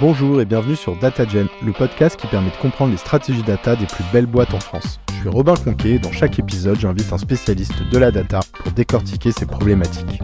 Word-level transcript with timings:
Bonjour 0.00 0.40
et 0.40 0.44
bienvenue 0.44 0.74
sur 0.74 0.96
DataGen, 0.96 1.46
le 1.64 1.72
podcast 1.72 2.18
qui 2.18 2.26
permet 2.26 2.50
de 2.50 2.56
comprendre 2.56 2.90
les 2.90 2.96
stratégies 2.96 3.44
data 3.44 3.76
des 3.76 3.86
plus 3.86 4.02
belles 4.12 4.26
boîtes 4.26 4.52
en 4.52 4.58
France. 4.58 4.98
Je 5.10 5.20
suis 5.20 5.28
Robin 5.28 5.54
Conquet 5.54 5.90
et 5.90 5.98
dans 6.00 6.10
chaque 6.10 6.36
épisode, 6.36 6.80
j'invite 6.80 7.12
un 7.12 7.18
spécialiste 7.18 7.80
de 7.92 7.98
la 7.98 8.10
data 8.10 8.40
pour 8.54 8.72
décortiquer 8.72 9.30
ces 9.30 9.46
problématiques. 9.46 10.20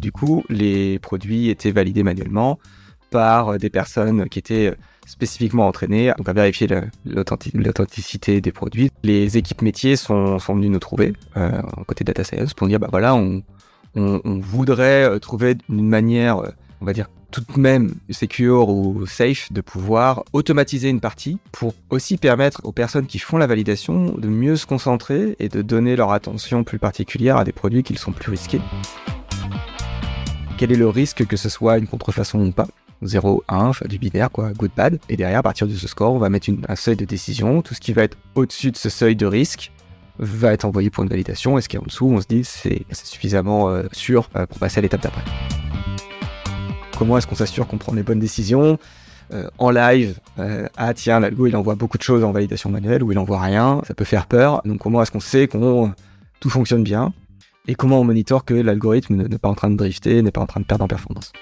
Du 0.00 0.12
coup, 0.12 0.44
les 0.48 1.00
produits 1.00 1.48
étaient 1.48 1.72
validés 1.72 2.04
manuellement 2.04 2.60
par 3.10 3.58
des 3.58 3.68
personnes 3.68 4.28
qui 4.28 4.38
étaient 4.38 4.76
spécifiquement 5.04 5.66
entraînées 5.66 6.10
à 6.10 6.32
vérifier 6.32 6.68
l'authenticité 7.04 8.40
des 8.40 8.52
produits. 8.52 8.92
Les 9.02 9.38
équipes 9.38 9.62
métiers 9.62 9.96
sont, 9.96 10.36
venues 10.36 10.68
nous 10.68 10.78
trouver, 10.78 11.14
euh, 11.36 11.62
côté 11.88 12.04
data 12.04 12.22
science, 12.22 12.54
pour 12.54 12.68
dire 12.68 12.78
bah 12.78 12.88
voilà, 12.92 13.16
on 13.16 13.42
voudrait 14.40 15.02
euh, 15.02 15.18
trouver 15.18 15.56
une 15.68 15.88
manière, 15.88 16.38
euh, 16.38 16.50
on 16.80 16.84
va 16.84 16.92
dire 16.92 17.08
tout 17.30 17.42
de 17.42 17.60
même 17.60 17.94
secure 18.10 18.70
ou 18.70 19.06
safe 19.06 19.52
de 19.52 19.60
pouvoir 19.60 20.24
automatiser 20.32 20.88
une 20.88 21.00
partie 21.00 21.38
pour 21.52 21.74
aussi 21.90 22.16
permettre 22.16 22.60
aux 22.64 22.72
personnes 22.72 23.06
qui 23.06 23.18
font 23.18 23.36
la 23.36 23.46
validation 23.46 24.14
de 24.16 24.28
mieux 24.28 24.56
se 24.56 24.66
concentrer 24.66 25.36
et 25.38 25.48
de 25.48 25.62
donner 25.62 25.96
leur 25.96 26.12
attention 26.12 26.64
plus 26.64 26.78
particulière 26.78 27.36
à 27.36 27.44
des 27.44 27.52
produits 27.52 27.82
qui 27.82 27.94
sont 27.96 28.12
plus 28.12 28.30
risqués. 28.30 28.60
Quel 30.56 30.72
est 30.72 30.76
le 30.76 30.88
risque 30.88 31.26
que 31.26 31.36
ce 31.36 31.48
soit 31.48 31.78
une 31.78 31.86
contrefaçon 31.86 32.40
ou 32.40 32.50
pas? 32.50 32.66
0, 33.02 33.44
1, 33.48 33.70
du 33.88 33.98
binaire, 33.98 34.30
quoi, 34.30 34.50
good, 34.52 34.72
bad. 34.76 34.98
Et 35.08 35.16
derrière, 35.16 35.38
à 35.38 35.42
partir 35.42 35.68
de 35.68 35.72
ce 35.72 35.86
score, 35.86 36.12
on 36.12 36.18
va 36.18 36.30
mettre 36.30 36.50
un 36.68 36.74
seuil 36.74 36.96
de 36.96 37.04
décision. 37.04 37.62
Tout 37.62 37.74
ce 37.74 37.80
qui 37.80 37.92
va 37.92 38.02
être 38.02 38.16
au-dessus 38.34 38.72
de 38.72 38.76
ce 38.76 38.88
seuil 38.88 39.14
de 39.14 39.26
risque 39.26 39.70
va 40.18 40.52
être 40.52 40.64
envoyé 40.64 40.90
pour 40.90 41.04
une 41.04 41.10
validation. 41.10 41.58
Et 41.58 41.60
ce 41.60 41.68
qui 41.68 41.76
est 41.76 41.80
en 41.80 41.84
dessous, 41.84 42.08
on 42.08 42.20
se 42.20 42.26
dit 42.26 42.42
c'est 42.44 42.84
suffisamment 42.92 43.68
euh, 43.68 43.84
sûr 43.92 44.28
euh, 44.34 44.46
pour 44.46 44.58
passer 44.58 44.78
à 44.78 44.82
l'étape 44.82 45.02
d'après. 45.02 45.22
Comment 46.98 47.16
est-ce 47.16 47.28
qu'on 47.28 47.36
s'assure 47.36 47.68
qu'on 47.68 47.78
prend 47.78 47.94
les 47.94 48.02
bonnes 48.02 48.18
décisions 48.18 48.76
euh, 49.32 49.46
en 49.58 49.70
live, 49.70 50.18
ah 50.78 50.94
tiens, 50.94 51.20
l'algo 51.20 51.46
il 51.46 51.54
envoie 51.54 51.74
beaucoup 51.74 51.98
de 51.98 52.02
choses 52.02 52.24
en 52.24 52.32
validation 52.32 52.70
manuelle 52.70 53.02
ou 53.04 53.12
il 53.12 53.18
envoie 53.18 53.40
rien, 53.40 53.82
ça 53.86 53.92
peut 53.92 54.06
faire 54.06 54.26
peur. 54.26 54.62
Donc 54.64 54.78
comment 54.78 55.02
est-ce 55.02 55.10
qu'on 55.10 55.20
sait 55.20 55.48
qu'on 55.48 55.92
tout 56.40 56.48
fonctionne 56.48 56.82
bien 56.82 57.12
et 57.66 57.74
comment 57.74 58.00
on 58.00 58.04
monitore 58.04 58.46
que 58.46 58.54
l'algorithme 58.54 59.16
n'est 59.16 59.38
pas 59.38 59.50
en 59.50 59.54
train 59.54 59.68
de 59.68 59.76
drifter, 59.76 60.22
n'est 60.22 60.30
pas 60.30 60.40
en 60.40 60.46
train 60.46 60.60
de 60.60 60.64
perdre 60.64 60.84
en 60.84 60.88
performance? 60.88 61.32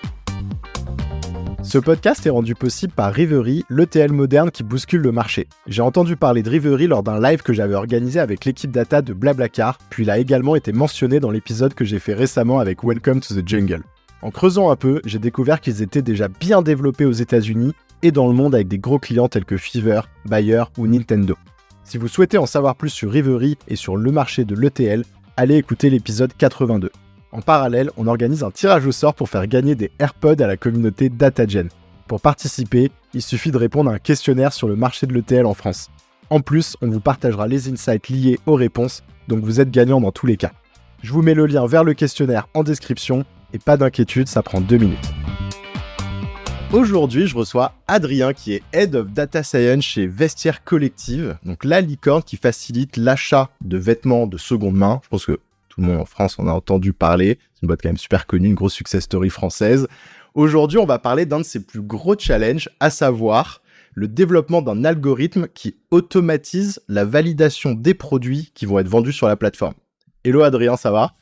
Ce 1.62 1.78
podcast 1.78 2.26
est 2.26 2.30
rendu 2.30 2.54
possible 2.54 2.92
par 2.92 3.12
Rivery, 3.12 3.64
l'ETL 3.70 4.12
moderne 4.12 4.50
qui 4.50 4.62
bouscule 4.62 5.00
le 5.00 5.12
marché. 5.12 5.48
J'ai 5.68 5.82
entendu 5.82 6.16
parler 6.16 6.42
de 6.42 6.50
Rivery 6.50 6.86
lors 6.88 7.02
d'un 7.02 7.20
live 7.20 7.42
que 7.42 7.52
j'avais 7.52 7.74
organisé 7.74 8.20
avec 8.20 8.44
l'équipe 8.44 8.70
data 8.70 9.00
de 9.00 9.12
Blablacar, 9.12 9.78
puis 9.90 10.02
il 10.02 10.10
a 10.10 10.18
également 10.18 10.54
été 10.54 10.72
mentionné 10.72 11.18
dans 11.18 11.30
l'épisode 11.30 11.74
que 11.74 11.84
j'ai 11.84 11.98
fait 11.98 12.14
récemment 12.14 12.58
avec 12.58 12.84
Welcome 12.84 13.20
to 13.20 13.34
the 13.34 13.48
Jungle. 13.48 13.82
En 14.22 14.30
creusant 14.30 14.70
un 14.70 14.76
peu, 14.76 15.00
j'ai 15.04 15.18
découvert 15.18 15.60
qu'ils 15.60 15.82
étaient 15.82 16.02
déjà 16.02 16.28
bien 16.28 16.62
développés 16.62 17.04
aux 17.04 17.12
États-Unis 17.12 17.74
et 18.02 18.12
dans 18.12 18.26
le 18.26 18.32
monde 18.32 18.54
avec 18.54 18.68
des 18.68 18.78
gros 18.78 18.98
clients 18.98 19.28
tels 19.28 19.44
que 19.44 19.56
Fever, 19.56 20.00
Bayer 20.24 20.64
ou 20.78 20.86
Nintendo. 20.86 21.36
Si 21.84 21.98
vous 21.98 22.08
souhaitez 22.08 22.38
en 22.38 22.46
savoir 22.46 22.76
plus 22.76 22.90
sur 22.90 23.10
Rivery 23.10 23.56
et 23.68 23.76
sur 23.76 23.96
le 23.96 24.10
marché 24.10 24.44
de 24.44 24.54
l'ETL, 24.54 25.04
allez 25.36 25.56
écouter 25.56 25.90
l'épisode 25.90 26.32
82. 26.36 26.90
En 27.32 27.42
parallèle, 27.42 27.90
on 27.96 28.06
organise 28.06 28.42
un 28.42 28.50
tirage 28.50 28.86
au 28.86 28.92
sort 28.92 29.14
pour 29.14 29.28
faire 29.28 29.46
gagner 29.46 29.74
des 29.74 29.90
AirPods 29.98 30.42
à 30.42 30.46
la 30.46 30.56
communauté 30.56 31.08
DataGen. 31.08 31.68
Pour 32.08 32.20
participer, 32.20 32.90
il 33.14 33.22
suffit 33.22 33.50
de 33.50 33.58
répondre 33.58 33.90
à 33.90 33.94
un 33.94 33.98
questionnaire 33.98 34.52
sur 34.52 34.68
le 34.68 34.76
marché 34.76 35.06
de 35.06 35.12
l'ETL 35.12 35.44
en 35.44 35.54
France. 35.54 35.90
En 36.30 36.40
plus, 36.40 36.76
on 36.80 36.88
vous 36.88 37.00
partagera 37.00 37.46
les 37.46 37.68
insights 37.68 38.08
liés 38.08 38.40
aux 38.46 38.54
réponses, 38.54 39.04
donc 39.28 39.44
vous 39.44 39.60
êtes 39.60 39.70
gagnant 39.70 40.00
dans 40.00 40.12
tous 40.12 40.26
les 40.26 40.36
cas. 40.36 40.52
Je 41.02 41.12
vous 41.12 41.22
mets 41.22 41.34
le 41.34 41.46
lien 41.46 41.66
vers 41.66 41.84
le 41.84 41.94
questionnaire 41.94 42.48
en 42.54 42.64
description, 42.64 43.24
pas 43.58 43.76
d'inquiétude, 43.76 44.28
ça 44.28 44.42
prend 44.42 44.60
deux 44.60 44.78
minutes. 44.78 45.12
Aujourd'hui, 46.72 47.26
je 47.26 47.36
reçois 47.36 47.74
Adrien 47.86 48.32
qui 48.32 48.54
est 48.54 48.62
Head 48.72 48.96
of 48.96 49.12
Data 49.12 49.42
Science 49.42 49.84
chez 49.84 50.06
Vestiaire 50.06 50.64
Collective, 50.64 51.38
donc 51.44 51.64
la 51.64 51.80
licorne 51.80 52.22
qui 52.22 52.36
facilite 52.36 52.96
l'achat 52.96 53.50
de 53.64 53.78
vêtements 53.78 54.26
de 54.26 54.36
seconde 54.36 54.74
main. 54.74 55.00
Je 55.04 55.08
pense 55.08 55.26
que 55.26 55.38
tout 55.68 55.80
le 55.80 55.86
monde 55.86 56.00
en 56.00 56.04
France 56.04 56.38
en 56.38 56.48
a 56.48 56.52
entendu 56.52 56.92
parler. 56.92 57.38
C'est 57.54 57.62
une 57.62 57.68
boîte 57.68 57.82
quand 57.82 57.88
même 57.88 57.96
super 57.96 58.26
connue, 58.26 58.48
une 58.48 58.54
grosse 58.54 58.74
success 58.74 59.04
story 59.04 59.30
française. 59.30 59.86
Aujourd'hui, 60.34 60.78
on 60.78 60.86
va 60.86 60.98
parler 60.98 61.24
d'un 61.24 61.38
de 61.38 61.44
ses 61.44 61.60
plus 61.60 61.82
gros 61.82 62.18
challenges, 62.18 62.68
à 62.80 62.90
savoir 62.90 63.62
le 63.94 64.08
développement 64.08 64.60
d'un 64.60 64.84
algorithme 64.84 65.46
qui 65.48 65.76
automatise 65.90 66.80
la 66.88 67.04
validation 67.04 67.72
des 67.72 67.94
produits 67.94 68.50
qui 68.54 68.66
vont 68.66 68.78
être 68.78 68.88
vendus 68.88 69.12
sur 69.12 69.28
la 69.28 69.36
plateforme. 69.36 69.74
Hello 70.24 70.42
Adrien, 70.42 70.76
ça 70.76 70.90
va? 70.90 71.14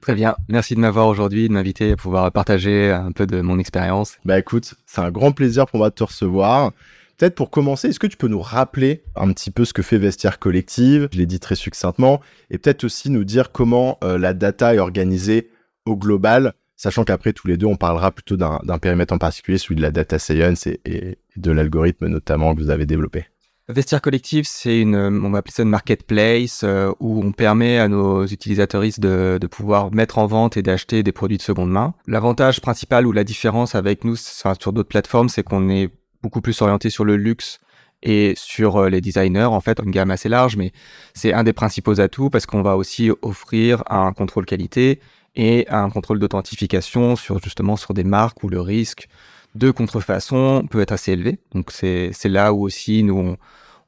Très 0.00 0.14
bien, 0.14 0.36
merci 0.48 0.74
de 0.74 0.80
m'avoir 0.80 1.08
aujourd'hui, 1.08 1.48
de 1.48 1.52
m'inviter 1.52 1.92
à 1.92 1.96
pouvoir 1.96 2.30
partager 2.30 2.92
un 2.92 3.12
peu 3.12 3.26
de 3.26 3.40
mon 3.40 3.58
expérience. 3.58 4.18
Bah 4.24 4.38
écoute, 4.38 4.74
c'est 4.86 5.00
un 5.00 5.10
grand 5.10 5.32
plaisir 5.32 5.66
pour 5.66 5.78
moi 5.78 5.90
de 5.90 5.94
te 5.94 6.04
recevoir. 6.04 6.72
Peut-être 7.16 7.34
pour 7.34 7.50
commencer, 7.50 7.88
est-ce 7.88 7.98
que 7.98 8.06
tu 8.06 8.18
peux 8.18 8.28
nous 8.28 8.42
rappeler 8.42 9.02
un 9.14 9.32
petit 9.32 9.50
peu 9.50 9.64
ce 9.64 9.72
que 9.72 9.82
fait 9.82 9.96
Vestiaire 9.96 10.38
Collective? 10.38 11.08
Je 11.12 11.18
l'ai 11.18 11.26
dit 11.26 11.40
très 11.40 11.54
succinctement. 11.54 12.20
Et 12.50 12.58
peut-être 12.58 12.84
aussi 12.84 13.08
nous 13.08 13.24
dire 13.24 13.52
comment 13.52 13.98
euh, 14.04 14.18
la 14.18 14.34
data 14.34 14.74
est 14.74 14.78
organisée 14.78 15.50
au 15.86 15.96
global, 15.96 16.52
sachant 16.76 17.04
qu'après, 17.04 17.32
tous 17.32 17.48
les 17.48 17.56
deux, 17.56 17.66
on 17.66 17.76
parlera 17.76 18.10
plutôt 18.10 18.36
d'un 18.36 18.78
périmètre 18.78 19.14
en 19.14 19.18
particulier, 19.18 19.56
celui 19.56 19.76
de 19.76 19.82
la 19.82 19.90
data 19.90 20.18
science 20.18 20.66
et, 20.66 21.18
de 21.36 21.50
l'algorithme 21.50 22.08
notamment 22.08 22.54
que 22.54 22.60
vous 22.60 22.70
avez 22.70 22.84
développé. 22.84 23.26
Vestiaire 23.68 24.00
Collective, 24.00 24.44
c'est 24.46 24.78
une, 24.78 24.94
on 24.94 25.30
va 25.30 25.38
appeler 25.38 25.52
ça 25.52 25.64
une 25.64 25.70
marketplace 25.70 26.60
euh, 26.62 26.92
où 27.00 27.20
on 27.24 27.32
permet 27.32 27.78
à 27.78 27.88
nos 27.88 28.24
utilisateurs 28.24 28.82
de, 28.82 29.38
de 29.40 29.46
pouvoir 29.48 29.92
mettre 29.92 30.18
en 30.18 30.26
vente 30.26 30.56
et 30.56 30.62
d'acheter 30.62 31.02
des 31.02 31.10
produits 31.10 31.36
de 31.36 31.42
seconde 31.42 31.72
main. 31.72 31.92
L'avantage 32.06 32.60
principal 32.60 33.08
ou 33.08 33.12
la 33.12 33.24
différence 33.24 33.74
avec 33.74 34.04
nous 34.04 34.14
sur 34.14 34.72
d'autres 34.72 34.88
plateformes, 34.88 35.28
c'est 35.28 35.42
qu'on 35.42 35.68
est 35.68 35.90
beaucoup 36.22 36.40
plus 36.40 36.62
orienté 36.62 36.90
sur 36.90 37.04
le 37.04 37.16
luxe 37.16 37.58
et 38.04 38.34
sur 38.36 38.76
euh, 38.76 38.88
les 38.88 39.00
designers, 39.00 39.46
en 39.46 39.60
fait, 39.60 39.80
une 39.84 39.90
gamme 39.90 40.12
assez 40.12 40.28
large, 40.28 40.56
mais 40.56 40.70
c'est 41.12 41.32
un 41.32 41.42
des 41.42 41.52
principaux 41.52 41.98
atouts 42.00 42.30
parce 42.30 42.46
qu'on 42.46 42.62
va 42.62 42.76
aussi 42.76 43.10
offrir 43.22 43.82
un 43.90 44.12
contrôle 44.12 44.46
qualité 44.46 45.00
et 45.34 45.66
un 45.70 45.90
contrôle 45.90 46.20
d'authentification 46.20 47.16
sur 47.16 47.42
justement 47.42 47.74
sur 47.74 47.94
des 47.94 48.04
marques 48.04 48.44
où 48.44 48.48
le 48.48 48.60
risque 48.60 49.08
de 49.56 49.70
contrefaçon 49.70 50.66
peut 50.70 50.80
être 50.80 50.92
assez 50.92 51.12
élevé. 51.12 51.38
Donc 51.54 51.70
c'est 51.72 52.12
là 52.24 52.52
où 52.52 52.62
aussi 52.64 53.02
nous 53.02 53.36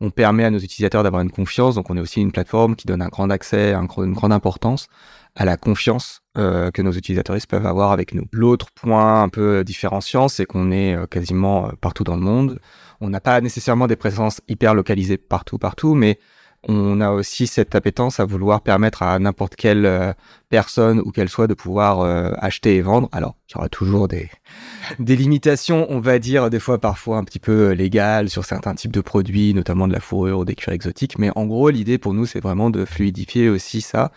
on, 0.01 0.11
permet 0.11 0.45
à 0.45 0.51
nos 0.51 0.59
utilisateurs 0.59 1.03
d'avoir 1.03 1.23
une 1.23 1.31
confiance. 1.31 1.75
Donc 1.75 1.91
on 1.91 1.97
est 1.97 2.01
aussi 2.01 2.21
une 2.21 2.33
plateforme 2.33 2.77
qui 2.77 2.87
donne 2.87 3.03
un 3.03 3.09
grand 3.09 3.31
accès, 3.31 3.73
un, 3.73 3.87
une 3.99 4.15
grande 4.15 4.33
importance 4.33 4.89
à 5.35 5.45
la 5.45 5.57
confiance 5.57 6.23
euh, 6.37 6.71
que 6.71 6.83
nos 6.83 6.93
utilisateurs 6.93 7.37
peuvent 7.49 7.67
avoir 7.67 7.93
avec 7.93 8.13
nous. 8.13 8.25
L'autre 8.33 8.69
point 8.75 9.23
un 9.23 9.29
peu 9.29 9.63
différenciant, 9.65 10.29
c'est 10.29 10.47
qu'on 10.47 10.71
est 10.73 10.95
euh, 10.95 11.07
quasiment 11.07 11.69
euh, 11.69 11.73
partout 11.81 12.05
dans 12.05 12.17
le 12.17 12.23
monde. 12.23 12.59
On 13.01 13.09
n'a 13.09 13.21
pas 13.21 13.41
nécessairement 13.41 13.87
des 13.87 13.97
présences 13.97 14.41
hyper 14.49 14.75
localisées 14.75 15.17
partout, 15.17 15.59
partout, 15.59 15.95
mais 15.95 16.19
on 16.67 17.01
a 17.01 17.11
aussi 17.11 17.47
cette 17.47 17.75
appétence 17.75 18.19
à 18.19 18.25
vouloir 18.25 18.63
permettre 18.63 19.03
à 19.03 19.19
n'importe 19.19 19.55
quelle 19.55 19.87
euh, 19.87 20.13
personne 20.49 21.01
ou 21.01 21.13
qu'elle 21.13 21.29
soit 21.29 21.47
de 21.47 21.55
pouvoir 21.55 22.01
euh, 22.01 22.33
acheter 22.39 22.77
et 22.77 22.83
vendre. 22.83 23.09
Alors, 23.13 23.37
il 23.49 23.55
y 23.55 23.59
aura 23.59 23.69
toujours 23.69 24.09
des, 24.09 24.29
des 24.99 25.17
limitations, 25.17 25.87
on 25.91 26.01
va 26.01 26.19
dire, 26.19 26.51
des 26.51 26.59
fois 26.59 26.79
parfois 26.79 27.19
un 27.19 27.25
petit 27.25 27.39
peu 27.39 27.71
légales 27.71 28.29
sur 28.29 28.45
certains 28.45 28.75
types 28.75 28.93
de 28.93 29.01
produits, 29.01 29.55
notamment 29.55 29.87
de 29.87 29.93
la 29.93 30.01
fourrure 30.01 30.41
ou 30.41 30.45
des 30.45 30.55
cuirs 30.55 30.75
exotiques. 30.75 31.19
Mais 31.19 31.31
en 31.37 31.47
gros, 31.47 31.71
l'idée 31.71 31.99
pour 31.99 32.15
nous, 32.15 32.27
c'est 32.27 32.41
vraiment 32.41 32.71
de 32.71 32.85
fluidifier 32.85 33.49
aussi 33.49 33.81
ça 33.81 34.11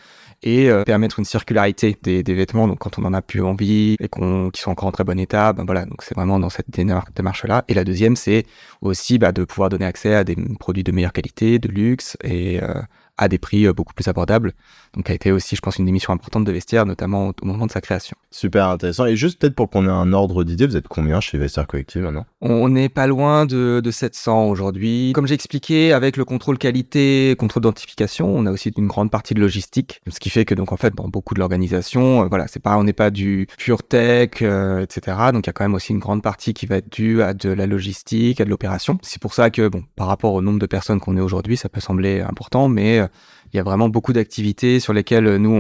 et 0.44 0.70
euh, 0.70 0.84
permettre 0.84 1.20
une 1.20 1.26
circularité 1.26 1.98
des, 2.02 2.24
vêtements. 2.24 2.68
Donc 2.68 2.80
quand 2.80 2.98
on 3.00 3.06
en 3.06 3.14
a 3.14 3.22
plus 3.22 3.42
envie 3.42 3.96
et 4.00 4.08
qu'on 4.08 4.50
qui 4.50 4.62
sont 4.62 4.72
encore 4.72 4.88
en 4.88 4.92
très 4.92 5.04
bon 5.04 5.20
état, 5.20 5.54
ben 5.54 5.66
voilà. 5.66 5.86
Donc 5.86 6.02
c'est 6.02 6.16
vraiment 6.16 6.40
dans 6.40 6.50
cette 6.50 6.70
démarche 6.70 7.46
là. 7.46 7.64
Et 7.68 7.74
la 7.74 7.84
deuxième, 7.84 8.16
c'est 8.16 8.46
aussi 8.82 9.18
bah, 9.20 9.32
de 9.32 9.44
pouvoir 9.44 9.70
donner 9.70 9.86
accès 9.86 10.16
à 10.16 10.24
des 10.24 10.36
produits 10.60 10.84
de 10.84 10.92
meilleure 10.92 11.14
qualité, 11.14 11.60
de 11.60 11.68
luxe 11.68 12.18
et 12.24 12.62
euh, 12.62 12.82
à 13.22 13.28
des 13.30 13.38
prix 13.38 13.66
euh, 13.66 13.74
beaucoup 13.74 13.94
plus 13.94 14.08
abordables. 14.08 14.54
Donc, 14.96 15.10
a 15.10 15.14
été 15.14 15.32
aussi, 15.32 15.56
je 15.56 15.62
pense, 15.62 15.78
une 15.78 15.88
émission 15.88 16.12
importante 16.12 16.44
de 16.44 16.52
Vestiaire, 16.52 16.86
notamment 16.86 17.30
au, 17.42 17.46
moment 17.46 17.68
de 17.68 17.72
sa 17.72 17.80
création. 17.80 18.18
Super 18.32 18.68
intéressant. 18.68 19.06
Et 19.06 19.16
juste 19.16 19.40
peut-être 19.40 19.56
pour 19.56 19.70
qu'on 19.70 19.86
ait 19.86 19.90
un 19.90 20.12
ordre 20.12 20.44
d'idée, 20.44 20.66
vous 20.68 20.76
êtes 20.76 20.88
combien 20.88 21.22
chez 21.22 21.38
Vestiaire 21.38 21.68
Collective 21.68 22.02
maintenant? 22.02 22.26
On 22.42 22.68
n'est 22.68 22.90
pas 22.90 23.08
loin 23.08 23.46
de, 23.46 23.80
de 23.82 23.92
700 23.92 24.46
aujourd'hui. 24.46 25.14
Comme 25.14 25.28
j'ai 25.28 25.36
expliqué, 25.36 25.94
avec 25.94 26.18
le 26.18 26.26
contrôle 26.26 26.58
qualité, 26.58 27.36
contrôle 27.38 27.62
d'identification, 27.62 28.28
on 28.28 28.46
a 28.46 28.52
aussi 28.52 28.72
une 28.78 28.88
grande 28.88 29.12
partie 29.12 29.34
de 29.34 29.40
logistique, 29.40 30.02
ce 30.10 30.20
qui 30.20 30.30
fait 30.30 30.46
que 30.46 30.56
donc 30.56 30.72
en 30.72 30.78
fait 30.78 30.96
dans 30.96 31.08
beaucoup 31.08 31.34
de 31.34 31.40
l'organisation, 31.40 32.24
euh, 32.24 32.28
voilà, 32.28 32.48
c'est 32.48 32.60
pas, 32.60 32.78
on 32.78 32.84
n'est 32.84 32.94
pas 32.94 33.12
du 33.12 33.48
pure 33.58 33.84
tech, 33.84 34.42
euh, 34.42 34.82
etc. 34.82 35.18
Donc 35.34 35.46
il 35.46 35.48
y 35.48 35.50
a 35.50 35.54
quand 35.54 35.64
même 35.64 35.76
aussi 35.76 35.94
une 35.94 36.00
grande 36.00 36.24
partie 36.24 36.54
qui 36.54 36.66
va 36.66 36.78
être 36.78 36.92
due 36.92 37.22
à 37.22 37.34
de 37.34 37.50
la 37.50 37.68
logistique, 37.68 38.42
à 38.42 38.46
de 38.46 38.50
l'opération. 38.50 38.98
C'est 39.02 39.22
pour 39.22 39.34
ça 39.34 39.50
que 39.50 39.68
bon, 39.68 39.84
par 39.96 40.08
rapport 40.08 40.34
au 40.34 40.42
nombre 40.42 40.60
de 40.60 40.66
personnes 40.66 41.00
qu'on 41.00 41.18
est 41.18 41.22
aujourd'hui, 41.22 41.58
ça 41.58 41.70
peut 41.70 41.82
sembler 41.82 42.22
important, 42.22 42.68
mais 42.68 43.00
euh, 43.00 43.08
il 43.54 43.58
y 43.58 43.60
a 43.60 43.64
vraiment 43.64 43.90
beaucoup 43.90 44.14
d'activités 44.14 44.80
sur 44.80 44.94
lesquelles 44.94 45.28
euh, 45.28 45.38
nous 45.38 45.52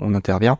on, 0.00 0.14
intervient 0.14 0.58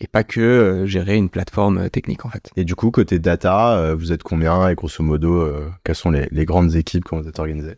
et 0.00 0.06
pas 0.06 0.22
que 0.22 0.40
euh, 0.40 0.86
gérer 0.86 1.16
une 1.16 1.28
plateforme 1.28 1.78
euh, 1.78 1.88
technique 1.88 2.24
en 2.24 2.30
fait. 2.30 2.50
Et 2.56 2.64
du 2.64 2.74
coup 2.74 2.90
côté 2.90 3.18
data, 3.18 3.94
vous 3.94 4.12
êtes 4.12 4.22
combien 4.22 4.68
et 4.68 4.74
grosso 4.74 5.02
modo 5.02 5.50
quelles 5.84 5.94
sont 5.94 6.10
les, 6.10 6.44
grandes 6.44 6.76
équipes 6.76 7.04
quand 7.04 7.20
vous 7.20 7.28
êtes 7.28 7.38
organisées? 7.38 7.76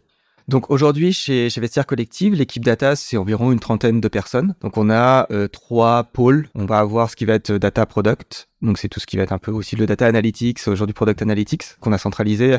Donc 0.50 0.68
aujourd'hui, 0.68 1.12
chez, 1.12 1.48
chez 1.48 1.60
Vestiaire 1.60 1.86
Collective, 1.86 2.34
l'équipe 2.34 2.64
data, 2.64 2.96
c'est 2.96 3.16
environ 3.16 3.52
une 3.52 3.60
trentaine 3.60 4.00
de 4.00 4.08
personnes. 4.08 4.56
Donc 4.62 4.78
on 4.78 4.90
a 4.90 5.28
euh, 5.30 5.46
trois 5.46 6.02
pôles. 6.02 6.48
On 6.56 6.66
va 6.66 6.80
avoir 6.80 7.08
ce 7.08 7.14
qui 7.14 7.24
va 7.24 7.34
être 7.34 7.52
data 7.52 7.86
product. 7.86 8.48
Donc 8.60 8.76
c'est 8.76 8.88
tout 8.88 8.98
ce 8.98 9.06
qui 9.06 9.16
va 9.16 9.22
être 9.22 9.32
un 9.32 9.38
peu 9.38 9.52
aussi 9.52 9.76
le 9.76 9.86
data 9.86 10.06
analytics, 10.06 10.66
aujourd'hui 10.66 10.92
product 10.92 11.22
analytics, 11.22 11.76
qu'on 11.78 11.92
a 11.92 11.98
centralisé 11.98 12.56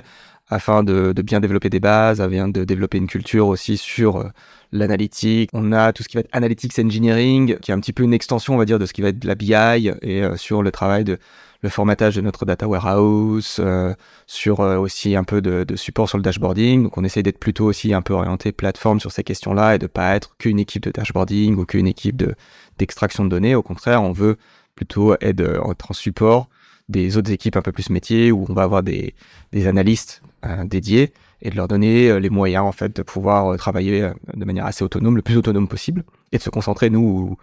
afin 0.48 0.84
de, 0.84 1.12
de, 1.12 1.22
bien 1.22 1.42
développer 1.42 1.70
des 1.70 1.82
bases, 1.82 2.22
afin 2.22 2.48
de 2.48 2.64
développer 2.64 2.98
une 2.98 3.08
culture 3.08 3.48
aussi 3.48 3.76
sur 3.76 4.16
euh, 4.16 4.30
l'analytique. 4.72 5.50
On 5.52 5.74
a 5.74 5.92
tout 5.92 6.02
ce 6.02 6.08
qui 6.08 6.16
va 6.16 6.22
être 6.22 6.30
analytics 6.32 6.80
engineering, 6.80 7.58
qui 7.58 7.72
est 7.72 7.74
un 7.74 7.80
petit 7.82 7.92
peu 7.92 8.04
une 8.04 8.14
extension, 8.14 8.54
on 8.54 8.58
va 8.58 8.64
dire, 8.64 8.80
de 8.80 8.86
ce 8.86 8.94
qui 8.94 9.02
va 9.02 9.10
être 9.10 9.20
de 9.20 9.28
la 9.28 9.36
BI 9.36 9.54
et 10.02 10.24
euh, 10.24 10.38
sur 10.38 10.64
le 10.64 10.72
travail 10.72 11.04
de 11.04 11.20
le 11.62 11.70
formatage 11.70 12.16
de 12.16 12.22
notre 12.22 12.46
data 12.46 12.68
warehouse, 12.68 13.58
euh, 13.60 13.94
sur 14.28 14.62
euh, 14.62 14.78
aussi 14.78 15.16
un 15.16 15.24
peu 15.24 15.42
de, 15.42 15.76
support 15.76 16.10
sur 16.10 16.18
le 16.18 16.24
dashboarding. 16.24 16.84
Donc 16.84 16.98
on 16.98 17.04
essaie 17.04 17.24
d'être 17.24 17.40
plutôt 17.40 17.66
aussi 17.66 17.94
un 17.94 18.02
peu 18.02 18.14
orienté 18.14 18.52
plateforme 18.52 19.00
sur 19.00 19.12
ces 19.12 19.24
questions-là 19.24 19.76
et 19.76 19.80
de 19.80 19.88
pas 19.88 20.16
être 20.16 20.36
qu'une 20.38 20.60
équipe 20.60 20.84
de 20.84 20.92
dashboarding 20.92 21.56
ou 21.58 21.66
qu'une 21.66 21.88
équipe 21.88 22.18
de 22.18 22.36
d'extraction 22.78 23.24
de 23.24 23.30
données. 23.30 23.56
Au 23.56 23.62
contraire, 23.62 24.02
on 24.02 24.12
veut 24.12 24.38
plutôt 24.76 25.14
être, 25.22 25.42
être 25.70 25.92
en 25.92 25.94
support 25.94 26.50
des 26.92 27.18
autres 27.18 27.32
équipes 27.32 27.56
un 27.56 27.62
peu 27.62 27.72
plus 27.72 27.90
métiers 27.90 28.32
où 28.32 28.46
on 28.50 28.54
va 28.54 28.64
avoir 28.64 28.84
des, 28.84 29.16
des 29.52 29.68
analystes 29.68 30.22
euh, 30.46 30.66
dédiés 30.66 31.14
et 31.42 31.50
de 31.50 31.56
leur 31.56 31.68
donner 31.68 32.10
euh, 32.10 32.20
les 32.20 32.30
moyens 32.30 32.66
en 32.66 32.72
fait 32.72 32.96
de 32.96 33.02
pouvoir 33.02 33.54
euh, 33.54 33.58
travailler 33.58 34.12
de 34.34 34.46
manière 34.46 34.66
assez 34.66 34.84
autonome, 34.84 35.16
le 35.16 35.22
plus 35.22 35.38
autonome 35.38 35.68
possible, 35.68 36.04
et 36.32 36.38
de 36.38 36.42
se 36.42 36.50
concentrer 36.50 36.90
nous 36.90 37.00
où, 37.00 37.38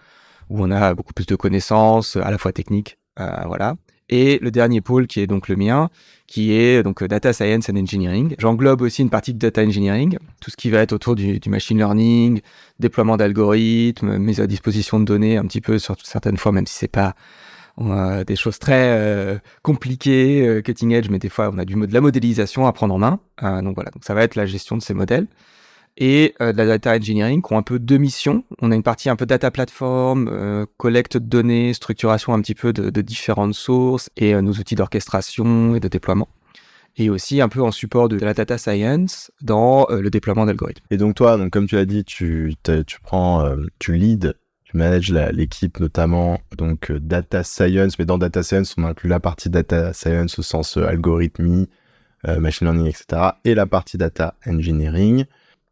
où 0.51 0.63
on 0.63 0.71
a 0.71 0.95
beaucoup 0.95 1.15
plus 1.15 1.27
de 1.27 1.35
connaissances 1.35 2.17
à 2.17 2.31
la 2.31 2.39
fois 2.39 2.53
techniques, 2.53 2.98
voilà. 3.47 3.77
Et 4.11 4.39
le 4.41 4.51
dernier 4.51 4.81
pôle 4.81 5.07
qui 5.07 5.21
est 5.21 5.27
donc 5.27 5.49
le 5.49 5.57
mien, 5.57 5.91
qui 6.27 6.53
est 6.53 6.83
donc 6.83 7.05
data 7.05 7.33
science 7.33 7.69
and 7.69 7.77
engineering. 7.77 8.35
J'englobe 8.39 8.81
aussi 8.81 9.03
une 9.03 9.11
partie 9.11 9.35
de 9.35 9.39
data 9.39 9.63
engineering, 9.63 10.19
tout 10.41 10.51
ce 10.51 10.57
qui 10.57 10.71
va 10.71 10.81
être 10.81 10.93
autour 10.93 11.15
du, 11.15 11.41
machine 11.47 11.77
learning, 11.77 12.41
déploiement 12.79 13.17
d'algorithmes, 13.17 14.19
mise 14.19 14.41
à 14.41 14.47
disposition 14.47 14.99
de 14.99 15.05
données 15.05 15.37
un 15.37 15.45
petit 15.45 15.61
peu 15.61 15.79
sur 15.79 15.97
certaines 16.03 16.39
fois, 16.39 16.53
même 16.53 16.67
si 16.67 16.75
c'est 16.75 16.89
pas 16.89 17.15
a 17.87 18.25
des 18.25 18.37
choses 18.37 18.59
très 18.59 18.91
euh, 18.99 19.39
compliquées, 19.63 20.47
euh, 20.47 20.63
cutting 20.63 20.93
edge, 20.93 21.09
mais 21.11 21.19
des 21.19 21.29
fois 21.29 21.51
on 21.53 21.59
a 21.59 21.65
du 21.65 21.75
de 21.75 21.95
la 21.95 22.01
modélisation 22.01 22.67
à 22.67 22.73
prendre 22.73 22.95
en 22.95 22.99
main. 22.99 23.21
Euh, 23.43 23.63
donc 23.63 23.75
voilà, 23.75 23.91
donc 23.91 24.05
ça 24.05 24.15
va 24.15 24.23
être 24.23 24.35
la 24.35 24.47
gestion 24.47 24.77
de 24.77 24.83
ces 24.83 24.95
modèles 24.95 25.27
et 25.99 26.35
de 26.41 26.57
la 26.57 26.65
data 26.67 26.95
engineering 26.95 27.43
qui 27.43 27.53
ont 27.53 27.59
un 27.59 27.63
peu 27.63 27.79
deux 27.79 27.99
missions. 27.99 28.45
On 28.63 28.71
a 28.71 28.75
une 28.75 28.83
partie 28.83 29.11
un 29.11 29.17
peu 29.17 29.27
data 29.27 29.51
platform, 29.51 30.67
collecte 30.77 31.17
de 31.17 31.27
données, 31.27 31.75
structuration 31.75 32.35
un 32.35 32.41
petit 32.41 32.55
peu 32.55 32.73
de, 32.73 33.01
différentes 33.03 33.55
sources 33.55 34.09
et 34.17 34.41
nos 34.41 34.53
outils 34.53 34.77
d'orchestration 34.77 35.75
et 35.75 35.81
de 35.81 35.89
déploiement. 35.89 36.29
Et 36.97 37.11
aussi 37.11 37.41
un 37.41 37.49
peu 37.49 37.63
en 37.63 37.73
support 37.73 38.09
de, 38.09 38.17
la 38.19 38.33
data 38.33 38.59
science 38.59 39.33
dans 39.43 39.87
le 39.91 40.09
déploiement 40.09 40.47
d'algorithmes. 40.47 40.85
Et 40.91 40.99
donc 40.99 41.17
toi, 41.17 41.37
donc 41.37 41.51
comme 41.51 41.67
tu 41.67 41.75
l'as 41.75 41.85
dit, 41.85 42.05
tu, 42.05 42.55
tu 42.63 43.01
prends, 43.01 43.45
tu 43.81 43.95
leads 43.95 44.35
tu 44.69 44.77
manages 44.77 45.11
l'équipe 45.11 45.81
notamment 45.81 46.41
donc 46.59 46.91
euh, 46.91 47.01
data 47.01 47.43
science, 47.43 47.99
mais 47.99 48.05
dans 48.05 48.19
data 48.19 48.43
science, 48.43 48.75
on 48.77 48.85
inclut 48.85 49.09
la 49.09 49.19
partie 49.19 49.49
data 49.49 49.95
science 49.95 50.39
au 50.39 50.43
sens 50.43 50.77
euh, 50.77 50.87
algorithmie, 50.87 51.71
euh, 52.27 52.39
machine 52.39 52.67
learning, 52.67 52.87
etc., 52.87 53.31
et 53.47 53.55
la 53.55 53.65
partie 53.65 53.97
data 53.97 54.35
engineering. 54.47 55.25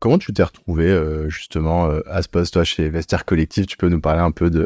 Comment 0.06 0.19
tu 0.19 0.32
t'es 0.32 0.44
retrouvé 0.44 0.97
justement 1.26 1.91
à 2.06 2.23
ce 2.23 2.29
poste, 2.29 2.53
toi, 2.53 2.62
chez 2.62 2.88
Vestiaire 2.88 3.25
Collective 3.25 3.67
Tu 3.67 3.76
peux 3.76 3.88
nous 3.88 4.00
parler 4.00 4.20
un 4.20 4.31
peu 4.31 4.50
de 4.50 4.64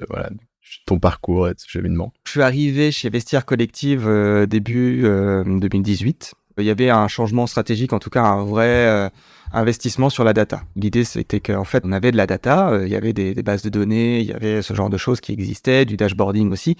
ton 0.85 0.99
parcours 0.99 1.49
et 1.49 1.55
de 1.55 1.59
ce 1.59 1.67
cheminement 1.67 2.13
Je 2.27 2.33
suis 2.33 2.43
arrivé 2.43 2.93
chez 2.93 3.09
Vestiaire 3.09 3.47
Collective 3.47 4.07
début 4.47 5.01
2018. 5.01 6.35
Il 6.59 6.65
y 6.65 6.69
avait 6.69 6.91
un 6.91 7.09
changement 7.09 7.47
stratégique, 7.47 7.95
en 7.95 7.99
tout 7.99 8.11
cas 8.11 8.23
un 8.23 8.45
vrai 8.45 9.11
investissement 9.53 10.11
sur 10.11 10.25
la 10.25 10.33
data. 10.33 10.63
L'idée, 10.77 11.05
c'était 11.05 11.41
qu'en 11.41 11.65
fait, 11.65 11.85
on 11.85 11.93
avait 11.93 12.13
de 12.13 12.17
la 12.17 12.27
data, 12.27 12.71
euh, 12.71 12.87
il 12.87 12.93
y 12.93 12.97
avait 12.97 13.13
des, 13.13 13.35
des, 13.35 13.43
bases 13.43 13.63
de 13.63 13.69
données, 13.69 14.21
il 14.21 14.27
y 14.27 14.33
avait 14.33 14.63
ce 14.63 14.75
genre 14.75 14.91
de 14.91 14.97
choses 14.97 15.21
qui 15.21 15.33
existaient, 15.33 15.85
du 15.85 15.97
dashboarding 15.97 16.53
aussi, 16.53 16.77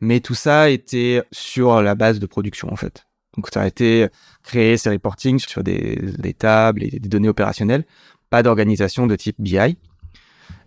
mais 0.00 0.20
tout 0.20 0.34
ça 0.34 0.70
était 0.70 1.22
sur 1.30 1.82
la 1.82 1.94
base 1.94 2.18
de 2.18 2.26
production, 2.26 2.72
en 2.72 2.76
fait. 2.76 3.06
Donc, 3.36 3.48
ça 3.52 3.62
a 3.62 3.66
été 3.66 4.08
créé, 4.42 4.76
ces 4.76 4.90
reporting 4.90 5.38
sur 5.38 5.62
des, 5.62 6.34
tables 6.38 6.82
et 6.82 6.90
des 6.90 7.08
données 7.08 7.28
opérationnelles, 7.28 7.84
pas 8.28 8.42
d'organisation 8.42 9.06
de 9.06 9.16
type 9.16 9.36
BI. 9.38 9.76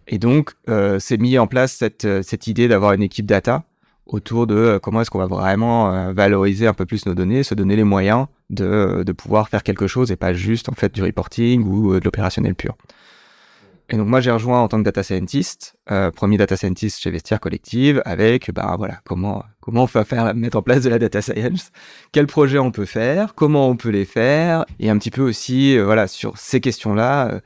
Et 0.08 0.18
donc, 0.18 0.52
euh, 0.70 1.00
c'est 1.00 1.18
mis 1.18 1.38
en 1.38 1.48
place 1.48 1.74
cette, 1.74 2.08
cette 2.24 2.48
idée 2.48 2.68
d'avoir 2.68 2.94
une 2.94 3.04
équipe 3.04 3.26
data 3.26 3.64
autour 4.06 4.48
de 4.48 4.56
euh, 4.56 4.80
comment 4.80 5.02
est-ce 5.02 5.10
qu'on 5.10 5.20
va 5.20 5.28
vraiment 5.28 5.94
euh, 5.94 6.14
valoriser 6.14 6.68
un 6.68 6.74
peu 6.74 6.86
plus 6.86 7.06
nos 7.06 7.14
données, 7.14 7.44
se 7.44 7.56
donner 7.56 7.76
les 7.76 7.84
moyens 7.84 8.28
de, 8.50 9.04
de 9.06 9.12
pouvoir 9.12 9.50
faire 9.50 9.64
quelque 9.64 9.88
chose 9.88 10.12
et 10.12 10.16
pas 10.16 10.34
juste 10.34 10.70
en 10.70 10.74
fait 10.74 10.94
du 10.94 11.02
reporting 11.04 11.64
ou 11.64 11.94
euh, 11.94 12.00
de 12.00 12.06
l'opérationnel 12.06 12.56
pur. 12.56 12.76
Et 13.90 13.98
donc 13.98 14.08
moi 14.08 14.22
j'ai 14.22 14.32
rejoint 14.32 14.62
en 14.62 14.68
tant 14.68 14.78
que 14.78 14.84
data 14.84 15.04
scientist, 15.04 15.76
euh, 15.92 16.10
premier 16.10 16.38
data 16.38 16.56
scientist 16.56 17.00
chez 17.02 17.12
Vestiaire 17.12 17.40
Collective, 17.40 18.02
avec 18.06 18.52
bah 18.52 18.76
voilà 18.78 19.00
comment 19.06 19.44
comment 19.60 19.84
on 19.84 19.86
va 19.86 20.06
faire 20.06 20.34
mettre 20.34 20.58
en 20.58 20.62
place 20.62 20.84
de 20.84 20.90
la 20.90 21.00
data 21.00 21.22
science, 21.22 21.72
quels 22.12 22.28
projets 22.28 22.60
on 22.60 22.72
peut 22.72 22.86
faire, 22.86 23.36
comment 23.36 23.68
on 23.68 23.76
peut 23.76 23.90
les 23.90 24.06
faire, 24.06 24.66
et 24.80 24.90
un 24.90 24.98
petit 24.98 25.12
peu 25.12 25.22
aussi 25.22 25.78
voilà 25.78 26.08
sur 26.08 26.38
ces 26.38 26.62
questions-là 26.62 27.42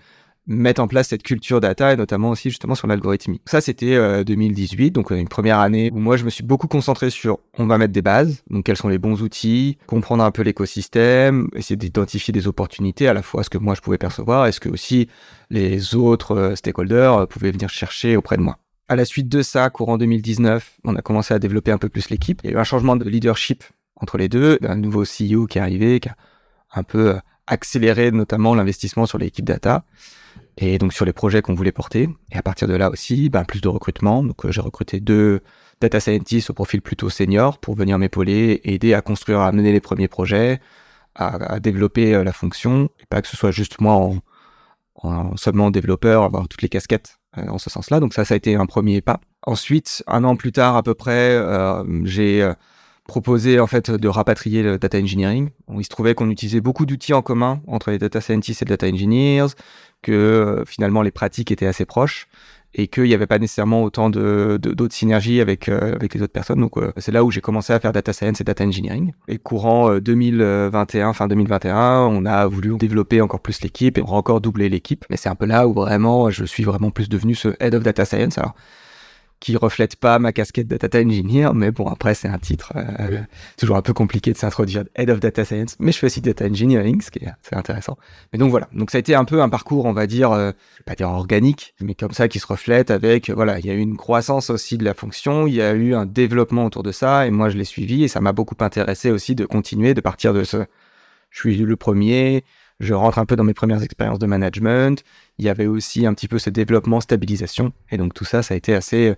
mettre 0.48 0.82
en 0.82 0.88
place 0.88 1.10
cette 1.10 1.24
culture 1.24 1.60
data 1.60 1.94
et 1.94 1.98
notamment 1.98 2.30
aussi 2.30 2.50
justement 2.50 2.74
sur 2.74 2.88
l'algorithmie. 2.88 3.42
Ça 3.46 3.62
c'était 3.62 4.24
2018, 4.24 4.88
euh, 4.88 4.90
donc 4.92 5.12
une 5.12 5.28
première 5.28 5.60
année 5.60 5.92
où 5.94 6.00
moi 6.00 6.18
je 6.18 6.24
me 6.24 6.30
suis 6.30 6.44
beaucoup 6.44 6.68
concentré 6.68 7.10
sur 7.10 7.40
on 7.58 7.66
va 7.68 7.78
mettre 7.78 7.94
des 7.94 8.02
bases, 8.02 8.44
donc 8.50 8.66
quels 8.66 8.78
sont 8.78 8.88
les 8.88 8.98
bons 8.98 9.22
outils, 9.22 9.78
comprendre 9.88 10.24
un 10.24 10.32
peu 10.32 10.42
l'écosystème, 10.42 11.50
essayer 11.54 11.76
d'identifier 11.76 12.32
des 12.32 12.48
opportunités 12.48 13.08
à 13.08 13.14
la 13.14 13.22
fois 13.22 13.44
ce 13.44 13.50
que 13.50 13.58
moi 13.58 13.76
je 13.76 13.82
pouvais 13.82 13.98
percevoir 13.98 14.48
et 14.48 14.52
ce 14.52 14.60
que 14.60 14.70
aussi 14.70 15.08
les 15.50 15.96
autres 15.96 16.36
euh, 16.36 16.56
stakeholders 16.56 17.14
euh, 17.14 17.26
pouvaient 17.26 17.52
venir 17.52 17.70
chercher 17.70 18.16
auprès 18.16 18.38
de 18.38 18.42
moi. 18.42 18.58
À 18.90 18.96
la 18.96 19.04
suite 19.04 19.28
de 19.28 19.42
ça, 19.42 19.70
courant 19.70 19.98
2019, 19.98 20.80
on 20.86 20.96
a 20.96 21.02
commencé 21.02 21.34
à 21.34 21.40
développer 21.40 21.72
un 21.72 21.78
peu 21.78 21.90
plus 21.90 22.10
l'équipe. 22.10 22.40
Il 22.44 22.52
y 22.52 22.54
a 22.54 22.56
eu 22.56 22.60
un 22.60 22.64
changement 22.64 22.96
de 22.96 23.04
leadership 23.04 23.66
entre 23.98 24.18
les 24.18 24.30
deux, 24.30 24.60
un 24.64 24.78
nouveau 24.78 25.04
CEO 25.04 25.46
qui 25.46 25.58
est 25.58 25.62
arrivé, 25.62 26.00
qui 26.00 26.08
a 26.08 26.16
un 26.74 26.84
peu 26.84 27.16
accéléré 27.48 28.12
notamment 28.12 28.54
l'investissement 28.54 29.06
sur 29.06 29.18
l'équipe 29.18 29.46
data 29.46 29.86
et 30.58 30.78
donc 30.78 30.94
sur 30.94 31.06
les 31.06 31.14
projets 31.14 31.42
qu'on 31.42 31.54
voulait 31.54 31.72
porter. 31.72 32.10
Et 32.32 32.38
à 32.38 32.42
partir 32.42 32.68
de 32.68 32.76
là 32.76 32.90
aussi, 32.90 33.30
ben, 33.30 33.46
plus 33.46 33.62
de 33.62 33.68
recrutement. 33.68 34.24
Donc 34.24 34.46
euh, 34.46 34.52
j'ai 34.52 34.62
recruté 34.62 35.00
deux 35.00 35.42
data 35.82 36.00
scientists 36.00 36.50
au 36.50 36.54
profil 36.54 36.82
plutôt 36.82 37.10
senior 37.10 37.60
pour 37.60 37.76
venir 37.76 37.98
m'épauler, 37.98 38.62
aider 38.64 38.94
à 38.94 39.02
construire, 39.02 39.40
à 39.42 39.52
mener 39.52 39.72
les 39.72 39.80
premiers 39.80 40.08
projets, 40.08 40.60
à, 41.16 41.54
à 41.54 41.60
développer 41.60 42.14
euh, 42.16 42.24
la 42.24 42.34
fonction, 42.34 42.90
et 43.00 43.06
pas 43.08 43.22
que 43.22 43.28
ce 43.28 43.38
soit 43.38 43.52
juste 43.52 43.80
moi 43.80 43.94
en, 43.94 44.18
en 44.96 45.38
seulement 45.38 45.72
développeur, 45.72 46.24
avoir 46.24 46.48
toutes 46.48 46.62
les 46.64 46.70
casquettes 46.70 47.18
euh, 47.38 47.48
en 47.48 47.58
ce 47.58 47.70
sens-là. 47.70 48.00
Donc 48.00 48.14
ça, 48.14 48.26
ça 48.26 48.34
a 48.34 48.38
été 48.38 48.56
un 48.56 48.66
premier 48.66 49.02
pas. 49.02 49.20
Ensuite, 49.44 50.04
un 50.08 50.24
an 50.24 50.36
plus 50.36 50.52
tard 50.52 50.76
à 50.76 50.84
peu 50.84 50.94
près, 50.94 51.40
j'ai 52.04 52.52
proposé 53.08 53.60
en 53.60 53.68
fait 53.68 53.90
de 53.90 54.08
rapatrier 54.08 54.62
le 54.62 54.78
data 54.78 55.00
engineering. 55.00 55.50
il 55.76 55.84
se 55.84 55.90
trouvait 55.90 56.14
qu'on 56.14 56.30
utilisait 56.30 56.62
beaucoup 56.62 56.86
d'outils 56.86 57.14
en 57.14 57.22
commun 57.22 57.62
entre 57.68 57.92
les 57.92 57.98
data 57.98 58.22
scientists 58.22 58.62
et 58.62 58.66
les 58.66 58.70
data 58.70 58.88
engineers, 58.88 59.48
que 60.02 60.12
euh, 60.12 60.66
finalement 60.66 61.02
les 61.02 61.12
pratiques 61.12 61.52
étaient 61.52 61.66
assez 61.66 61.86
proches 61.86 62.28
et 62.74 62.88
qu'il 62.88 63.06
n'y 63.06 63.14
avait 63.14 63.26
pas 63.26 63.40
nécessairement 63.40 63.82
autant 63.82 64.10
de 64.10 64.60
d'autres 64.62 64.94
synergies 64.94 65.42
avec 65.42 65.70
euh, 65.70 65.96
avec 65.96 66.14
les 66.14 66.22
autres 66.22 66.34
personnes. 66.34 66.60
Donc 66.60 66.78
euh, 66.78 66.92
c'est 66.98 67.12
là 67.12 67.24
où 67.24 67.32
j'ai 67.32 67.42
commencé 67.42 67.74
à 67.74 67.80
faire 67.80 67.94
data 67.94 68.14
science 68.14 68.42
et 68.42 68.44
data 68.44 68.64
engineering. 68.64 69.14
Et 69.28 69.38
courant 69.38 69.98
2021, 69.98 71.14
fin 71.14 71.28
2021, 71.28 72.02
on 72.02 72.26
a 72.26 72.46
voulu 72.46 72.78
développer 72.78 73.22
encore 73.22 73.40
plus 73.40 73.62
l'équipe 73.62 73.98
et 73.98 74.02
encore 74.02 74.42
doublé 74.42 74.70
l'équipe. 74.70 75.06
Mais 75.10 75.18
c'est 75.18 75.30
un 75.30 75.36
peu 75.36 75.46
là 75.46 75.68
où 75.68 75.74
vraiment 75.74 76.30
je 76.30 76.46
suis 76.46 76.64
vraiment 76.64 76.92
plus 76.92 77.10
devenu 77.10 77.34
ce 77.34 77.50
head 77.60 77.74
of 77.74 77.84
data 77.84 78.06
science. 78.06 78.38
Alors 78.38 78.54
qui 79.40 79.56
reflète 79.56 79.96
pas 79.96 80.18
ma 80.20 80.32
casquette 80.32 80.68
de 80.68 80.78
data 80.78 81.00
engineer, 81.00 81.54
mais 81.54 81.72
bon, 81.72 81.88
après, 81.88 82.16
c'est 82.16 82.28
un 82.28 82.40
titre 82.40 82.74
euh, 82.76 83.22
toujours 83.58 83.78
un 83.78 83.82
peu 83.82 83.94
compliqué 83.94 84.32
de 84.32 84.38
s'introduire 84.38 84.86
head 84.96 85.10
of 85.10 85.20
data 85.20 85.46
science, 85.46 85.76
mais 85.80 85.92
je 85.92 86.00
fais 86.00 86.08
aussi 86.08 86.22
data 86.22 86.46
engineering, 86.46 87.02
ce 87.02 87.12
qui 87.12 87.20
est, 87.20 87.30
c'est 87.42 87.56
intéressant. 87.56 87.98
Mais 88.34 88.40
donc 88.40 88.50
voilà, 88.50 88.68
donc 88.74 88.90
ça 88.90 88.98
a 88.98 89.00
été 89.00 89.14
un 89.14 89.26
peu 89.26 89.42
un 89.42 89.50
parcours, 89.50 89.86
on 89.86 89.94
va 89.94 90.08
dire, 90.08 90.32
euh, 90.32 90.52
pas 90.86 90.96
dire 90.96 91.10
organique, 91.10 91.76
mais 91.82 91.94
comme 91.94 92.12
ça, 92.12 92.28
qui 92.28 92.40
se 92.40 92.48
reflète 92.48 92.90
avec, 92.90 93.30
voilà, 93.30 93.60
il 93.60 93.66
y 93.66 93.70
a 93.70 93.74
eu 93.74 93.80
une 93.80 93.98
croissance 93.98 94.50
aussi 94.50 94.78
de 94.78 94.84
la 94.84 94.94
fonction, 94.94 95.46
il 95.46 95.54
y 95.54 95.62
a 95.62 95.74
eu 95.74 95.94
un 95.94 96.06
développement 96.06 96.66
autour 96.66 96.84
de 96.84 96.92
ça, 96.92 97.28
et 97.28 97.32
moi, 97.32 97.50
je 97.50 97.58
l'ai 97.58 97.66
suivi, 97.66 98.04
et 98.04 98.08
ça 98.08 98.22
m'a 98.22 98.34
beaucoup 98.34 98.56
intéressé 98.60 99.12
aussi 99.12 99.36
de 99.36 99.46
continuer, 99.46 99.94
de 99.94 100.02
partir 100.02 100.34
de 100.34 100.44
ce, 100.44 100.66
je 101.30 101.40
suis 101.40 101.58
le 101.58 101.76
premier, 101.76 102.44
je 102.80 102.94
rentre 102.94 103.18
un 103.20 103.26
peu 103.26 103.36
dans 103.36 103.44
mes 103.44 103.54
premières 103.54 103.82
expériences 103.82 104.20
de 104.20 104.28
management. 104.28 105.04
Il 105.40 105.46
y 105.46 105.50
avait 105.50 105.66
aussi 105.66 106.06
un 106.06 106.14
petit 106.14 106.28
peu 106.28 106.40
ce 106.40 106.50
développement, 106.50 107.02
stabilisation. 107.02 107.74
Et 107.92 107.98
donc 107.98 108.14
tout 108.14 108.26
ça, 108.26 108.44
ça 108.44 108.54
a 108.54 108.58
été 108.58 108.76
assez, 108.76 109.16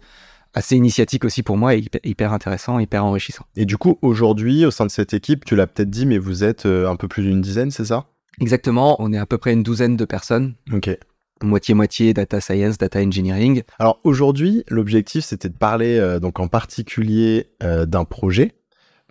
assez 0.53 0.75
initiatique 0.75 1.25
aussi 1.25 1.43
pour 1.43 1.57
moi 1.57 1.75
et 1.75 1.83
hyper, 2.03 2.33
intéressant, 2.33 2.79
hyper 2.79 3.03
enrichissant. 3.03 3.45
Et 3.55 3.65
du 3.65 3.77
coup, 3.77 3.99
aujourd'hui, 4.01 4.65
au 4.65 4.71
sein 4.71 4.85
de 4.85 4.91
cette 4.91 5.13
équipe, 5.13 5.45
tu 5.45 5.55
l'as 5.55 5.67
peut-être 5.67 5.89
dit, 5.89 6.05
mais 6.05 6.17
vous 6.17 6.43
êtes 6.43 6.65
euh, 6.65 6.89
un 6.89 6.95
peu 6.95 7.07
plus 7.07 7.23
d'une 7.23 7.41
dizaine, 7.41 7.71
c'est 7.71 7.85
ça? 7.85 8.05
Exactement, 8.39 8.95
on 8.99 9.11
est 9.11 9.17
à 9.17 9.25
peu 9.25 9.37
près 9.37 9.53
une 9.53 9.63
douzaine 9.63 9.97
de 9.97 10.05
personnes. 10.05 10.55
Ok. 10.71 10.97
Moitié-moitié 11.41 12.13
data 12.13 12.41
science, 12.41 12.77
data 12.77 12.99
engineering. 12.99 13.63
Alors 13.79 13.99
aujourd'hui, 14.03 14.63
l'objectif 14.69 15.23
c'était 15.23 15.47
de 15.47 15.57
parler 15.57 15.97
euh, 15.97 16.19
donc 16.19 16.39
en 16.39 16.49
particulier 16.49 17.47
euh, 17.63 17.85
d'un 17.85 18.03
projet 18.03 18.55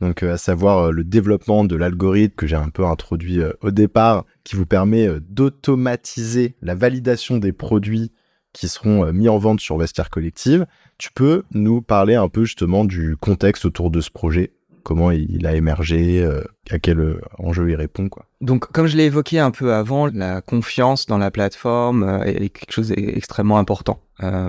donc 0.01 0.23
à 0.23 0.37
savoir 0.37 0.93
le 0.93 1.05
développement 1.05 1.65
de 1.65 1.77
l'algorithme 1.77 2.35
que 2.35 2.47
j'ai 2.47 2.57
un 2.57 2.71
peu 2.71 2.85
introduit 2.85 3.41
au 3.61 3.71
départ, 3.71 4.25
qui 4.45 4.57
vous 4.57 4.67
permet 4.67 5.09
d'automatiser 5.21 6.57
la 6.63 6.75
validation 6.75 7.39
des 7.39 7.53
produits 7.53 8.13
qui 8.53 8.69
seront 8.69 9.13
mis 9.13 9.29
en 9.29 9.39
vente 9.39 9.61
sur 9.61 9.77
Vestiaire 9.77 10.11
Collective. 10.11 10.67
Tu 10.99 11.11
peux 11.15 11.45
nous 11.53 11.83
parler 11.83 12.15
un 12.15 12.29
peu 12.29 12.45
justement 12.45 12.85
du 12.85 13.17
contexte 13.17 13.65
autour 13.65 13.91
de 13.91 14.01
ce 14.01 14.11
projet? 14.11 14.53
Comment 14.89 15.11
il 15.11 15.47
a 15.47 15.55
émergé, 15.55 16.23
euh, 16.23 16.43
à 16.71 16.79
quel 16.79 16.99
euh, 16.99 17.21
enjeu 17.39 17.69
il 17.69 17.77
répond. 17.77 18.09
Donc, 18.41 18.73
comme 18.73 18.87
je 18.87 18.97
l'ai 18.97 19.05
évoqué 19.05 19.39
un 19.39 19.51
peu 19.51 19.75
avant, 19.75 20.07
la 20.07 20.41
confiance 20.41 21.05
dans 21.05 21.19
la 21.19 21.31
plateforme 21.31 22.05
euh, 22.05 22.23
est 22.23 22.49
quelque 22.49 22.73
chose 22.73 22.89
d'extrêmement 22.89 23.59
important 23.59 24.01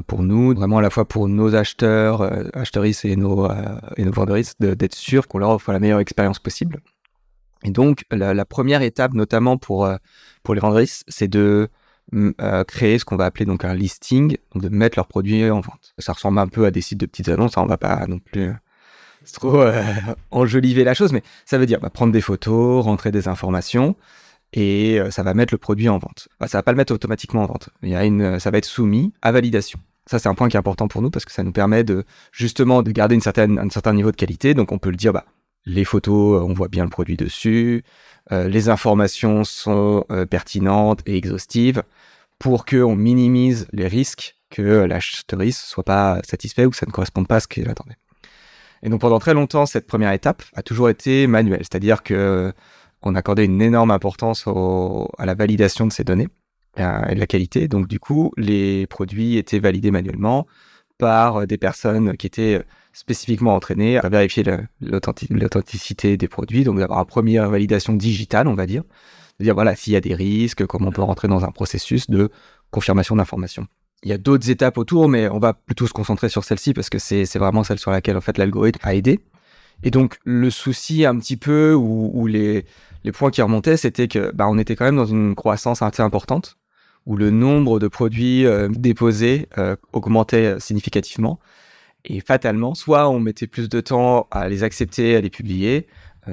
pour 0.07 0.23
nous, 0.23 0.55
vraiment 0.55 0.79
à 0.79 0.81
la 0.81 0.89
fois 0.89 1.05
pour 1.05 1.27
nos 1.27 1.53
acheteurs, 1.53 2.23
acheteuristes 2.57 3.05
et 3.05 3.15
nos, 3.15 3.47
et 3.97 4.03
d'être 4.59 4.95
sûr 4.95 5.27
qu'on 5.27 5.37
leur 5.37 5.51
offre 5.51 5.71
la 5.71 5.79
meilleure 5.79 5.99
expérience 5.99 6.39
possible. 6.39 6.79
Et 7.63 7.69
donc, 7.69 8.03
la, 8.09 8.45
première 8.45 8.81
étape, 8.81 9.13
notamment 9.13 9.57
pour, 9.57 9.87
pour 10.41 10.55
les 10.55 10.59
vendeuristes, 10.59 11.03
c'est 11.07 11.27
de 11.27 11.69
créer 12.67 12.97
ce 12.97 13.05
qu'on 13.05 13.15
va 13.15 13.25
appeler 13.25 13.45
donc 13.45 13.63
un 13.63 13.75
listing, 13.75 14.37
de 14.55 14.69
mettre 14.69 14.97
leurs 14.97 15.05
produits 15.05 15.47
en 15.51 15.61
vente. 15.61 15.93
Ça 15.99 16.13
ressemble 16.13 16.39
un 16.39 16.47
peu 16.47 16.65
à 16.65 16.71
des 16.71 16.81
sites 16.81 16.99
de 16.99 17.05
petites 17.05 17.29
annonces, 17.29 17.55
hein, 17.55 17.61
on 17.63 17.67
va 17.67 17.77
pas 17.77 18.07
non 18.07 18.17
plus 18.17 18.51
c'est 19.23 19.33
trop 19.33 19.61
euh, 19.61 19.83
enjoliver 20.31 20.83
la 20.83 20.93
chose, 20.93 21.13
mais 21.13 21.23
ça 21.45 21.57
veut 21.57 21.65
dire 21.65 21.79
bah, 21.79 21.89
prendre 21.89 22.13
des 22.13 22.21
photos, 22.21 22.83
rentrer 22.83 23.11
des 23.11 23.27
informations, 23.27 23.95
et 24.53 24.99
euh, 24.99 25.11
ça 25.11 25.23
va 25.23 25.33
mettre 25.33 25.53
le 25.53 25.57
produit 25.57 25.89
en 25.89 25.97
vente. 25.97 26.27
Bah, 26.39 26.47
ça 26.47 26.57
va 26.57 26.63
pas 26.63 26.71
le 26.71 26.77
mettre 26.77 26.93
automatiquement 26.93 27.43
en 27.43 27.47
vente. 27.47 27.69
Il 27.83 27.89
y 27.89 27.95
a 27.95 28.05
une, 28.05 28.39
ça 28.39 28.51
va 28.51 28.57
être 28.57 28.65
soumis 28.65 29.13
à 29.21 29.31
validation. 29.31 29.79
Ça, 30.05 30.17
c'est 30.17 30.29
un 30.29 30.33
point 30.33 30.49
qui 30.49 30.57
est 30.57 30.59
important 30.59 30.87
pour 30.87 31.01
nous 31.01 31.11
parce 31.11 31.25
que 31.25 31.31
ça 31.31 31.43
nous 31.43 31.51
permet 31.51 31.83
de 31.83 32.03
justement 32.31 32.81
de 32.81 32.91
garder 32.91 33.13
une 33.13 33.21
certaine, 33.21 33.59
un 33.59 33.69
certain 33.69 33.93
niveau 33.93 34.11
de 34.11 34.15
qualité. 34.15 34.55
Donc, 34.55 34.71
on 34.71 34.79
peut 34.79 34.89
le 34.89 34.95
dire, 34.95 35.13
bah, 35.13 35.25
les 35.65 35.85
photos, 35.85 36.41
on 36.43 36.53
voit 36.53 36.67
bien 36.67 36.83
le 36.83 36.89
produit 36.89 37.17
dessus, 37.17 37.83
euh, 38.31 38.47
les 38.47 38.69
informations 38.69 39.43
sont 39.43 40.05
pertinentes 40.29 41.01
et 41.05 41.15
exhaustives 41.15 41.83
pour 42.39 42.65
qu'on 42.65 42.95
minimise 42.95 43.67
les 43.71 43.87
risques 43.87 44.35
que 44.49 44.61
l'acheteuriste 44.61 45.61
soit 45.61 45.83
pas 45.83 46.19
satisfait 46.23 46.65
ou 46.65 46.71
que 46.71 46.77
ça 46.77 46.87
ne 46.87 46.91
corresponde 46.91 47.27
pas 47.27 47.35
à 47.35 47.39
ce 47.39 47.47
qu'il 47.47 47.69
attendait. 47.69 47.97
Et 48.83 48.89
donc 48.89 49.01
pendant 49.01 49.19
très 49.19 49.33
longtemps, 49.33 49.65
cette 49.65 49.87
première 49.87 50.13
étape 50.13 50.43
a 50.55 50.63
toujours 50.63 50.89
été 50.89 51.27
manuelle, 51.27 51.59
c'est-à-dire 51.61 52.03
que 52.03 52.53
on 53.01 53.15
accordait 53.15 53.45
une 53.45 53.61
énorme 53.61 53.91
importance 53.91 54.45
à 54.47 55.25
la 55.25 55.33
validation 55.33 55.87
de 55.87 55.91
ces 55.91 56.03
données 56.03 56.27
et 56.77 57.15
de 57.15 57.19
la 57.19 57.27
qualité. 57.27 57.67
Donc 57.67 57.87
du 57.87 57.99
coup, 57.99 58.31
les 58.37 58.87
produits 58.87 59.37
étaient 59.37 59.59
validés 59.59 59.91
manuellement 59.91 60.47
par 60.97 61.47
des 61.47 61.57
personnes 61.57 62.17
qui 62.17 62.27
étaient 62.27 62.61
spécifiquement 62.91 63.55
entraînées 63.55 63.97
à 63.97 64.09
vérifier 64.09 64.43
l'authenticité 64.81 66.17
des 66.17 66.27
produits, 66.27 66.63
donc 66.65 66.79
d'avoir 66.79 66.99
une 66.99 67.05
première 67.05 67.49
validation 67.49 67.93
digitale, 67.93 68.47
on 68.47 68.55
va 68.55 68.65
dire, 68.65 68.83
de 69.39 69.45
dire 69.45 69.53
voilà 69.53 69.75
s'il 69.75 69.93
y 69.93 69.95
a 69.95 70.01
des 70.01 70.13
risques, 70.13 70.65
comment 70.65 70.89
on 70.89 70.91
peut 70.91 71.01
rentrer 71.01 71.29
dans 71.29 71.45
un 71.45 71.51
processus 71.51 72.09
de 72.09 72.29
confirmation 72.71 73.15
d'information. 73.15 73.65
Il 74.03 74.09
y 74.09 74.13
a 74.13 74.17
d'autres 74.17 74.49
étapes 74.49 74.77
autour, 74.77 75.09
mais 75.09 75.27
on 75.29 75.39
va 75.39 75.53
plutôt 75.53 75.87
se 75.87 75.93
concentrer 75.93 76.29
sur 76.29 76.43
celle-ci 76.43 76.73
parce 76.73 76.89
que 76.89 76.99
c'est 76.99 77.37
vraiment 77.37 77.63
celle 77.63 77.79
sur 77.79 77.91
laquelle 77.91 78.17
en 78.17 78.21
fait 78.21 78.37
l'algorithme 78.37 78.79
a 78.83 78.95
aidé. 78.95 79.19
Et 79.83 79.91
donc 79.91 80.19
le 80.23 80.49
souci 80.49 81.05
un 81.05 81.17
petit 81.17 81.37
peu 81.37 81.73
ou, 81.73 82.27
les, 82.27 82.65
les 83.03 83.11
points 83.11 83.31
qui 83.31 83.41
remontaient, 83.41 83.77
c'était 83.77 84.07
que 84.07 84.31
bah, 84.33 84.47
on 84.49 84.57
était 84.57 84.75
quand 84.75 84.85
même 84.85 84.95
dans 84.95 85.05
une 85.05 85.35
croissance 85.35 85.81
assez 85.81 86.01
importante 86.01 86.57
où 87.05 87.15
le 87.17 87.31
nombre 87.31 87.79
de 87.79 87.87
produits 87.87 88.45
euh, 88.45 88.67
déposés 88.69 89.47
euh, 89.57 89.75
augmentait 89.93 90.59
significativement. 90.59 91.39
Et 92.05 92.21
fatalement, 92.21 92.75
soit 92.75 93.09
on 93.09 93.19
mettait 93.19 93.47
plus 93.47 93.67
de 93.67 93.81
temps 93.81 94.27
à 94.31 94.47
les 94.47 94.63
accepter, 94.63 95.15
à 95.15 95.21
les 95.21 95.29
publier, 95.29 95.87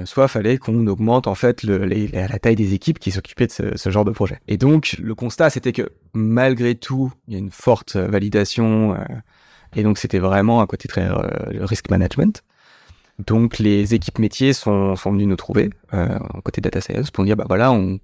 soit 0.05 0.27
fallait 0.27 0.57
qu'on 0.57 0.85
augmente 0.87 1.27
en 1.27 1.35
fait 1.35 1.63
la 1.63 2.39
taille 2.39 2.55
des 2.55 2.73
équipes 2.73 2.99
qui 2.99 3.11
s'occupaient 3.11 3.47
de 3.47 3.51
ce, 3.75 3.89
genre 3.89 4.05
de 4.05 4.11
projet. 4.11 4.39
Et 4.47 4.57
donc 4.57 4.95
le 4.99 5.15
constat 5.15 5.49
c'était 5.49 5.73
que 5.73 5.89
malgré 6.13 6.75
tout, 6.75 7.11
il 7.27 7.33
y 7.33 7.35
a 7.35 7.39
une 7.39 7.51
forte 7.51 7.95
validation 7.95 8.93
euh, 8.93 8.97
et 9.75 9.83
donc 9.83 9.97
c'était 9.97 10.19
vraiment 10.19 10.61
un 10.61 10.67
côté 10.67 10.87
très 10.87 11.09
euh, 11.09 11.65
risk 11.65 11.89
management. 11.89 12.43
Donc 13.25 13.57
les 13.57 13.95
équipes 13.95 14.19
métiers 14.19 14.53
sont, 14.53 14.95
sont 14.95 15.11
venues 15.11 15.25
nous 15.25 15.35
trouver 15.35 15.71
euh, 15.93 16.19
côté 16.43 16.61
data 16.61 16.81
science 16.81 17.09
pour 17.09 17.23
dire 17.23 17.35
bah 17.35 17.45
voilà 17.47 17.71
on, 17.71 17.99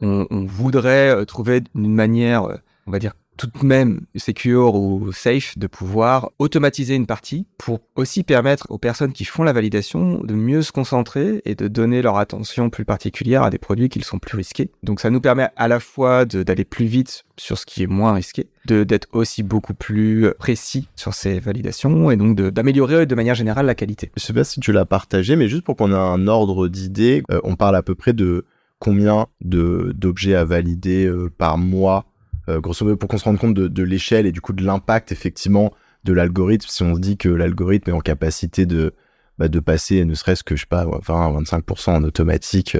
on, 0.00 0.26
on 0.30 0.44
voudrait 0.44 1.24
trouver 1.26 1.62
une 1.74 1.94
manière 1.94 2.48
on 2.86 2.90
va 2.90 2.98
dire 2.98 3.12
tout 3.36 3.46
de 3.46 3.66
même 3.66 4.00
secure 4.16 4.74
ou 4.74 5.12
safe 5.12 5.58
de 5.58 5.66
pouvoir 5.66 6.30
automatiser 6.38 6.94
une 6.94 7.06
partie 7.06 7.46
pour 7.58 7.80
aussi 7.94 8.22
permettre 8.22 8.66
aux 8.70 8.78
personnes 8.78 9.12
qui 9.12 9.24
font 9.24 9.42
la 9.42 9.52
validation 9.52 10.20
de 10.22 10.34
mieux 10.34 10.62
se 10.62 10.72
concentrer 10.72 11.42
et 11.44 11.54
de 11.54 11.68
donner 11.68 12.02
leur 12.02 12.16
attention 12.18 12.70
plus 12.70 12.84
particulière 12.84 13.42
à 13.42 13.50
des 13.50 13.58
produits 13.58 13.88
qui 13.88 14.00
sont 14.00 14.18
plus 14.18 14.36
risqués. 14.36 14.70
Donc 14.82 15.00
ça 15.00 15.10
nous 15.10 15.20
permet 15.20 15.48
à 15.56 15.68
la 15.68 15.80
fois 15.80 16.24
d'aller 16.24 16.64
plus 16.64 16.86
vite 16.86 17.24
sur 17.38 17.58
ce 17.58 17.66
qui 17.66 17.82
est 17.82 17.86
moins 17.86 18.14
risqué, 18.14 18.48
d'être 18.66 19.08
aussi 19.12 19.42
beaucoup 19.42 19.74
plus 19.74 20.32
précis 20.38 20.88
sur 20.96 21.14
ces 21.14 21.38
validations 21.38 22.10
et 22.10 22.16
donc 22.16 22.36
d'améliorer 22.36 23.06
de, 23.06 23.14
manière 23.14 23.34
générale 23.34 23.66
la 23.66 23.74
qualité. 23.74 24.10
Je 24.16 24.22
sais 24.22 24.32
pas 24.32 24.44
si 24.44 24.60
tu 24.60 24.72
l'as 24.72 24.86
partagé, 24.86 25.36
mais 25.36 25.48
juste 25.48 25.64
pour 25.64 25.76
qu'on 25.76 25.92
ait 25.92 25.94
un 25.94 26.26
ordre 26.26 26.68
d'idée, 26.68 27.22
euh, 27.30 27.40
on 27.44 27.56
parle 27.56 27.76
à 27.76 27.82
peu 27.82 27.94
près 27.94 28.12
de 28.12 28.44
combien 28.78 29.26
d'objets 29.40 30.34
à 30.34 30.44
valider 30.44 31.06
euh, 31.06 31.30
par 31.36 31.58
mois 31.58 32.04
grosso 32.48 32.84
modo, 32.84 32.96
pour 32.96 33.08
qu'on 33.08 33.18
se 33.18 33.24
rende 33.24 33.38
compte 33.38 33.54
de, 33.54 33.82
l'échelle 33.82 34.26
et 34.26 34.32
du 34.32 34.40
coup 34.40 34.52
de 34.52 34.64
l'impact, 34.64 35.12
effectivement, 35.12 35.72
de 36.04 36.12
l'algorithme, 36.12 36.68
si 36.68 36.82
on 36.82 36.94
se 36.94 37.00
dit 37.00 37.16
que 37.16 37.28
l'algorithme 37.28 37.90
est 37.90 37.92
en 37.92 38.00
capacité 38.00 38.66
de, 38.66 38.94
bah, 39.38 39.48
de 39.48 39.60
passer 39.60 40.04
ne 40.04 40.14
serait-ce 40.14 40.42
que, 40.42 40.56
je 40.56 40.62
sais 40.62 40.66
pas, 40.66 40.84
20-25% 40.86 41.90
en 41.90 42.04
automatique. 42.04 42.78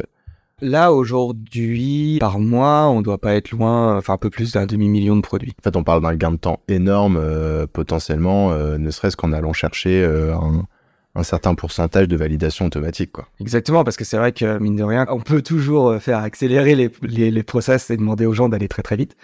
Là, 0.62 0.90
aujourd'hui, 0.92 2.16
par 2.18 2.38
mois, 2.38 2.88
on 2.88 3.02
doit 3.02 3.18
pas 3.18 3.34
être 3.34 3.50
loin, 3.50 3.98
enfin 3.98 4.14
un 4.14 4.18
peu 4.18 4.30
plus 4.30 4.52
d'un 4.52 4.64
demi-million 4.64 5.14
de 5.14 5.20
produits. 5.20 5.52
En 5.60 5.62
fait, 5.62 5.76
on 5.76 5.84
parle 5.84 6.00
d'un 6.00 6.14
gain 6.14 6.30
de 6.30 6.38
temps 6.38 6.60
énorme, 6.68 7.18
euh, 7.20 7.66
potentiellement, 7.70 8.52
euh, 8.52 8.78
ne 8.78 8.90
serait-ce 8.90 9.18
qu'en 9.18 9.32
allant 9.32 9.52
chercher 9.52 10.02
un, 10.02 10.64
un, 11.14 11.22
certain 11.24 11.54
pourcentage 11.54 12.08
de 12.08 12.16
validation 12.16 12.64
automatique. 12.64 13.12
Quoi. 13.12 13.28
Exactement, 13.38 13.84
parce 13.84 13.98
que 13.98 14.04
c'est 14.04 14.16
vrai 14.16 14.32
que, 14.32 14.58
mine 14.58 14.76
de 14.76 14.84
rien, 14.84 15.04
on 15.10 15.20
peut 15.20 15.42
toujours 15.42 16.00
faire 16.00 16.20
accélérer 16.20 16.74
les, 16.74 16.90
les, 17.02 17.30
les 17.30 17.42
process 17.42 17.90
et 17.90 17.98
demander 17.98 18.24
aux 18.24 18.32
gens 18.32 18.48
d'aller 18.48 18.68
très 18.68 18.82
très 18.82 18.96
vite 18.96 19.14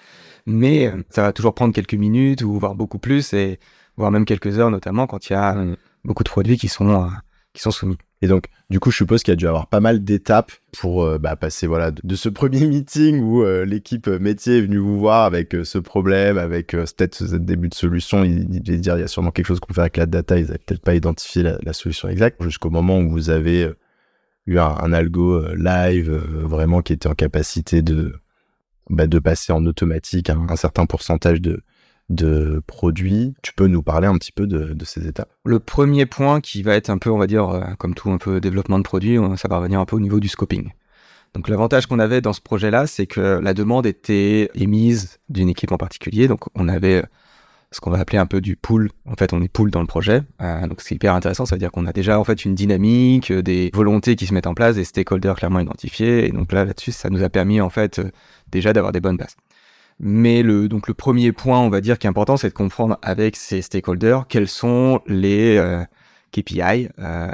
mais 0.47 0.87
euh, 0.87 1.03
ça 1.11 1.23
va 1.23 1.33
toujours 1.33 1.55
prendre 1.55 1.75
quelques 1.75 1.95
minutes 1.95 2.43
ou 2.43 2.59
voire 2.59 2.75
beaucoup 2.75 2.99
plus 2.99 3.33
et 3.33 3.59
voire 3.97 4.11
même 4.11 4.25
quelques 4.25 4.59
heures 4.59 4.71
notamment 4.71 5.07
quand 5.07 5.29
il 5.29 5.33
y 5.33 5.37
a 5.37 5.57
euh, 5.57 5.77
beaucoup 6.05 6.25
de 6.25 6.29
produits 6.29 6.57
qui 6.57 6.69
sont 6.69 6.91
euh, 6.91 7.07
qui 7.53 7.63
sont 7.63 7.71
soumis. 7.71 7.99
Et 8.23 8.29
donc, 8.29 8.47
du 8.71 8.79
coup, 8.79 8.91
je 8.93 8.97
suppose 8.99 9.23
qu'il 9.23 9.33
y 9.33 9.35
a 9.35 9.37
dû 9.37 9.49
avoir 9.49 9.67
pas 9.67 9.81
mal 9.81 10.05
d'étapes 10.05 10.53
pour 10.79 11.19
bah, 11.19 11.35
passer 11.35 11.67
voilà 11.67 11.91
de, 11.91 12.15
ce 12.15 12.29
premier 12.29 12.67
meeting 12.69 13.21
où 13.21 13.45
l'équipe 13.65 14.07
métier 14.07 14.59
est 14.59 14.61
venue 14.63 14.79
vous 14.79 14.99
voir 14.99 15.25
avec 15.25 15.55
ce 15.65 15.79
problème, 15.79 16.39
avec 16.39 16.69
peut-être 16.69 17.17
ce 17.17 17.35
début 17.35 17.69
de 17.69 17.75
solution. 17.75 18.23
Ils 18.23 18.47
dire 18.63 18.97
il 18.97 19.01
y 19.01 19.03
a 19.03 19.09
sûrement 19.09 19.33
quelque 19.33 19.49
chose 19.49 19.59
qu'on 19.59 19.75
fait 19.75 19.81
avec 19.81 19.97
la 19.97 20.07
data. 20.07 20.39
Ils 20.39 20.47
n'avaient 20.47 20.59
peut-être 20.59 20.83
pas 20.83 20.95
identifié 20.95 21.43
la, 21.43 21.73
solution 21.73 22.09
exacte 22.09 22.43
jusqu'au 22.45 22.71
moment 22.71 23.01
où 23.01 23.11
vous 23.11 23.29
avez 23.29 23.69
eu 24.47 24.59
un 24.59 24.93
algo 24.93 25.45
live 25.55 26.13
vraiment 26.13 26.81
qui 26.81 26.93
était 26.93 27.09
en 27.09 27.15
capacité 27.15 27.83
de 27.83 28.22
bah, 28.91 29.07
de 29.07 29.19
passer 29.19 29.53
en 29.53 29.65
automatique 29.67 30.31
un, 30.31 30.57
certain 30.57 30.87
pourcentage 30.87 31.41
de, 31.41 31.63
de 32.09 32.63
produits. 32.67 33.35
Tu 33.43 33.53
peux 33.55 33.67
nous 33.67 33.83
parler 33.83 34.07
un 34.07 34.17
petit 34.19 34.33
peu 34.33 34.47
de, 34.47 34.77
ces 34.85 35.07
étapes? 35.07 35.31
Le 35.45 35.59
premier 35.61 36.07
point 36.07 36.41
qui 36.41 36.63
va 36.63 36.75
être 36.75 36.91
un 36.91 36.99
peu, 36.99 37.11
on 37.11 37.19
va 37.19 37.27
dire, 37.27 37.49
euh, 37.49 37.63
comme 37.79 37.95
tout 37.95 38.11
un 38.11 38.19
peu 38.19 38.41
développement 38.41 38.79
de 38.79 38.85
produits, 38.85 39.19
ça 39.37 39.49
va 39.49 39.59
revenir 39.59 39.81
un 39.81 39.85
peu 39.85 39.97
au 39.97 40.01
niveau 40.01 40.21
du 40.21 40.29
scoping. 40.29 40.71
Donc 41.35 41.49
l'avantage 41.49 41.87
qu'on 41.87 41.99
avait 41.99 42.21
dans 42.21 42.35
ce 42.35 42.43
projet-là, 42.43 42.87
c'est 42.87 43.07
que 43.07 43.41
la 43.43 43.55
demande 43.55 43.87
était 43.87 44.51
émise 44.55 45.19
d'une 45.31 45.49
équipe 45.49 45.73
en 45.73 45.79
particulier. 45.79 46.29
Donc 46.29 46.41
on 46.55 46.69
avait 46.69 47.05
ce 47.73 47.81
qu'on 47.81 47.91
va 47.91 47.99
appeler 47.99 48.19
un 48.19 48.27
peu 48.27 48.41
du 48.41 48.57
pool. 48.57 48.91
En 49.07 49.15
fait, 49.15 49.33
on 49.33 49.43
est 49.43 49.49
pool 49.49 49.71
dans 49.71 49.81
le 49.81 49.87
projet. 49.87 50.23
Euh, 50.41 50.67
donc 50.69 50.81
c'est 50.81 50.95
hyper 50.95 51.15
intéressant. 51.15 51.47
Ça 51.47 51.57
veut 51.57 51.61
dire 51.61 51.73
qu'on 51.73 51.87
a 51.87 51.93
déjà 51.93 52.19
en 52.21 52.25
fait 52.25 52.45
une 52.45 52.55
dynamique, 52.55 53.31
euh, 53.31 53.43
des 53.43 53.71
volontés 53.73 54.15
qui 54.15 54.27
se 54.27 54.35
mettent 54.35 54.47
en 54.47 54.55
place, 54.55 54.77
des 54.77 54.85
stakeholders 54.85 55.37
clairement 55.37 55.61
identifiés. 55.61 56.27
Et 56.27 56.31
donc 56.31 56.53
là, 56.53 56.65
là-dessus, 56.65 56.93
ça 56.93 57.11
nous 57.11 57.23
a 57.23 57.29
permis 57.29 57.61
en 57.61 57.71
fait 57.71 57.99
euh, 57.99 58.11
déjà 58.51 58.73
d'avoir 58.73 58.93
des 58.93 59.01
bonnes 59.01 59.17
bases. 59.17 59.37
Mais 59.99 60.43
le 60.43 60.69
donc 60.69 60.89
le 60.89 60.95
premier 60.95 61.33
point, 61.33 61.61
on 61.61 61.71
va 61.71 61.81
dire, 61.81 61.99
qui 61.99 62.07
est 62.07 62.11
important, 62.11 62.37
c'est 62.37 62.49
de 62.49 62.55
comprendre 62.55 62.99
avec 63.03 63.37
ces 63.37 63.63
stakeholders 63.63 64.27
quels 64.27 64.49
sont 64.49 65.01
les 65.07 65.63
KPI, 66.33 66.89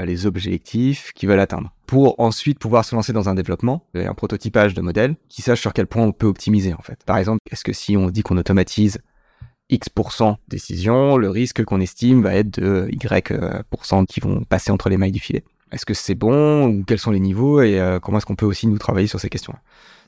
les 0.04 0.26
objectifs 0.26 1.12
qu'ils 1.14 1.28
veulent 1.28 1.40
atteindre, 1.40 1.72
pour 1.86 2.18
ensuite 2.20 2.58
pouvoir 2.58 2.84
se 2.84 2.94
lancer 2.94 3.14
dans 3.14 3.28
un 3.28 3.34
développement, 3.34 3.86
un 3.94 4.12
prototypage 4.12 4.74
de 4.74 4.82
modèle, 4.82 5.14
qui 5.30 5.40
sache 5.40 5.60
sur 5.60 5.72
quel 5.72 5.86
point 5.86 6.02
on 6.02 6.12
peut 6.12 6.26
optimiser 6.26 6.74
en 6.74 6.82
fait. 6.82 6.98
Par 7.06 7.16
exemple, 7.16 7.38
est-ce 7.50 7.64
que 7.64 7.72
si 7.72 7.96
on 7.96 8.10
dit 8.10 8.22
qu'on 8.22 8.36
automatise 8.36 8.98
X% 9.70 10.36
décision, 10.48 11.16
le 11.16 11.28
risque 11.28 11.64
qu'on 11.64 11.80
estime 11.80 12.22
va 12.22 12.34
être 12.34 12.60
de 12.60 12.88
Y% 12.90 13.32
euh, 13.32 14.04
qui 14.06 14.20
vont 14.20 14.44
passer 14.44 14.70
entre 14.70 14.88
les 14.88 14.96
mailles 14.96 15.12
du 15.12 15.20
filet. 15.20 15.44
Est-ce 15.72 15.84
que 15.84 15.94
c'est 15.94 16.14
bon 16.14 16.66
ou 16.66 16.84
quels 16.84 16.98
sont 16.98 17.10
les 17.10 17.20
niveaux 17.20 17.60
et 17.60 17.78
euh, 17.78 18.00
comment 18.00 18.18
est-ce 18.18 18.26
qu'on 18.26 18.36
peut 18.36 18.46
aussi 18.46 18.66
nous 18.66 18.78
travailler 18.78 19.06
sur 19.06 19.20
ces 19.20 19.28
questions 19.28 19.54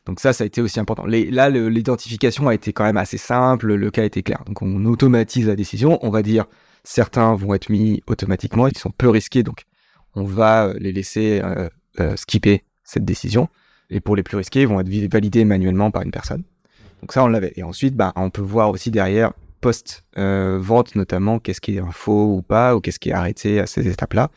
Donc 0.07 0.21
ça, 0.21 0.33
ça 0.33 0.45
a 0.45 0.47
été 0.47 0.62
aussi 0.62 0.81
important. 0.81 1.05
là, 1.07 1.50
l'identification 1.50 2.49
a 2.49 2.55
été 2.55 2.73
quand 2.73 2.85
même 2.85 2.97
assez 2.97 3.19
simple, 3.19 3.75
le 3.75 3.90
cas 3.90 4.05
était 4.05 4.23
clair. 4.23 4.43
Donc 4.47 4.62
on 4.62 4.85
automatise 4.87 5.47
la 5.47 5.57
décision, 5.57 5.99
on 6.02 6.11
va 6.11 6.23
dire 6.23 6.47
certains 6.83 7.35
vont 7.35 7.52
être 7.52 7.69
mis 7.69 8.02
automatiquement, 8.07 8.67
ils 8.67 8.79
sont 8.79 8.90
peu 8.90 9.11
risqués, 9.11 9.43
donc 9.43 9.64
on 10.14 10.25
va 10.25 10.73
les 10.79 10.93
laisser 10.93 11.43
skipper 12.17 12.64
cette 12.85 13.05
décision. 13.05 13.49
Et 13.90 14.00
pour 14.00 14.17
les 14.17 14.23
plus 14.23 14.37
risqués, 14.37 14.62
ils 14.62 14.69
vont 14.69 14.81
être 14.81 15.12
validés 15.12 15.45
manuellement 15.45 15.90
par 15.90 16.02
une 16.02 16.11
personne. 16.11 16.45
Donc 17.00 17.12
ça, 17.12 17.25
on 17.25 17.29
l'avait. 17.29 17.52
Et 17.57 17.62
ensuite, 17.62 17.97
bah, 17.97 18.12
on 18.17 18.31
peut 18.31 18.43
voir 18.43 18.71
aussi 18.71 18.90
derrière, 18.90 19.33
post-vente 19.61 20.95
notamment, 20.95 21.38
qu'est-ce 21.38 21.61
qui 21.61 21.76
est 21.76 21.83
faux 21.93 22.37
ou 22.37 22.43
pas, 22.43 22.76
ou 22.76 22.81
qu'est-ce 22.81 22.99
qui 22.99 23.11
est 23.11 23.14
arrêté 23.14 23.61
à 23.61 23.67
ces 23.67 23.87
étapes-là. 23.88 24.31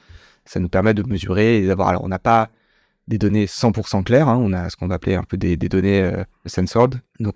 Ça 0.45 0.59
nous 0.59 0.69
permet 0.69 0.93
de 0.93 1.03
mesurer 1.03 1.63
et 1.63 1.67
d'avoir... 1.67 1.89
Alors, 1.89 2.03
on 2.03 2.09
n'a 2.09 2.19
pas 2.19 2.49
des 3.07 3.17
données 3.17 3.45
100% 3.45 4.03
claires, 4.03 4.29
hein. 4.29 4.37
on 4.39 4.53
a 4.53 4.69
ce 4.69 4.75
qu'on 4.75 4.87
va 4.87 4.95
appeler 4.95 5.15
un 5.15 5.23
peu 5.23 5.37
des, 5.37 5.57
données 5.57 6.01
euh, 6.01 6.23
censored, 6.45 7.01
donc 7.19 7.35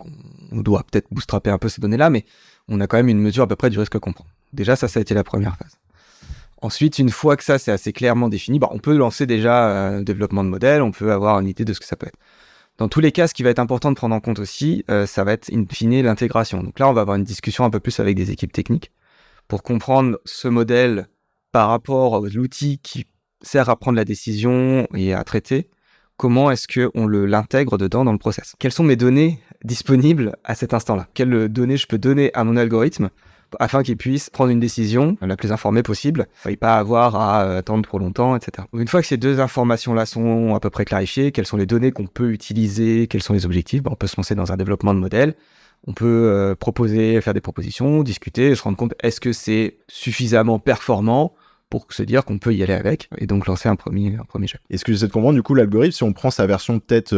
on, 0.52 0.62
doit 0.62 0.84
peut-être 0.90 1.08
bootstrapper 1.12 1.50
un 1.50 1.58
peu 1.58 1.68
ces 1.68 1.82
données-là, 1.82 2.10
mais 2.10 2.26
on 2.70 2.80
a 2.80 2.88
quand 2.88 2.98
même 2.98 3.10
une 3.10 3.20
mesure 3.20 3.44
à 3.44 3.48
peu 3.48 3.56
près 3.56 3.70
du 3.70 3.78
risque 3.78 3.98
qu'on 4.00 4.14
prend. 4.14 4.26
Déjà, 4.54 4.76
ça, 4.76 4.88
ça 4.88 5.00
a 5.00 5.02
été 5.02 5.14
la 5.14 5.24
première 5.24 5.58
phase. 5.58 5.78
Ensuite, 6.62 6.98
une 7.00 7.10
fois 7.10 7.36
que 7.38 7.44
ça 7.44 7.60
c'est 7.60 7.72
assez 7.72 7.94
clairement 7.94 8.30
défini, 8.30 8.60
bah, 8.60 8.70
on 8.72 8.80
peut 8.80 8.96
lancer 8.96 9.26
déjà 9.26 9.90
un 9.90 10.02
développement 10.02 10.44
de 10.44 10.50
modèle, 10.50 10.82
on 10.82 10.92
peut 10.92 11.12
avoir 11.12 11.40
une 11.40 11.48
idée 11.48 11.66
de 11.66 11.74
ce 11.74 11.80
que 11.80 11.86
ça 11.86 11.96
peut 11.96 12.08
être. 12.08 12.18
Dans 12.78 12.88
tous 12.88 13.00
les 13.00 13.12
cas, 13.12 13.28
ce 13.28 13.34
qui 13.34 13.42
va 13.42 13.50
être 13.50 13.60
important 13.60 13.90
de 13.92 13.96
prendre 13.96 14.14
en 14.14 14.20
compte 14.20 14.38
aussi, 14.38 14.86
euh, 14.92 15.08
ça 15.08 15.24
va 15.24 15.34
être 15.34 15.52
in 15.52 15.66
fine 15.70 16.02
l'intégration. 16.04 16.62
Donc 16.62 16.78
là, 16.78 16.88
on 16.88 16.94
va 16.94 17.02
avoir 17.02 17.18
une 17.18 17.24
discussion 17.24 17.66
un 17.66 17.72
peu 17.72 17.80
plus 17.80 18.00
avec 18.00 18.16
des 18.16 18.30
équipes 18.30 18.54
techniques 18.54 18.92
pour 19.48 19.64
comprendre 19.64 20.20
ce 20.26 20.48
modèle 20.48 21.08
par 21.52 21.70
rapport 21.70 22.18
à 22.18 22.30
l'outil 22.30 22.78
qui 22.78 23.08
sert 23.42 23.70
à 23.70 23.76
prendre 23.78 23.96
la 23.96 24.06
décision 24.06 24.88
et 24.94 25.14
à 25.14 25.24
traiter. 25.24 25.70
Comment 26.18 26.52
est-ce 26.52 26.68
qu'on 26.68 27.08
l'intègre 27.08 27.78
dedans 27.78 28.04
dans 28.04 28.12
le 28.12 28.18
process? 28.20 28.56
Quelles 28.60 28.72
sont 28.72 28.84
mes 28.84 28.96
données 28.96 29.40
disponibles 29.64 30.36
à 30.44 30.54
cet 30.54 30.74
instant-là? 30.74 31.08
Quelles 31.14 31.48
données 31.48 31.78
je 31.78 31.88
peux 31.88 31.98
donner 31.98 32.32
à 32.36 32.44
mon 32.44 32.58
algorithme 32.58 33.10
afin 33.60 33.84
qu'il 33.84 33.98
puisse 33.98 34.30
prendre 34.30 34.52
une 34.52 34.60
décision 34.60 35.18
la 35.22 35.36
plus 35.36 35.52
informée 35.52 35.84
possible. 35.84 36.28
Ne 36.46 36.56
pas 36.56 36.78
avoir 36.78 37.16
à 37.16 37.44
euh, 37.44 37.60
attendre 37.60 37.84
trop 37.84 38.00
longtemps, 38.00 38.36
etc. 38.36 38.68
Une 38.74 38.88
fois 38.88 39.02
que 39.02 39.08
ces 39.08 39.18
deux 39.18 39.40
informations-là 39.40 40.06
sont 40.06 40.56
à 40.56 40.60
peu 40.60 40.70
près 40.70 40.86
clarifiées, 40.86 41.32
quelles 41.32 41.46
sont 41.46 41.58
les 41.58 41.66
données 41.66 41.92
qu'on 41.92 42.08
peut 42.08 42.32
utiliser, 42.32 43.08
quels 43.08 43.24
sont 43.24 43.34
les 43.34 43.46
objectifs, 43.46 43.84
ben, 43.84 43.92
on 43.92 43.96
peut 43.96 44.08
se 44.08 44.18
lancer 44.18 44.36
dans 44.36 44.52
un 44.52 44.58
développement 44.58 44.94
de 44.94 45.00
modèle. 45.00 45.36
On 45.86 45.94
peut 45.94 46.06
euh, 46.06 46.56
proposer, 46.56 47.22
faire 47.22 47.34
des 47.34 47.42
propositions, 47.42 48.04
discuter, 48.04 48.56
se 48.56 48.64
rendre 48.64 48.78
compte 48.78 48.96
est-ce 49.04 49.22
que 49.22 49.32
c'est 49.32 49.78
suffisamment 49.88 50.60
performant 50.60 51.34
pour 51.70 51.86
se 51.90 52.04
dire 52.04 52.24
qu'on 52.24 52.40
peut 52.40 52.54
y 52.54 52.64
aller 52.64 52.74
avec 52.74 53.10
et 53.18 53.28
donc 53.28 53.46
lancer 53.46 53.68
un 53.68 53.76
premier, 53.76 54.16
un 54.16 54.24
premier 54.24 54.48
jeu. 54.48 54.58
Est-ce 54.70 54.86
que 54.86 54.94
j'essaie 54.94 55.08
de 55.08 55.12
comprendre 55.12 55.36
du 55.36 55.44
coup 55.44 55.54
l'algorithme, 55.54 55.92
si 55.92 56.04
on 56.04 56.14
prend 56.14 56.32
sa 56.32 56.48
version 56.48 56.80
peut-être 56.80 57.14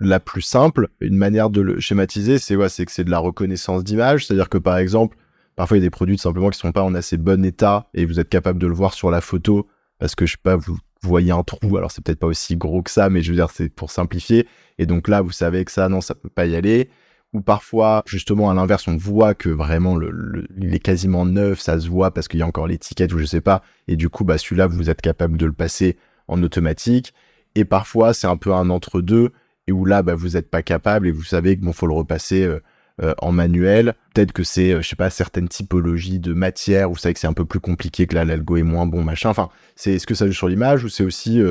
la 0.00 0.20
plus 0.20 0.42
simple, 0.42 0.88
une 1.00 1.16
manière 1.16 1.50
de 1.50 1.60
le 1.60 1.80
schématiser, 1.80 2.38
c'est 2.38 2.56
ouais, 2.56 2.68
que 2.68 2.92
c'est 2.92 3.04
de 3.04 3.10
la 3.10 3.18
reconnaissance 3.18 3.84
d'image, 3.84 4.26
c'est-à-dire 4.26 4.48
que 4.48 4.58
par 4.58 4.76
exemple, 4.78 5.16
parfois 5.54 5.76
il 5.76 5.80
y 5.80 5.84
a 5.84 5.86
des 5.86 5.90
produits 5.90 6.18
simplement 6.18 6.50
qui 6.50 6.58
sont 6.58 6.72
pas 6.72 6.82
en 6.82 6.94
assez 6.94 7.16
bon 7.16 7.44
état 7.44 7.88
et 7.94 8.04
vous 8.04 8.20
êtes 8.20 8.28
capable 8.28 8.58
de 8.58 8.66
le 8.66 8.74
voir 8.74 8.92
sur 8.92 9.10
la 9.10 9.20
photo 9.20 9.66
parce 9.98 10.14
que 10.14 10.26
je 10.26 10.32
sais 10.32 10.38
pas, 10.42 10.56
vous 10.56 10.78
voyez 11.02 11.32
un 11.32 11.42
trou, 11.42 11.76
alors 11.76 11.90
c'est 11.90 12.04
peut-être 12.04 12.18
pas 12.18 12.26
aussi 12.26 12.56
gros 12.56 12.82
que 12.82 12.90
ça, 12.90 13.08
mais 13.08 13.22
je 13.22 13.30
veux 13.30 13.36
dire 13.36 13.50
c'est 13.50 13.68
pour 13.68 13.90
simplifier. 13.90 14.46
Et 14.78 14.86
donc 14.86 15.08
là, 15.08 15.22
vous 15.22 15.32
savez 15.32 15.64
que 15.64 15.72
ça, 15.72 15.88
non, 15.88 16.00
ça 16.00 16.14
peut 16.14 16.28
pas 16.28 16.46
y 16.46 16.56
aller. 16.56 16.90
Ou 17.32 17.40
parfois, 17.40 18.02
justement, 18.06 18.50
à 18.50 18.54
l'inverse, 18.54 18.86
on 18.88 18.96
voit 18.96 19.34
que 19.34 19.48
vraiment 19.48 19.96
le, 19.96 20.46
il 20.58 20.74
est 20.74 20.78
quasiment 20.78 21.26
neuf, 21.26 21.60
ça 21.60 21.78
se 21.80 21.88
voit 21.88 22.12
parce 22.12 22.28
qu'il 22.28 22.40
y 22.40 22.42
a 22.42 22.46
encore 22.46 22.66
l'étiquette 22.66 23.12
ou 23.12 23.18
je 23.18 23.24
sais 23.24 23.40
pas. 23.40 23.62
Et 23.88 23.96
du 23.96 24.08
coup, 24.08 24.24
bah 24.24 24.38
celui-là, 24.38 24.66
vous 24.66 24.90
êtes 24.90 25.00
capable 25.00 25.36
de 25.36 25.46
le 25.46 25.52
passer 25.52 25.96
en 26.28 26.42
automatique. 26.42 27.14
Et 27.54 27.64
parfois, 27.64 28.14
c'est 28.14 28.26
un 28.26 28.36
peu 28.36 28.52
un 28.52 28.70
entre-deux 28.70 29.32
et 29.66 29.72
où 29.72 29.84
là, 29.84 30.02
bah, 30.02 30.14
vous 30.14 30.30
n'êtes 30.30 30.50
pas 30.50 30.62
capable 30.62 31.06
et 31.06 31.10
vous 31.10 31.24
savez 31.24 31.56
que 31.56 31.64
bon, 31.64 31.72
faut 31.72 31.86
le 31.86 31.94
repasser 31.94 32.44
euh, 32.44 32.60
euh, 33.02 33.14
en 33.18 33.32
manuel. 33.32 33.94
Peut-être 34.14 34.32
que 34.32 34.44
c'est, 34.44 34.72
euh, 34.72 34.82
je 34.82 34.88
sais 34.88 34.96
pas, 34.96 35.10
certaines 35.10 35.48
typologies 35.48 36.18
de 36.18 36.32
matière 36.32 36.90
où 36.90 36.94
vous 36.94 36.98
savez 36.98 37.14
que 37.14 37.20
c'est 37.20 37.26
un 37.26 37.32
peu 37.32 37.44
plus 37.44 37.60
compliqué, 37.60 38.06
que 38.06 38.14
là, 38.14 38.24
l'algo 38.24 38.56
est 38.56 38.62
moins 38.62 38.86
bon, 38.86 39.02
machin. 39.02 39.28
Enfin, 39.28 39.48
c'est, 39.74 39.94
est-ce 39.94 40.06
que 40.06 40.14
ça 40.14 40.26
joue 40.26 40.32
sur 40.32 40.48
l'image 40.48 40.84
ou 40.84 40.88
c'est 40.88 41.04
aussi 41.04 41.42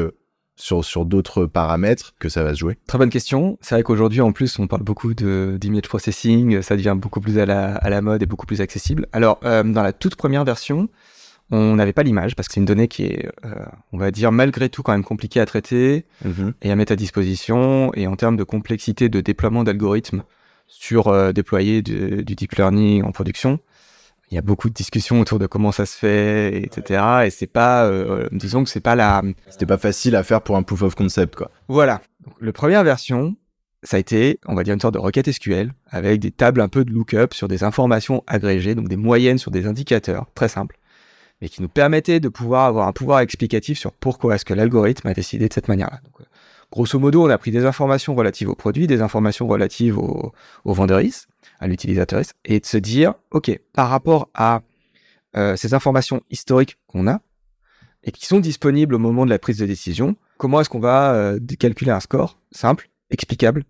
sur, 0.56 0.86
sur 0.86 1.06
d'autres 1.06 1.46
paramètres 1.46 2.16
que 2.20 2.30
ça 2.30 2.44
va 2.44 2.54
se 2.54 2.60
jouer? 2.60 2.78
Très 2.88 2.98
bonne 2.98 3.10
question. 3.10 3.58
C'est 3.62 3.76
vrai 3.76 3.84
qu'aujourd'hui, 3.84 4.22
en 4.22 4.32
plus, 4.32 4.58
on 4.60 4.68
parle 4.68 4.84
beaucoup 4.84 5.14
d'image 5.14 5.82
processing. 5.82 6.62
Ça 6.62 6.78
devient 6.78 6.96
beaucoup 6.98 7.20
plus 7.20 7.38
à 7.38 7.46
la, 7.46 7.76
à 7.76 7.90
la 7.90 8.02
mode 8.02 8.24
et 8.24 8.26
beaucoup 8.26 8.46
plus 8.46 8.62
accessible. 8.62 9.08
Alors, 9.12 9.40
dans 9.42 9.84
la 9.84 9.94
toute 9.94 10.16
première 10.16 10.46
version, 10.46 10.90
on 11.52 11.76
n'avait 11.76 11.94
pas 11.94 12.04
l'image 12.04 12.36
parce 12.36 12.48
que 12.48 12.54
c'est 12.54 12.60
une 12.60 12.66
donnée 12.66 12.88
qui 12.88 13.04
est, 13.04 13.30
euh, 13.46 13.66
on 13.92 13.98
va 13.98 14.12
dire, 14.12 14.32
malgré 14.32 14.70
tout 14.70 14.82
quand 14.84 14.94
même 14.94 15.04
compliquée 15.04 15.40
à 15.40 15.46
traiter 15.46 16.06
mhm. 16.24 16.54
et 16.62 16.72
à 16.72 16.76
mettre 16.76 16.92
à 16.92 16.96
disposition. 16.96 17.92
Et 17.94 18.08
en 18.08 18.16
termes 18.16 18.38
de 18.38 18.44
complexité 18.44 19.10
de 19.10 19.22
déploiement 19.22 19.64
d'algorithmes 19.64 20.24
sur 20.68 21.08
euh, 21.08 21.32
déployer 21.32 21.82
du, 21.82 22.24
deep 22.24 22.54
learning 22.54 23.04
en 23.04 23.12
production, 23.12 23.60
il 24.32 24.36
y 24.36 24.38
a 24.40 24.42
beaucoup 24.42 24.70
de 24.70 24.74
discussions 24.74 25.20
autour 25.20 25.38
de 25.38 25.46
comment 25.46 25.72
ça 25.72 25.86
se 25.86 25.96
fait, 25.96 26.64
etc. 26.64 27.04
Et 27.26 27.30
c'est 27.30 27.48
pas, 27.48 27.86
euh, 27.86 28.28
disons 28.32 28.64
que 28.64 28.70
c'est 28.72 28.80
pas 28.80 28.96
la. 28.96 29.22
C'était 29.50 29.68
pas 29.68 29.78
facile 29.78 30.16
à 30.16 30.24
faire 30.24 30.42
pour 30.42 30.58
un 30.58 30.64
proof 30.64 30.82
of 30.82 30.96
concept, 30.96 31.36
quoi. 31.36 31.52
Voilà. 31.68 32.02
Donc, 32.26 32.34
le 32.40 32.52
première 32.52 32.84
version, 32.84 33.36
ça 33.84 33.98
a 33.98 34.00
été, 34.00 34.40
on 34.48 34.56
va 34.56 34.64
dire, 34.64 34.74
une 34.74 34.80
sorte 34.80 34.96
de 34.96 35.00
requête 35.00 35.32
SQL 35.32 35.72
avec 35.86 36.20
des 36.20 36.32
tables 36.32 36.60
un 36.60 36.70
peu 36.70 36.84
de 36.84 36.92
lookup 36.92 37.36
sur 37.36 37.48
des 37.48 37.64
informations 37.64 38.24
agrégées, 38.26 38.74
donc 38.74 38.88
des 38.88 38.98
moyennes 38.98 39.38
sur 39.38 39.52
des 39.52 39.68
indicateurs, 39.68 40.26
très 40.34 40.48
simples 40.48 40.80
mais 41.42 41.50
qui 41.50 41.62
nous 41.62 41.68
permettait 41.68 42.20
de 42.20 42.30
pouvoir 42.30 42.66
avoir 42.66 42.88
un 42.88 42.94
pouvoir 42.94 43.20
explicatif 43.20 43.78
sur 43.78 43.92
pourquoi 43.92 44.36
est-ce 44.36 44.46
que 44.46 44.54
l'algorithme 44.54 45.08
a 45.08 45.14
décidé 45.14 45.48
de 45.48 45.54
cette 45.54 45.68
manière-là. 45.68 46.00
Euh, 46.20 46.24
grosso 46.72 46.98
modo, 47.00 47.26
on 47.26 47.30
a 47.30 47.38
pris 47.38 47.52
des 47.52 47.66
informations 47.66 48.16
relatives 48.16 48.50
au 48.50 48.56
produit, 48.56 48.88
des 48.88 49.02
informations 49.02 49.48
relatives 49.48 49.98
au, 49.98 50.34
au 50.64 50.76
à 51.60 51.68
l'utilisateur, 51.68 52.22
et 52.44 52.60
de 52.60 52.66
se 52.66 52.78
dire, 52.78 53.14
OK, 53.32 53.58
par 53.74 53.90
rapport 53.90 54.30
à 54.34 54.62
euh, 55.38 55.56
ces 55.56 55.74
informations 55.74 56.22
historiques 56.30 56.78
qu'on 56.88 57.08
a, 57.08 57.22
et 58.04 58.12
qui 58.12 58.26
sont 58.26 58.40
disponibles 58.40 58.96
au 58.96 59.00
moment 59.00 59.26
de 59.26 59.30
la 59.30 59.40
prise 59.40 59.58
de 59.58 59.66
décision, 59.66 60.16
comment 60.38 60.62
est-ce 60.62 60.70
qu'on 60.70 60.80
va 60.80 61.14
euh, 61.14 61.40
calculer 61.60 61.92
un 61.92 62.00
score 62.00 62.38
simple, 62.52 62.90
explicable, 63.10 63.64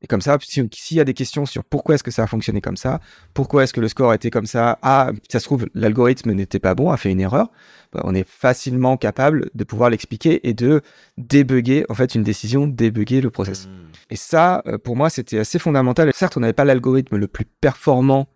et 0.00 0.06
comme 0.06 0.20
ça, 0.20 0.38
s'il 0.40 0.96
y 0.96 1.00
a 1.00 1.04
des 1.04 1.14
questions 1.14 1.44
sur 1.44 1.64
pourquoi 1.64 1.96
est-ce 1.96 2.04
que 2.04 2.12
ça 2.12 2.22
a 2.22 2.26
fonctionné 2.28 2.60
comme 2.60 2.76
ça, 2.76 3.00
pourquoi 3.34 3.64
est-ce 3.64 3.72
que 3.72 3.80
le 3.80 3.88
score 3.88 4.14
était 4.14 4.30
comme 4.30 4.46
ça, 4.46 4.78
ah, 4.82 5.10
ça 5.28 5.40
se 5.40 5.44
trouve, 5.44 5.66
l'algorithme 5.74 6.32
n'était 6.32 6.60
pas 6.60 6.76
bon, 6.76 6.90
a 6.90 6.96
fait 6.96 7.10
une 7.10 7.20
erreur, 7.20 7.50
bah, 7.92 8.02
on 8.04 8.14
est 8.14 8.26
facilement 8.26 8.96
capable 8.96 9.50
de 9.54 9.64
pouvoir 9.64 9.90
l'expliquer 9.90 10.48
et 10.48 10.54
de 10.54 10.82
débugger, 11.16 11.84
en 11.88 11.94
fait, 11.94 12.14
une 12.14 12.22
décision, 12.22 12.68
débugger 12.68 13.20
le 13.20 13.30
process. 13.30 13.66
Hmm. 13.66 13.90
Et 14.10 14.16
ça, 14.16 14.62
euh, 14.66 14.78
pour 14.78 14.94
moi, 14.94 15.10
c'était 15.10 15.38
assez 15.38 15.58
fondamental. 15.58 16.10
Certes, 16.14 16.36
on 16.36 16.40
n'avait 16.40 16.52
pas 16.52 16.64
l'algorithme 16.64 17.16
le 17.16 17.26
plus 17.26 17.44
performant 17.44 18.28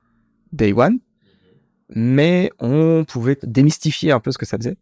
day 0.52 0.72
one, 0.72 0.98
mais 1.90 2.50
on 2.58 3.04
pouvait 3.06 3.38
démystifier 3.44 4.10
un 4.10 4.18
peu 4.18 4.32
ce 4.32 4.38
que 4.38 4.46
ça 4.46 4.56
faisait 4.56 4.76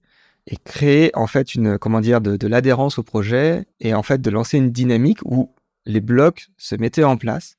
et 0.47 0.57
créer, 0.57 1.11
en 1.15 1.27
fait, 1.27 1.55
une, 1.55 1.77
comment 1.77 2.01
dire, 2.01 2.23
de, 2.23 2.37
de 2.37 2.47
l'adhérence 2.47 2.99
au 2.99 3.03
projet 3.03 3.67
et 3.81 3.93
en 3.93 4.03
fait, 4.03 4.23
de 4.23 4.31
lancer 4.31 4.57
une 4.57 4.71
dynamique 4.71 5.19
où 5.27 5.53
les 5.87 6.01
blocs 6.01 6.49
se 6.57 6.75
mettaient 6.75 7.05
en 7.05 7.17
place. 7.17 7.57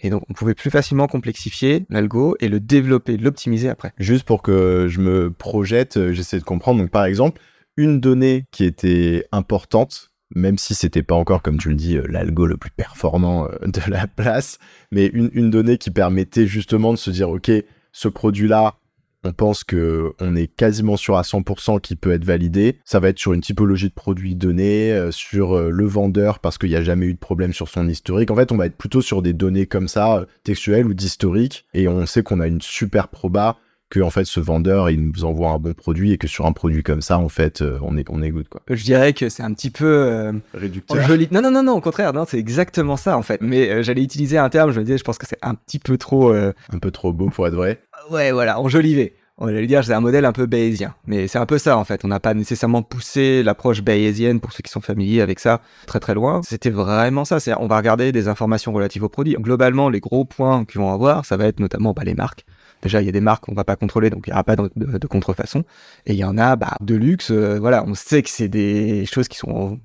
Et 0.00 0.10
donc, 0.10 0.22
on 0.28 0.32
pouvait 0.32 0.54
plus 0.54 0.70
facilement 0.70 1.08
complexifier 1.08 1.84
l'algo 1.90 2.36
et 2.40 2.48
le 2.48 2.60
développer, 2.60 3.16
l'optimiser 3.16 3.68
après. 3.68 3.92
Juste 3.98 4.24
pour 4.24 4.42
que 4.42 4.86
je 4.88 5.00
me 5.00 5.32
projette, 5.32 5.96
euh, 5.96 6.12
j'essaie 6.12 6.38
de 6.38 6.44
comprendre. 6.44 6.80
Donc, 6.80 6.90
par 6.90 7.04
exemple, 7.04 7.40
une 7.76 8.00
donnée 8.00 8.44
qui 8.52 8.64
était 8.64 9.26
importante, 9.32 10.12
même 10.34 10.56
si 10.56 10.74
c'était 10.74 11.02
pas 11.02 11.16
encore, 11.16 11.42
comme 11.42 11.58
tu 11.58 11.68
le 11.68 11.74
dis, 11.74 11.96
euh, 11.96 12.06
l'algo 12.08 12.46
le 12.46 12.56
plus 12.56 12.70
performant 12.70 13.46
euh, 13.46 13.66
de 13.66 13.80
la 13.90 14.06
place, 14.16 14.58
mais 14.92 15.06
une, 15.06 15.30
une 15.32 15.50
donnée 15.50 15.78
qui 15.78 15.90
permettait 15.90 16.46
justement 16.46 16.92
de 16.92 16.98
se 16.98 17.10
dire, 17.10 17.30
OK, 17.30 17.50
ce 17.90 18.08
produit-là, 18.08 18.76
on 19.24 19.32
pense 19.32 19.64
que 19.64 20.12
on 20.20 20.36
est 20.36 20.46
quasiment 20.46 20.96
sûr 20.96 21.16
à 21.16 21.22
100% 21.22 21.80
qu'il 21.80 21.96
peut 21.96 22.12
être 22.12 22.24
validé. 22.24 22.78
Ça 22.84 23.00
va 23.00 23.08
être 23.08 23.18
sur 23.18 23.32
une 23.32 23.40
typologie 23.40 23.88
de 23.88 23.94
produit 23.94 24.36
donné, 24.36 24.92
euh, 24.92 25.10
sur 25.10 25.56
euh, 25.56 25.70
le 25.70 25.86
vendeur 25.86 26.38
parce 26.38 26.58
qu'il 26.58 26.70
n'y 26.70 26.76
a 26.76 26.82
jamais 26.82 27.06
eu 27.06 27.14
de 27.14 27.18
problème 27.18 27.52
sur 27.52 27.68
son 27.68 27.88
historique. 27.88 28.30
En 28.30 28.36
fait, 28.36 28.52
on 28.52 28.56
va 28.56 28.66
être 28.66 28.76
plutôt 28.76 29.02
sur 29.02 29.22
des 29.22 29.32
données 29.32 29.66
comme 29.66 29.88
ça, 29.88 30.18
euh, 30.18 30.26
textuelles 30.44 30.86
ou 30.86 30.94
d'historique, 30.94 31.66
et 31.74 31.88
on 31.88 32.06
sait 32.06 32.22
qu'on 32.22 32.40
a 32.40 32.46
une 32.46 32.60
super 32.60 33.08
proba 33.08 33.56
que 33.90 34.00
en 34.00 34.10
fait 34.10 34.26
ce 34.26 34.38
vendeur 34.38 34.90
il 34.90 35.02
nous 35.02 35.24
envoie 35.24 35.48
un 35.48 35.58
bon 35.58 35.72
produit 35.72 36.12
et 36.12 36.18
que 36.18 36.28
sur 36.28 36.44
un 36.44 36.52
produit 36.52 36.82
comme 36.82 37.00
ça 37.00 37.18
en 37.18 37.30
fait 37.30 37.64
on 37.80 37.96
est 37.96 38.04
on 38.10 38.20
est 38.20 38.28
good 38.28 38.46
quoi. 38.46 38.60
Je 38.68 38.84
dirais 38.84 39.14
que 39.14 39.30
c'est 39.30 39.42
un 39.42 39.54
petit 39.54 39.70
peu 39.70 40.30
réducteur. 40.52 41.00
Joli... 41.08 41.26
Non 41.30 41.40
non 41.40 41.50
non 41.50 41.62
non 41.62 41.72
au 41.72 41.80
contraire 41.80 42.12
non 42.12 42.26
c'est 42.28 42.38
exactement 42.38 42.98
ça 42.98 43.16
en 43.16 43.22
fait. 43.22 43.40
Mais 43.40 43.82
j'allais 43.82 44.02
utiliser 44.02 44.36
un 44.36 44.50
terme 44.50 44.72
je 44.72 44.80
me 44.80 44.84
disais 44.84 44.98
je 44.98 45.04
pense 45.04 45.16
que 45.16 45.26
c'est 45.26 45.38
un 45.40 45.54
petit 45.54 45.78
peu 45.78 45.96
trop 45.96 46.34
un 46.34 46.52
peu 46.82 46.90
trop 46.90 47.14
beau 47.14 47.30
pour 47.30 47.46
être 47.46 47.54
vrai 47.54 47.80
ouais, 48.10 48.32
voilà, 48.32 48.60
enjolivé. 48.60 49.14
On 49.40 49.46
va 49.46 49.52
lui 49.52 49.68
dire, 49.68 49.84
c'est 49.84 49.92
un 49.92 50.00
modèle 50.00 50.24
un 50.24 50.32
peu 50.32 50.46
bayésien. 50.46 50.94
Mais 51.06 51.28
c'est 51.28 51.38
un 51.38 51.46
peu 51.46 51.58
ça, 51.58 51.78
en 51.78 51.84
fait. 51.84 52.04
On 52.04 52.08
n'a 52.08 52.18
pas 52.18 52.34
nécessairement 52.34 52.82
poussé 52.82 53.44
l'approche 53.44 53.82
bayésienne, 53.82 54.40
pour 54.40 54.52
ceux 54.52 54.62
qui 54.62 54.70
sont 54.70 54.80
familiers 54.80 55.20
avec 55.20 55.38
ça, 55.38 55.60
très 55.86 56.00
très 56.00 56.14
loin. 56.14 56.40
C'était 56.42 56.70
vraiment 56.70 57.24
ça. 57.24 57.38
C'est, 57.38 57.54
on 57.56 57.68
va 57.68 57.76
regarder 57.76 58.10
des 58.10 58.26
informations 58.26 58.72
relatives 58.72 59.04
au 59.04 59.08
produit. 59.08 59.36
Globalement, 59.38 59.90
les 59.90 60.00
gros 60.00 60.24
points 60.24 60.64
qu'ils 60.64 60.80
vont 60.80 60.92
avoir, 60.92 61.24
ça 61.24 61.36
va 61.36 61.46
être 61.46 61.60
notamment 61.60 61.92
bah, 61.92 62.02
les 62.04 62.14
marques. 62.14 62.44
Déjà, 62.82 63.00
il 63.00 63.06
y 63.06 63.08
a 63.08 63.12
des 63.12 63.20
marques 63.20 63.44
qu'on 63.44 63.54
va 63.54 63.64
pas 63.64 63.76
contrôler, 63.76 64.10
donc 64.10 64.26
il 64.26 64.30
n'y 64.30 64.34
aura 64.34 64.44
pas 64.44 64.56
de, 64.56 65.06
contrefaçon. 65.06 65.64
Et 66.06 66.14
il 66.14 66.18
y 66.18 66.24
en 66.24 66.36
a 66.36 66.56
bah, 66.56 66.76
de 66.80 66.96
luxe. 66.96 67.30
Euh, 67.30 67.58
voilà, 67.60 67.84
on 67.86 67.94
sait 67.94 68.22
que 68.22 68.30
c'est 68.30 68.48
des 68.48 69.06
choses 69.06 69.28
qui 69.28 69.38
sont 69.38 69.78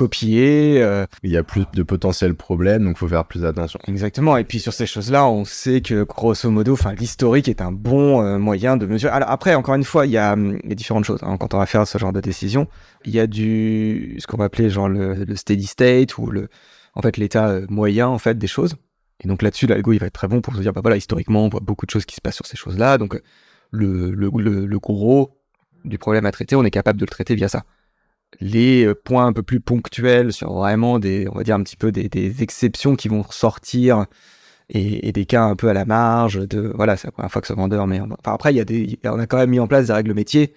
copier. 0.00 0.82
euh, 0.82 1.06
Il 1.22 1.30
y 1.30 1.36
a 1.36 1.42
plus 1.42 1.64
de 1.74 1.82
potentiels 1.82 2.34
problèmes, 2.34 2.84
donc 2.84 2.96
faut 2.96 3.08
faire 3.08 3.26
plus 3.26 3.44
attention. 3.44 3.78
Exactement. 3.86 4.36
Et 4.38 4.44
puis 4.44 4.58
sur 4.58 4.72
ces 4.72 4.86
choses-là, 4.86 5.26
on 5.28 5.44
sait 5.44 5.82
que 5.82 6.04
grosso 6.04 6.50
modo, 6.50 6.72
enfin 6.72 6.94
l'historique 6.94 7.48
est 7.48 7.60
un 7.60 7.70
bon 7.72 8.22
euh, 8.22 8.38
moyen 8.38 8.76
de 8.76 8.86
mesurer. 8.86 9.12
Alors 9.12 9.30
après, 9.30 9.54
encore 9.54 9.74
une 9.74 9.84
fois, 9.84 10.06
il 10.06 10.12
y 10.12 10.18
a, 10.18 10.32
hum, 10.32 10.58
il 10.64 10.70
y 10.70 10.72
a 10.72 10.74
différentes 10.74 11.04
choses 11.04 11.20
hein, 11.22 11.36
quand 11.38 11.52
on 11.54 11.58
va 11.58 11.66
faire 11.66 11.86
ce 11.86 11.98
genre 11.98 12.12
de 12.12 12.20
décision. 12.20 12.66
Il 13.04 13.12
y 13.14 13.20
a 13.20 13.26
du 13.26 14.16
ce 14.18 14.26
qu'on 14.26 14.38
va 14.38 14.46
appeler 14.46 14.70
genre 14.70 14.88
le, 14.88 15.24
le 15.24 15.36
steady 15.36 15.66
state 15.66 16.16
ou 16.18 16.30
le 16.30 16.48
en 16.94 17.02
fait 17.02 17.16
l'état 17.18 17.48
euh, 17.48 17.66
moyen 17.68 18.08
en 18.08 18.18
fait 18.18 18.38
des 18.38 18.46
choses. 18.46 18.76
Et 19.22 19.28
donc 19.28 19.42
là-dessus, 19.42 19.66
l'algo 19.66 19.92
il 19.92 19.98
va 19.98 20.06
être 20.06 20.14
très 20.14 20.28
bon 20.28 20.40
pour 20.40 20.54
se 20.56 20.60
dire 20.60 20.72
bah 20.72 20.80
voilà 20.82 20.96
historiquement, 20.96 21.44
on 21.44 21.50
voit 21.50 21.60
beaucoup 21.60 21.84
de 21.84 21.90
choses 21.90 22.06
qui 22.06 22.16
se 22.16 22.22
passent 22.22 22.36
sur 22.36 22.46
ces 22.46 22.56
choses-là. 22.56 22.96
Donc 22.96 23.20
le, 23.70 24.10
le, 24.10 24.30
le, 24.34 24.66
le 24.66 24.78
gros 24.78 25.36
du 25.84 25.98
problème 25.98 26.24
à 26.26 26.32
traiter, 26.32 26.56
on 26.56 26.64
est 26.64 26.70
capable 26.70 26.98
de 26.98 27.04
le 27.04 27.10
traiter 27.10 27.34
via 27.34 27.48
ça 27.48 27.64
les 28.38 28.84
euh, 28.84 28.94
points 28.94 29.26
un 29.26 29.32
peu 29.32 29.42
plus 29.42 29.60
ponctuels 29.60 30.32
sur 30.32 30.52
vraiment 30.52 30.98
des, 30.98 31.26
on 31.30 31.36
va 31.36 31.42
dire 31.42 31.56
un 31.56 31.62
petit 31.62 31.76
peu 31.76 31.90
des, 31.90 32.08
des 32.08 32.42
exceptions 32.42 32.96
qui 32.96 33.08
vont 33.08 33.24
sortir 33.30 34.06
et, 34.68 35.08
et 35.08 35.12
des 35.12 35.26
cas 35.26 35.44
un 35.44 35.56
peu 35.56 35.68
à 35.68 35.72
la 35.72 35.84
marge 35.84 36.46
de, 36.46 36.72
voilà, 36.74 36.96
c'est 36.96 37.08
la 37.08 37.12
première 37.12 37.30
fois 37.32 37.42
que 37.42 37.48
ce 37.48 37.52
vendeur, 37.52 37.86
mais 37.86 38.00
enfin 38.00 38.34
après, 38.34 38.52
il 38.52 38.56
y 38.56 38.60
a 38.60 38.64
des, 38.64 38.98
on 39.04 39.18
a 39.18 39.26
quand 39.26 39.38
même 39.38 39.50
mis 39.50 39.60
en 39.60 39.66
place 39.66 39.88
des 39.88 39.92
règles 39.92 40.14
métiers 40.14 40.54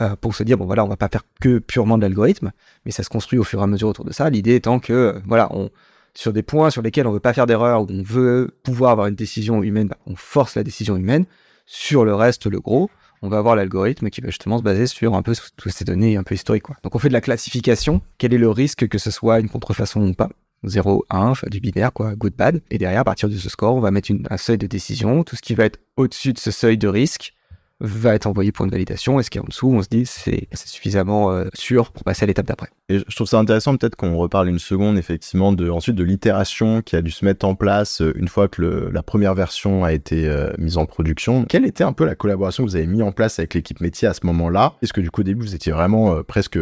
euh, 0.00 0.16
pour 0.16 0.34
se 0.34 0.42
dire, 0.42 0.56
bon 0.56 0.64
voilà, 0.64 0.84
on 0.84 0.88
va 0.88 0.96
pas 0.96 1.08
faire 1.08 1.24
que 1.40 1.58
purement 1.58 1.98
de 1.98 2.02
l'algorithme, 2.02 2.52
mais 2.84 2.90
ça 2.92 3.02
se 3.02 3.10
construit 3.10 3.38
au 3.38 3.44
fur 3.44 3.60
et 3.60 3.64
à 3.64 3.66
mesure 3.66 3.88
autour 3.88 4.04
de 4.04 4.12
ça. 4.12 4.30
L'idée 4.30 4.54
étant 4.54 4.78
que, 4.78 4.92
euh, 4.92 5.20
voilà, 5.26 5.48
on, 5.52 5.70
sur 6.14 6.32
des 6.32 6.42
points 6.42 6.70
sur 6.70 6.82
lesquels 6.82 7.06
on 7.06 7.12
veut 7.12 7.20
pas 7.20 7.32
faire 7.32 7.46
d'erreur, 7.46 7.82
où 7.82 7.86
on 7.90 8.02
veut 8.02 8.56
pouvoir 8.62 8.92
avoir 8.92 9.08
une 9.08 9.14
décision 9.14 9.62
humaine, 9.62 9.88
bah, 9.88 9.98
on 10.06 10.16
force 10.16 10.54
la 10.56 10.64
décision 10.64 10.96
humaine. 10.96 11.26
Sur 11.66 12.04
le 12.04 12.14
reste, 12.14 12.46
le 12.46 12.58
gros, 12.58 12.90
on 13.22 13.28
va 13.28 13.38
avoir 13.38 13.56
l'algorithme 13.56 14.10
qui 14.10 14.20
va 14.20 14.28
justement 14.28 14.58
se 14.58 14.62
baser 14.62 14.86
sur 14.86 15.14
un 15.14 15.22
peu 15.22 15.34
toutes 15.56 15.72
ces 15.72 15.84
données 15.84 16.16
un 16.16 16.22
peu 16.22 16.34
historiques. 16.34 16.62
Quoi. 16.62 16.76
Donc 16.82 16.94
on 16.94 16.98
fait 16.98 17.08
de 17.08 17.12
la 17.12 17.20
classification. 17.20 18.00
Quel 18.18 18.32
est 18.32 18.38
le 18.38 18.50
risque 18.50 18.88
que 18.88 18.98
ce 18.98 19.10
soit 19.10 19.40
une 19.40 19.48
contrefaçon 19.48 20.06
ou 20.08 20.14
pas? 20.14 20.30
0, 20.64 21.06
1, 21.08 21.28
enfin, 21.28 21.46
du 21.50 21.60
binaire, 21.60 21.92
quoi, 21.92 22.14
good, 22.14 22.34
bad. 22.34 22.60
Et 22.70 22.76
derrière, 22.76 23.00
à 23.00 23.04
partir 23.04 23.28
de 23.28 23.34
ce 23.34 23.48
score, 23.48 23.74
on 23.74 23.80
va 23.80 23.90
mettre 23.90 24.12
un 24.28 24.36
seuil 24.36 24.58
de 24.58 24.66
décision. 24.66 25.24
Tout 25.24 25.36
ce 25.36 25.42
qui 25.42 25.54
va 25.54 25.64
être 25.64 25.80
au-dessus 25.96 26.34
de 26.34 26.38
ce 26.38 26.50
seuil 26.50 26.76
de 26.76 26.88
risque 26.88 27.32
va 27.80 28.14
être 28.14 28.26
envoyé 28.26 28.52
pour 28.52 28.64
une 28.66 28.70
validation. 28.70 29.18
Et 29.18 29.22
ce 29.22 29.30
qui 29.30 29.38
en 29.40 29.44
dessous, 29.44 29.68
on 29.68 29.82
se 29.82 29.88
dit 29.88 30.04
c'est 30.06 30.48
suffisamment 30.54 31.32
euh, 31.32 31.46
sûr 31.54 31.90
pour 31.92 32.04
passer 32.04 32.24
à 32.24 32.26
l'étape 32.26 32.46
d'après. 32.46 32.68
Et 32.88 32.98
je 32.98 33.16
trouve 33.16 33.26
ça 33.26 33.38
intéressant 33.38 33.76
peut-être 33.76 33.96
qu'on 33.96 34.16
reparle 34.16 34.48
une 34.48 34.58
seconde 34.58 34.98
effectivement 34.98 35.52
de 35.52 35.70
ensuite 35.70 35.96
de 35.96 36.04
l'itération 36.04 36.82
qui 36.82 36.96
a 36.96 37.02
dû 37.02 37.10
se 37.10 37.24
mettre 37.24 37.46
en 37.46 37.54
place 37.54 38.02
euh, 38.02 38.12
une 38.16 38.28
fois 38.28 38.48
que 38.48 38.90
la 38.92 39.02
première 39.02 39.34
version 39.34 39.84
a 39.84 39.92
été 39.92 40.28
euh, 40.28 40.52
mise 40.58 40.76
en 40.76 40.86
production. 40.86 41.44
Quelle 41.46 41.64
était 41.64 41.84
un 41.84 41.92
peu 41.92 42.04
la 42.04 42.14
collaboration 42.14 42.64
que 42.64 42.70
vous 42.70 42.76
avez 42.76 42.86
mis 42.86 43.02
en 43.02 43.12
place 43.12 43.38
avec 43.38 43.54
l'équipe 43.54 43.80
métier 43.80 44.06
à 44.06 44.14
ce 44.14 44.26
moment-là? 44.26 44.74
Est-ce 44.82 44.92
que 44.92 45.00
du 45.00 45.10
coup 45.10 45.22
au 45.22 45.24
début 45.24 45.42
vous 45.42 45.54
étiez 45.54 45.72
vraiment 45.72 46.22
presque 46.22 46.58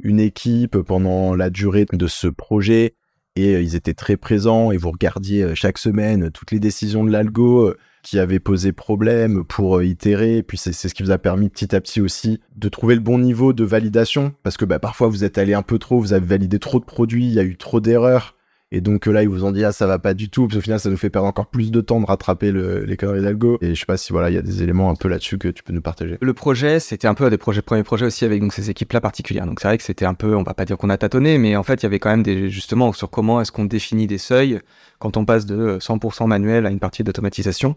une 0.00 0.20
équipe 0.20 0.78
pendant 0.78 1.34
la 1.34 1.50
durée 1.50 1.86
de 1.92 2.06
ce 2.06 2.28
projet 2.28 2.94
et 3.36 3.60
ils 3.60 3.76
étaient 3.76 3.94
très 3.94 4.16
présents 4.16 4.72
et 4.72 4.76
vous 4.76 4.90
regardiez 4.90 5.54
chaque 5.54 5.78
semaine 5.78 6.30
toutes 6.30 6.50
les 6.50 6.60
décisions 6.60 7.04
de 7.04 7.10
l'algo 7.10 7.72
qui 8.08 8.18
avaient 8.18 8.40
posé 8.40 8.72
problème 8.72 9.44
pour 9.44 9.78
euh, 9.78 9.84
itérer. 9.84 10.42
Puis 10.42 10.56
c'est 10.56 10.72
ce 10.72 10.94
qui 10.94 11.02
vous 11.02 11.10
a 11.10 11.18
permis 11.18 11.50
petit 11.50 11.74
à 11.76 11.80
petit 11.80 12.00
aussi 12.00 12.40
de 12.56 12.68
trouver 12.68 12.94
le 12.94 13.00
bon 13.02 13.18
niveau 13.18 13.52
de 13.52 13.64
validation 13.64 14.32
parce 14.42 14.56
que 14.56 14.64
bah, 14.64 14.78
parfois 14.78 15.08
vous 15.08 15.24
êtes 15.24 15.36
allé 15.36 15.52
un 15.52 15.62
peu 15.62 15.78
trop, 15.78 16.00
vous 16.00 16.12
avez 16.14 16.24
validé 16.24 16.58
trop 16.58 16.80
de 16.80 16.84
produits, 16.84 17.26
il 17.26 17.34
y 17.34 17.38
a 17.38 17.44
eu 17.44 17.56
trop 17.56 17.80
d'erreurs. 17.80 18.34
Et 18.70 18.82
donc 18.82 19.08
euh, 19.08 19.12
là, 19.12 19.22
ils 19.22 19.28
vous 19.28 19.44
ont 19.44 19.52
dit, 19.52 19.64
ah, 19.64 19.72
ça 19.72 19.86
va 19.86 19.98
pas 19.98 20.12
du 20.12 20.28
tout, 20.28 20.46
parce 20.46 20.56
qu'au 20.56 20.60
final, 20.62 20.78
ça 20.78 20.90
nous 20.90 20.96
fait 20.98 21.08
perdre 21.08 21.26
encore 21.26 21.46
plus 21.46 21.70
de 21.70 21.80
temps 21.80 22.00
de 22.00 22.06
rattraper 22.06 22.50
le- 22.50 22.84
les 22.84 22.96
conneries 22.98 23.22
d'algo. 23.22 23.56
Et 23.62 23.74
je 23.74 23.80
sais 23.80 23.86
pas 23.86 23.96
si 23.96 24.12
voilà, 24.12 24.28
il 24.30 24.34
y 24.34 24.38
a 24.38 24.42
des 24.42 24.62
éléments 24.62 24.90
un 24.90 24.94
peu 24.94 25.08
là-dessus 25.08 25.38
que 25.38 25.48
tu 25.48 25.62
peux 25.62 25.72
nous 25.72 25.80
partager. 25.80 26.18
Le 26.20 26.34
projet, 26.34 26.78
c'était 26.78 27.08
un 27.08 27.14
peu 27.14 27.28
des 27.30 27.38
projets, 27.38 27.62
premiers 27.62 27.82
projets 27.82 28.04
aussi 28.04 28.26
avec 28.26 28.40
donc, 28.42 28.52
ces 28.52 28.68
équipes-là 28.68 29.00
particulières. 29.00 29.46
Donc 29.46 29.60
c'est 29.60 29.68
vrai 29.68 29.78
que 29.78 29.84
c'était 29.84 30.04
un 30.04 30.12
peu, 30.14 30.34
on 30.34 30.42
va 30.42 30.52
pas 30.52 30.66
dire 30.66 30.76
qu'on 30.76 30.90
a 30.90 30.98
tâtonné, 30.98 31.38
mais 31.38 31.56
en 31.56 31.62
fait, 31.62 31.82
il 31.82 31.84
y 31.84 31.86
avait 31.86 31.98
quand 31.98 32.10
même 32.10 32.22
des, 32.22 32.50
justement, 32.50 32.92
sur 32.92 33.08
comment 33.08 33.40
est-ce 33.40 33.52
qu'on 33.52 33.64
définit 33.64 34.06
des 34.06 34.18
seuils 34.18 34.60
quand 34.98 35.16
on 35.16 35.24
passe 35.24 35.46
de 35.46 35.78
100% 35.80 36.26
manuel 36.26 36.66
à 36.66 36.70
une 36.70 36.78
partie 36.80 37.04
d'automatisation. 37.04 37.76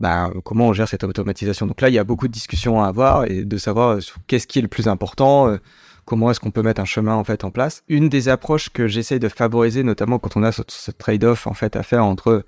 Bah, 0.00 0.30
comment 0.44 0.68
on 0.68 0.72
gère 0.72 0.88
cette 0.88 1.04
automatisation 1.04 1.66
Donc 1.66 1.80
là, 1.80 1.88
il 1.88 1.94
y 1.94 1.98
a 1.98 2.04
beaucoup 2.04 2.26
de 2.26 2.32
discussions 2.32 2.82
à 2.82 2.88
avoir 2.88 3.24
et 3.30 3.44
de 3.44 3.56
savoir 3.56 3.90
euh, 3.90 4.00
qu'est-ce 4.26 4.46
qui 4.46 4.58
est 4.58 4.62
le 4.62 4.68
plus 4.68 4.88
important, 4.88 5.48
euh, 5.48 5.58
comment 6.04 6.30
est-ce 6.30 6.40
qu'on 6.40 6.50
peut 6.50 6.62
mettre 6.62 6.80
un 6.80 6.84
chemin 6.84 7.14
en 7.14 7.24
fait 7.24 7.44
en 7.44 7.50
place. 7.50 7.82
Une 7.88 8.08
des 8.08 8.28
approches 8.28 8.70
que 8.70 8.88
j'essaye 8.88 9.20
de 9.20 9.28
favoriser, 9.28 9.82
notamment 9.84 10.18
quand 10.18 10.36
on 10.36 10.42
a 10.42 10.50
ce, 10.52 10.62
ce 10.68 10.90
trade-off 10.90 11.46
en 11.46 11.54
fait 11.54 11.76
à 11.76 11.82
faire 11.82 12.04
entre 12.04 12.44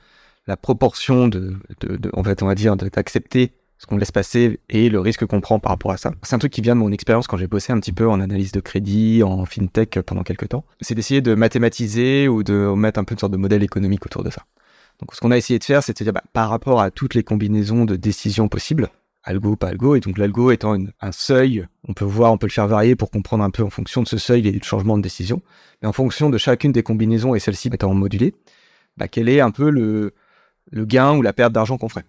la 0.48 0.56
proportion 0.56 1.28
de, 1.28 1.54
de, 1.80 1.96
de- 1.96 2.11
en 2.14 2.22
fait, 2.24 2.42
on 2.42 2.46
va 2.46 2.54
dire, 2.54 2.76
d'accepter 2.76 3.52
ce 3.78 3.87
qu'on 3.87 3.96
laisse 3.98 4.11
passer 4.12 4.59
et 4.70 4.88
le 4.88 5.00
risque 5.00 5.26
qu'on 5.26 5.40
prend 5.40 5.59
par 5.59 5.70
rapport 5.70 5.90
à 5.90 5.98
ça. 5.98 6.12
C'est 6.22 6.35
un 6.35 6.38
truc 6.38 6.52
qui 6.52 6.62
vient 6.62 6.74
de 6.74 6.80
mon 6.80 6.90
expérience 6.92 7.26
quand 7.26 7.37
j'ai 7.37 7.46
bossé 7.46 7.72
un 7.72 7.78
petit 7.78 7.92
peu 7.92 8.09
en 8.09 8.20
analyse 8.20 8.50
de 8.52 8.61
crédit, 8.61 9.22
en 9.22 9.44
fintech 9.44 10.00
pendant 10.06 10.22
quelques 10.22 10.48
temps. 10.48 10.64
C'est 10.80 10.94
d'essayer 10.94 11.20
de 11.20 11.35
mathématiser 11.35 12.26
ou 12.26 12.42
de 12.42 12.72
mettre 12.74 12.98
un 12.98 13.04
peu 13.04 13.12
une 13.14 13.18
sorte 13.18 13.32
de 13.32 13.37
modèle 13.37 13.62
économique 13.62 14.04
autour 14.06 14.24
de 14.24 14.30
ça. 14.30 14.44
Donc 15.00 15.14
ce 15.14 15.20
qu'on 15.20 15.30
a 15.30 15.37
essayé 15.37 15.59
de 15.59 15.64
faire, 15.64 15.82
c'est 15.82 15.98
de 15.98 16.04
dire 16.04 16.12
bah, 16.12 16.22
par 16.32 16.48
rapport 16.48 16.80
à 16.80 16.90
toutes 16.90 17.14
les 17.14 17.22
combinaisons 17.22 17.85
de 17.85 17.96
décisions 17.96 18.48
possibles, 18.48 18.88
algo, 19.22 19.56
pas 19.56 19.68
algo, 19.68 19.96
et 19.96 20.00
donc 20.00 20.18
l'algo 20.18 20.50
étant 20.50 20.76
un 21.00 21.12
seuil, 21.12 21.66
on 21.88 21.94
peut 21.94 22.04
voir, 22.04 22.32
on 22.32 22.38
peut 22.38 22.46
le 22.46 22.52
faire 22.52 22.68
varier 22.68 22.96
pour 22.96 23.11
comprendre 23.11 23.44
un 23.44 23.50
peu 23.50 23.62
en 23.62 23.70
fonction 23.70 24.02
de 24.02 24.09
ce 24.09 24.18
seuil 24.18 24.42
les 24.42 24.59
changements 24.62 24.96
de 24.96 25.02
décision, 25.02 25.42
mais 25.82 25.88
en 25.88 25.92
fonction 25.92 26.30
de 26.30 26.38
chacune 26.38 26.72
des 26.72 26.82
combinaisons 26.82 27.35
et 27.35 27.40
celle-ci 27.40 27.68
étant 27.68 27.92
modulée, 27.92 28.35
bah, 28.96 29.09
quel 29.09 29.28
est 29.28 29.40
un 29.40 29.50
peu 29.50 29.68
le, 29.70 30.14
le 30.70 30.85
gain 30.85 31.16
ou 31.16 31.22
la 31.22 31.32
perte 31.32 31.52
d'argent 31.52 31.76
qu'on 31.76 31.88
ferait. 31.88 32.06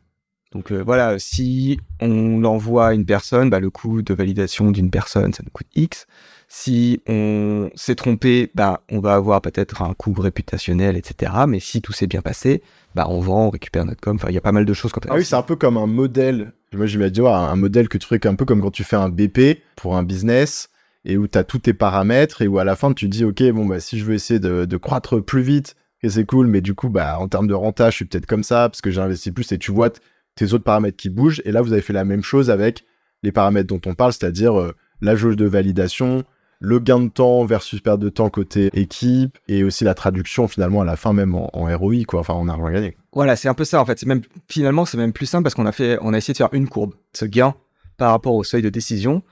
Donc 0.52 0.72
euh, 0.72 0.82
voilà, 0.82 1.20
si 1.20 1.80
on 2.00 2.44
envoie 2.46 2.94
une 2.94 3.06
personne, 3.06 3.50
bah, 3.50 3.60
le 3.60 3.70
coût 3.70 4.02
de 4.02 4.14
validation 4.14 4.72
d'une 4.72 4.90
personne, 4.90 5.34
ça 5.34 5.44
nous 5.44 5.52
coûte 5.52 5.68
X. 5.76 6.08
Si 6.50 7.02
on 7.08 7.70
s'est 7.76 7.96
trompé, 7.96 8.52
bah, 8.56 8.82
on 8.90 9.00
va 9.00 9.16
avoir 9.16 9.42
peut-être 9.42 9.82
un 9.82 9.94
coût 9.94 10.14
réputationnel, 10.14 10.96
etc. 10.96 11.32
Mais 11.48 11.60
si 11.60 11.82
tout 11.82 11.92
s'est 11.92 12.08
bien 12.08 12.22
passé, 12.22 12.64
bah, 12.96 13.08
on 13.10 13.20
vend, 13.20 13.48
on 13.48 13.50
récupère 13.50 13.84
notre 13.84 14.00
com. 14.00 14.16
Enfin, 14.16 14.30
il 14.30 14.36
y 14.36 14.38
a 14.38 14.42
pas 14.42 14.54
mal 14.54 14.64
de 14.64 14.74
choses 14.74 14.94
comme 14.94 15.04
ça. 15.04 15.10
Ah 15.12 15.18
oui, 15.18 15.26
c'est 15.26 15.36
un 15.36 15.42
peu 15.42 15.58
comme 15.58 15.76
un 15.78 15.88
modèle. 15.88 16.54
Moi, 16.74 16.86
j'imagine 16.86 17.26
un 17.26 17.56
modèle 17.56 17.90
que 17.90 17.98
tu 17.98 18.08
ferais 18.08 18.26
un 18.26 18.36
peu 18.36 18.46
comme 18.46 18.62
quand 18.62 18.72
tu 18.72 18.86
fais 18.86 18.96
un 18.96 19.10
BP 19.10 19.62
pour 19.76 19.98
un 19.98 20.04
business 20.04 20.70
et 21.04 21.18
où 21.18 21.28
tu 21.28 21.38
as 21.38 21.44
tous 21.44 21.60
tes 21.60 21.74
paramètres 21.74 22.42
et 22.42 22.48
où 22.48 22.60
à 22.60 22.64
la 22.64 22.76
fin 22.76 22.94
tu 22.94 23.10
dis, 23.10 23.26
OK, 23.26 23.44
bon, 23.52 23.66
bah, 23.66 23.82
si 23.82 24.00
je 24.00 24.06
veux 24.06 24.14
essayer 24.14 24.40
de, 24.40 24.78
croître 24.78 25.22
plus 25.24 25.42
vite, 25.42 25.76
que 26.02 26.08
c'est 26.08 26.26
cool, 26.26 26.48
mais 26.48 26.62
du 26.62 26.76
coup, 26.76 26.90
bah, 26.90 27.18
en 27.20 27.28
termes 27.28 27.48
de 27.48 27.54
renta, 27.54 27.90
je 27.90 27.96
suis 27.96 28.06
peut-être 28.06 28.26
comme 28.26 28.44
ça 28.44 28.70
parce 28.70 28.82
que 28.82 28.92
j'ai 28.92 29.02
investi 29.02 29.32
plus 29.32 29.52
et 29.52 29.58
tu 29.58 29.72
vois 29.72 29.90
tes 30.36 30.54
autres 30.54 30.64
paramètres 30.64 30.98
qui 30.98 31.10
bougent. 31.10 31.42
Et 31.44 31.52
là, 31.52 31.62
vous 31.62 31.74
avez 31.74 31.82
fait 31.82 31.94
la 31.94 32.06
même 32.06 32.24
chose 32.24 32.50
avec 32.50 32.86
les 33.24 33.32
paramètres 33.32 33.68
dont 33.68 33.82
on 33.86 33.96
parle, 33.96 34.14
c'est-à-dire 34.14 34.60
euh, 34.60 34.76
la 35.02 35.16
jauge 35.16 35.36
de 35.36 35.46
validation, 35.46 36.24
le 36.60 36.80
gain 36.80 37.00
de 37.00 37.10
temps 37.10 37.46
versus 37.46 37.80
perte 37.82 38.00
de 38.00 38.10
temps 38.10 38.30
côté 38.30 38.70
équipe 38.74 39.38
et 39.48 39.64
aussi 39.64 39.84
la 39.84 39.94
traduction 39.94 40.48
finalement 40.48 40.82
à 40.82 40.86
la 40.86 40.96
fin 40.96 41.14
même 41.14 41.36
en, 41.36 41.50
en 41.54 41.78
ROI, 41.78 42.04
quoi, 42.08 42.22
enfin 42.22 42.34
en 42.34 42.48
argent 42.48 42.70
gagné. 42.70 42.98
Voilà, 43.14 43.36
c'est 43.36 43.48
un 43.48 43.54
peu 43.54 43.66
ça 43.66 43.82
en 43.82 43.86
fait. 43.86 44.00
C'est 44.00 44.06
même 44.06 44.22
finalement 44.48 44.86
c'est 44.86 44.98
même 44.98 45.14
plus 45.14 45.26
simple 45.26 45.44
parce 45.44 45.56
qu'on 45.56 45.66
a 45.66 45.72
fait, 45.72 45.98
on 46.02 46.14
a 46.14 46.18
essayé 46.18 46.34
de 46.34 46.38
faire 46.38 46.50
une 46.54 46.68
courbe, 46.68 46.94
ce 47.14 47.26
gain 47.26 47.56
par 47.98 48.12
rapport 48.12 48.34
au 48.34 48.44
seuil 48.44 48.62
de 48.62 48.70
décision. 48.70 49.24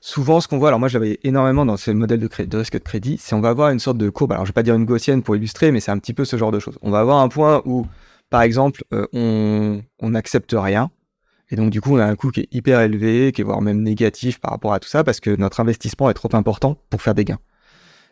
Souvent, 0.00 0.40
ce 0.40 0.48
qu'on 0.48 0.58
voit, 0.58 0.68
alors 0.68 0.80
moi 0.80 0.88
j'avais 0.88 1.20
énormément 1.22 1.64
dans 1.64 1.76
ce 1.76 1.92
modèle 1.92 2.18
de, 2.18 2.28
de 2.44 2.56
risque 2.56 2.72
de 2.72 2.78
crédit, 2.78 3.18
c'est 3.20 3.36
on 3.36 3.40
va 3.40 3.50
avoir 3.50 3.70
une 3.70 3.78
sorte 3.78 3.98
de 3.98 4.10
courbe. 4.10 4.32
Alors 4.32 4.44
je 4.44 4.50
vais 4.50 4.54
pas 4.54 4.64
dire 4.64 4.74
une 4.74 4.84
gaussienne 4.84 5.22
pour 5.22 5.36
illustrer, 5.36 5.70
mais 5.70 5.78
c'est 5.78 5.92
un 5.92 5.98
petit 5.98 6.12
peu 6.12 6.24
ce 6.24 6.36
genre 6.36 6.50
de 6.50 6.58
choses. 6.58 6.76
On 6.82 6.90
va 6.90 6.98
avoir 6.98 7.18
un 7.18 7.28
point 7.28 7.62
où, 7.66 7.86
par 8.28 8.42
exemple, 8.42 8.82
euh, 8.92 9.06
on 9.12 9.82
on 10.00 10.10
n'accepte 10.10 10.56
rien. 10.58 10.90
Et 11.52 11.56
donc, 11.56 11.68
du 11.68 11.82
coup, 11.82 11.94
on 11.94 11.98
a 11.98 12.06
un 12.06 12.16
coût 12.16 12.30
qui 12.30 12.40
est 12.40 12.48
hyper 12.50 12.80
élevé, 12.80 13.30
qui 13.30 13.42
est 13.42 13.44
voire 13.44 13.60
même 13.60 13.82
négatif 13.82 14.40
par 14.40 14.52
rapport 14.52 14.72
à 14.72 14.80
tout 14.80 14.88
ça, 14.88 15.04
parce 15.04 15.20
que 15.20 15.36
notre 15.36 15.60
investissement 15.60 16.08
est 16.08 16.14
trop 16.14 16.34
important 16.34 16.78
pour 16.88 17.02
faire 17.02 17.14
des 17.14 17.26
gains. 17.26 17.38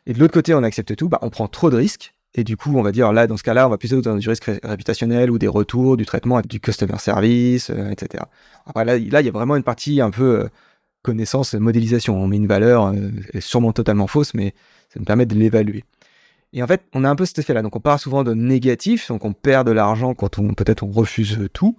Et 0.05 0.13
de 0.13 0.21
l'autre 0.21 0.35
côté, 0.35 0.53
on 0.53 0.63
accepte 0.63 0.95
tout, 0.95 1.09
bah, 1.09 1.19
on 1.23 1.31
prend 1.31 1.49
trop 1.49 1.71
de 1.71 1.77
risques. 1.77 2.15
Et 2.35 2.45
du 2.45 2.59
coup, 2.59 2.77
on 2.77 2.83
va 2.83 2.93
dire, 2.93 3.13
là, 3.15 3.27
dans 3.27 3.39
ce 3.39 3.43
cas-là, 3.43 3.67
on 3.67 3.71
va 3.71 3.79
plutôt 3.79 4.03
dans 4.03 4.15
du 4.15 4.29
risque 4.29 4.45
ré- 4.45 4.61
réputationnel 4.63 5.31
ou 5.31 5.39
des 5.39 5.49
retours, 5.49 5.97
du 5.97 6.05
traitement, 6.05 6.43
du 6.43 6.61
customer 6.61 6.99
service, 6.99 7.71
euh, 7.71 7.91
etc. 7.91 8.25
Après, 8.67 8.85
là, 8.85 8.99
il 8.99 9.09
y 9.09 9.17
a 9.17 9.33
vraiment 9.33 9.57
une 9.57 9.63
partie 9.63 10.03
un 10.03 10.11
peu 10.11 10.41
euh, 10.41 10.49
connaissance, 11.03 11.55
modélisation. 11.55 12.23
On 12.23 12.29
met 12.29 12.37
une 12.37 12.47
valeur, 12.47 12.89
euh, 12.89 13.11
sûrement 13.41 13.73
totalement 13.73 14.07
fausse, 14.07 14.35
mais 14.35 14.55
ça 14.91 15.01
nous 15.01 15.07
permet 15.07 15.25
de 15.25 15.35
l'évaluer. 15.35 15.85
Et 16.53 16.63
en 16.63 16.67
fait, 16.67 16.83
on 16.93 17.05
a 17.05 17.09
un 17.09 17.17
peu 17.17 17.25
cet 17.25 17.39
effet-là. 17.39 17.63
Donc, 17.63 17.75
on 17.75 17.81
part 17.81 17.99
souvent 18.01 18.23
de 18.23 18.35
négatif, 18.35 19.09
donc 19.09 19.25
on 19.25 19.33
perd 19.33 19.67
de 19.67 19.73
l'argent 19.73 20.13
quand 20.13 20.39
on 20.39 20.53
peut-être 20.53 20.83
on 20.83 20.91
refuse 20.91 21.49
tout, 21.55 21.79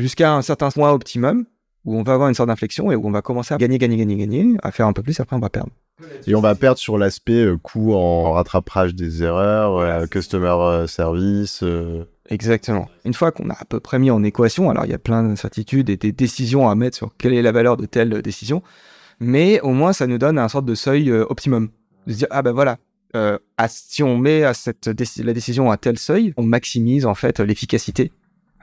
jusqu'à 0.00 0.34
un 0.34 0.42
certain 0.42 0.70
point 0.70 0.90
optimum 0.90 1.44
où 1.84 1.96
on 1.96 2.02
va 2.02 2.12
avoir 2.14 2.28
une 2.28 2.34
sorte 2.34 2.48
d'inflexion 2.48 2.90
et 2.92 2.96
où 2.96 3.06
on 3.06 3.10
va 3.10 3.22
commencer 3.22 3.54
à 3.54 3.56
gagner, 3.56 3.78
gagner, 3.78 3.96
gagner, 3.96 4.16
gagner, 4.16 4.56
à 4.62 4.70
faire 4.70 4.86
un 4.86 4.92
peu 4.92 5.02
plus. 5.02 5.18
Après, 5.20 5.34
on 5.36 5.40
va 5.40 5.48
perdre. 5.48 5.70
Et 6.26 6.34
on 6.34 6.40
va 6.40 6.54
perdre 6.54 6.78
sur 6.78 6.98
l'aspect 6.98 7.44
euh, 7.44 7.56
coût 7.58 7.92
en 7.94 8.32
rattrapage 8.32 8.94
des 8.94 9.22
erreurs, 9.22 9.78
euh, 9.78 10.06
customer 10.06 10.46
euh, 10.48 10.86
service. 10.86 11.60
euh. 11.62 12.04
Exactement. 12.28 12.88
Une 13.04 13.14
fois 13.14 13.32
qu'on 13.32 13.48
a 13.50 13.54
à 13.54 13.64
peu 13.64 13.80
près 13.80 13.98
mis 13.98 14.10
en 14.10 14.22
équation, 14.22 14.70
alors 14.70 14.84
il 14.86 14.90
y 14.90 14.94
a 14.94 14.98
plein 14.98 15.22
d'incertitudes 15.22 15.90
et 15.90 15.96
des 15.96 16.12
décisions 16.12 16.68
à 16.68 16.74
mettre 16.74 16.96
sur 16.96 17.10
quelle 17.18 17.34
est 17.34 17.42
la 17.42 17.52
valeur 17.52 17.76
de 17.76 17.86
telle 17.86 18.22
décision, 18.22 18.62
mais 19.18 19.60
au 19.60 19.70
moins 19.70 19.92
ça 19.92 20.06
nous 20.06 20.16
donne 20.18 20.38
un 20.38 20.48
sorte 20.48 20.64
de 20.64 20.74
seuil 20.74 21.10
optimum. 21.12 21.68
De 22.06 22.12
se 22.12 22.18
dire, 22.18 22.28
ah 22.30 22.40
ben 22.42 22.52
voilà, 22.52 22.78
à- 23.14 23.68
si 23.68 24.02
on 24.02 24.16
met 24.16 24.44
à 24.44 24.54
cette 24.54 24.86
la 25.18 25.32
décision 25.32 25.70
à 25.70 25.76
tel 25.76 25.98
seuil, 25.98 26.32
on 26.36 26.42
maximise 26.44 27.04
en 27.04 27.14
fait 27.14 27.40
l'efficacité 27.40 28.12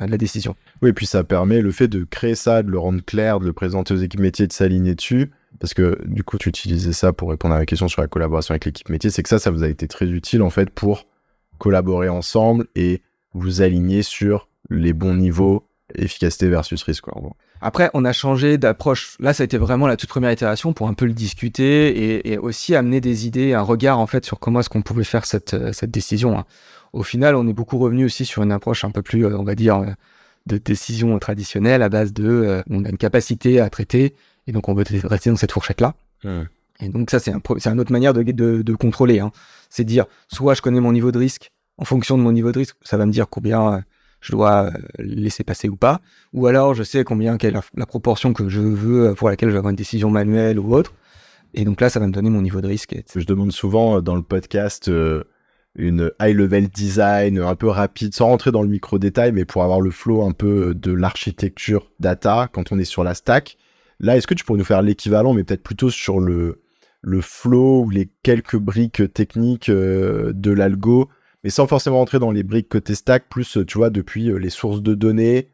de 0.05 0.11
la 0.11 0.17
décision. 0.17 0.55
Oui, 0.81 0.89
et 0.89 0.93
puis 0.93 1.05
ça 1.05 1.23
permet 1.23 1.61
le 1.61 1.71
fait 1.71 1.87
de 1.87 2.03
créer 2.03 2.35
ça, 2.35 2.63
de 2.63 2.69
le 2.69 2.77
rendre 2.77 3.03
clair, 3.03 3.39
de 3.39 3.45
le 3.45 3.53
présenter 3.53 3.93
aux 3.93 3.97
équipes 3.97 4.19
métiers, 4.19 4.47
de 4.47 4.53
s'aligner 4.53 4.95
dessus, 4.95 5.31
parce 5.59 5.73
que 5.73 5.99
du 6.05 6.23
coup, 6.23 6.37
tu 6.37 6.49
utilisais 6.49 6.93
ça 6.93 7.13
pour 7.13 7.29
répondre 7.29 7.55
à 7.55 7.59
la 7.59 7.65
question 7.65 7.87
sur 7.87 8.01
la 8.01 8.07
collaboration 8.07 8.51
avec 8.53 8.65
l'équipe 8.65 8.89
métier, 8.89 9.09
c'est 9.09 9.23
que 9.23 9.29
ça, 9.29 9.39
ça 9.39 9.49
vous 9.49 9.63
a 9.63 9.67
été 9.67 9.87
très 9.87 10.07
utile 10.07 10.41
en 10.41 10.49
fait 10.49 10.69
pour 10.69 11.07
collaborer 11.57 12.09
ensemble 12.09 12.67
et 12.75 13.01
vous 13.33 13.61
aligner 13.61 14.03
sur 14.03 14.47
les 14.69 14.93
bons 14.93 15.15
niveaux 15.15 15.67
efficacité 15.95 16.49
versus 16.49 16.81
risque. 16.83 17.03
Quoi, 17.03 17.21
Après, 17.61 17.89
on 17.93 18.05
a 18.05 18.13
changé 18.13 18.57
d'approche. 18.57 19.17
Là, 19.19 19.33
ça 19.33 19.43
a 19.43 19.45
été 19.45 19.57
vraiment 19.57 19.87
la 19.87 19.97
toute 19.97 20.09
première 20.09 20.31
itération 20.31 20.73
pour 20.73 20.87
un 20.87 20.93
peu 20.93 21.05
le 21.05 21.13
discuter 21.13 22.31
et, 22.31 22.37
aussi 22.37 22.75
amener 22.75 23.01
des 23.01 23.25
idées, 23.25 23.53
un 23.53 23.61
regard 23.61 23.99
en 23.99 24.07
fait 24.07 24.25
sur 24.25 24.39
comment 24.39 24.59
est-ce 24.59 24.69
qu'on 24.69 24.81
pouvait 24.81 25.03
faire 25.03 25.25
cette, 25.25 25.53
euh, 25.53 25.73
cette 25.73 25.91
décision. 25.91 26.37
Hein. 26.37 26.45
Au 26.93 27.03
final, 27.03 27.35
on 27.35 27.47
est 27.47 27.53
beaucoup 27.53 27.77
revenu 27.77 28.05
aussi 28.05 28.25
sur 28.25 28.43
une 28.43 28.51
approche 28.51 28.83
un 28.83 28.91
peu 28.91 29.01
plus, 29.01 29.25
euh, 29.25 29.37
on 29.37 29.43
va 29.43 29.55
dire, 29.55 29.77
euh, 29.77 29.91
de 30.45 30.57
décision 30.57 31.17
traditionnelle 31.19 31.81
à 31.81 31.89
base 31.89 32.13
de, 32.13 32.63
on 32.69 32.85
a 32.85 32.89
une 32.89 32.97
capacité 32.97 33.59
à 33.59 33.69
traiter 33.69 34.15
et 34.47 34.53
donc 34.53 34.69
on 34.69 34.73
veut 34.73 34.85
rester 35.03 35.29
dans 35.29 35.35
cette 35.35 35.51
fourchette-là. 35.51 35.93
Mmh. 36.23 36.43
Et 36.79 36.89
donc 36.89 37.09
ça, 37.09 37.19
c'est 37.19 37.31
un, 37.31 37.41
une 37.65 37.79
autre 37.79 37.91
manière 37.91 38.13
de, 38.13 38.23
de, 38.23 38.61
de 38.61 38.75
contrôler. 38.75 39.19
Hein. 39.19 39.31
C'est 39.69 39.83
dire, 39.83 40.05
soit 40.29 40.53
je 40.53 40.61
connais 40.61 40.79
mon 40.79 40.93
niveau 40.93 41.11
de 41.11 41.17
risque, 41.17 41.51
en 41.77 41.83
fonction 41.85 42.17
de 42.17 42.23
mon 42.23 42.31
niveau 42.31 42.51
de 42.51 42.59
risque, 42.59 42.77
ça 42.81 42.95
va 42.95 43.05
me 43.05 43.11
dire 43.11 43.27
combien 43.29 43.83
je 44.21 44.31
dois 44.31 44.65
euh, 44.65 44.71
laisser 44.99 45.43
passer 45.43 45.69
ou 45.69 45.75
pas, 45.75 46.01
ou 46.33 46.47
alors 46.47 46.73
je 46.73 46.83
sais 46.83 47.03
combien 47.03 47.37
quelle 47.37 47.55
est 47.55 47.61
la, 47.75 47.85
proportion 47.85 48.33
que 48.33 48.49
je 48.49 48.61
veux 48.61 49.13
pour 49.15 49.29
laquelle 49.29 49.49
je 49.49 49.53
vais 49.53 49.59
avoir 49.59 49.71
une 49.71 49.77
décision 49.77 50.09
manuelle 50.09 50.59
ou 50.59 50.73
autre. 50.73 50.93
Et 51.53 51.65
donc 51.65 51.81
là, 51.81 51.89
ça 51.89 51.99
va 51.99 52.07
me 52.07 52.11
donner 52.11 52.29
mon 52.29 52.41
niveau 52.41 52.61
de 52.61 52.67
risque. 52.67 52.95
Je 53.15 53.25
demande 53.25 53.51
souvent 53.51 53.97
euh, 53.97 54.01
dans 54.01 54.15
le 54.15 54.21
podcast 54.21 54.89
euh, 54.89 55.23
une 55.77 56.11
high 56.19 56.35
level 56.35 56.67
design 56.67 57.39
un 57.39 57.55
peu 57.55 57.67
rapide, 57.67 58.13
sans 58.13 58.27
rentrer 58.27 58.51
dans 58.51 58.63
le 58.63 58.69
micro 58.69 58.99
détail, 58.99 59.31
mais 59.31 59.45
pour 59.45 59.63
avoir 59.63 59.79
le 59.79 59.91
flow 59.91 60.23
un 60.23 60.31
peu 60.31 60.73
de 60.75 60.91
l'architecture 60.91 61.91
data 61.99 62.49
quand 62.51 62.71
on 62.71 62.79
est 62.79 62.85
sur 62.85 63.03
la 63.03 63.13
stack. 63.13 63.57
Là, 63.99 64.17
est-ce 64.17 64.27
que 64.27 64.33
tu 64.33 64.43
pourrais 64.43 64.59
nous 64.59 64.65
faire 64.65 64.81
l'équivalent, 64.81 65.33
mais 65.33 65.43
peut-être 65.43 65.63
plutôt 65.63 65.89
sur 65.89 66.19
le, 66.19 66.61
le 67.01 67.21
flow 67.21 67.83
ou 67.83 67.89
les 67.89 68.09
quelques 68.23 68.57
briques 68.57 69.13
techniques 69.13 69.71
de 69.71 70.51
l'algo 70.51 71.09
mais 71.43 71.49
sans 71.49 71.67
forcément 71.67 71.97
rentrer 71.97 72.19
dans 72.19 72.31
les 72.31 72.43
briques 72.43 72.69
côté 72.69 72.95
stack, 72.95 73.29
plus, 73.29 73.57
tu 73.67 73.77
vois, 73.77 73.89
depuis 73.89 74.29
euh, 74.29 74.37
les 74.37 74.49
sources 74.49 74.81
de 74.81 74.95
données 74.95 75.49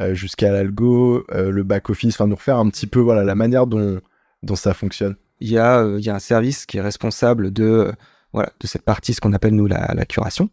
euh, 0.00 0.14
jusqu'à 0.14 0.50
l'algo, 0.50 1.24
euh, 1.32 1.50
le 1.50 1.62
back-office, 1.62 2.14
enfin, 2.14 2.26
nous 2.26 2.36
refaire 2.36 2.58
un 2.58 2.68
petit 2.70 2.86
peu, 2.86 3.00
voilà, 3.00 3.24
la 3.24 3.34
manière 3.34 3.66
dont, 3.66 4.00
dont 4.42 4.56
ça 4.56 4.74
fonctionne. 4.74 5.16
Il 5.40 5.50
y, 5.50 5.58
a, 5.58 5.84
il 5.98 6.04
y 6.04 6.08
a 6.08 6.14
un 6.14 6.20
service 6.20 6.64
qui 6.64 6.78
est 6.78 6.80
responsable 6.80 7.52
de, 7.52 7.92
voilà, 8.34 8.52
de 8.60 8.66
cette 8.66 8.82
partie, 8.82 9.14
ce 9.14 9.20
qu'on 9.20 9.32
appelle, 9.32 9.54
nous, 9.54 9.66
la, 9.66 10.04
curation. 10.06 10.50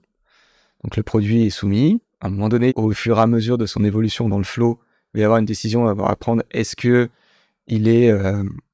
Donc, 0.84 0.96
le 0.96 1.04
produit 1.04 1.46
est 1.46 1.50
soumis. 1.50 2.02
À 2.22 2.28
un 2.28 2.30
moment 2.30 2.48
donné, 2.48 2.72
au 2.76 2.92
fur 2.92 3.18
et 3.18 3.22
à 3.22 3.28
mesure 3.28 3.58
de 3.58 3.66
son 3.66 3.84
évolution 3.84 4.30
dans 4.30 4.38
le 4.38 4.44
flow, 4.46 4.80
il 5.14 5.18
va 5.18 5.22
y 5.22 5.24
avoir 5.26 5.40
une 5.40 5.46
décision 5.46 5.88
à 5.88 6.16
prendre. 6.16 6.44
Est-ce 6.52 6.76
que 6.78 7.10
il 7.68 7.90
est 7.90 8.14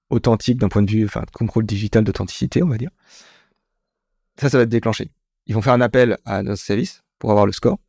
authentique 0.10 0.58
d'un 0.58 0.70
point 0.70 0.84
de 0.84 0.92
vue, 0.92 1.06
enfin, 1.06 1.24
contrôle 1.34 1.66
digital 1.66 2.04
d'authenticité, 2.04 2.62
on 2.62 2.68
va 2.68 2.78
dire? 2.78 2.92
Ça, 4.40 4.50
ça 4.50 4.58
va 4.58 4.64
être 4.64 4.70
déclenché 4.70 5.10
ils 5.48 5.56
vont 5.56 5.62
faire 5.62 5.74
un 5.74 5.82
appel 5.82 6.18
à 6.26 6.44
notre 6.44 6.62
service 6.62 7.04
pour 7.20 7.32
avoir 7.32 7.46
le 7.46 7.52
score. 7.52 7.80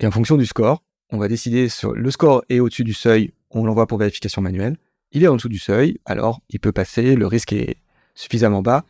Et 0.00 0.06
en 0.06 0.10
fonction 0.10 0.36
du 0.36 0.46
score, 0.46 0.82
on 1.10 1.18
va 1.18 1.28
décider 1.28 1.68
sur 1.68 1.92
le 1.92 2.10
score 2.10 2.42
est 2.48 2.58
au-dessus 2.58 2.84
du 2.84 2.94
seuil, 2.94 3.32
on 3.50 3.64
l'envoie 3.64 3.86
pour 3.86 3.98
vérification 3.98 4.42
manuelle. 4.42 4.76
Il 5.12 5.22
est 5.22 5.28
en 5.28 5.36
dessous 5.36 5.48
du 5.48 5.58
seuil, 5.58 6.00
alors 6.06 6.40
il 6.48 6.58
peut 6.58 6.72
passer, 6.72 7.14
le 7.14 7.26
risque 7.26 7.52
est 7.52 7.76
suffisamment 8.14 8.62
bas 8.62 8.84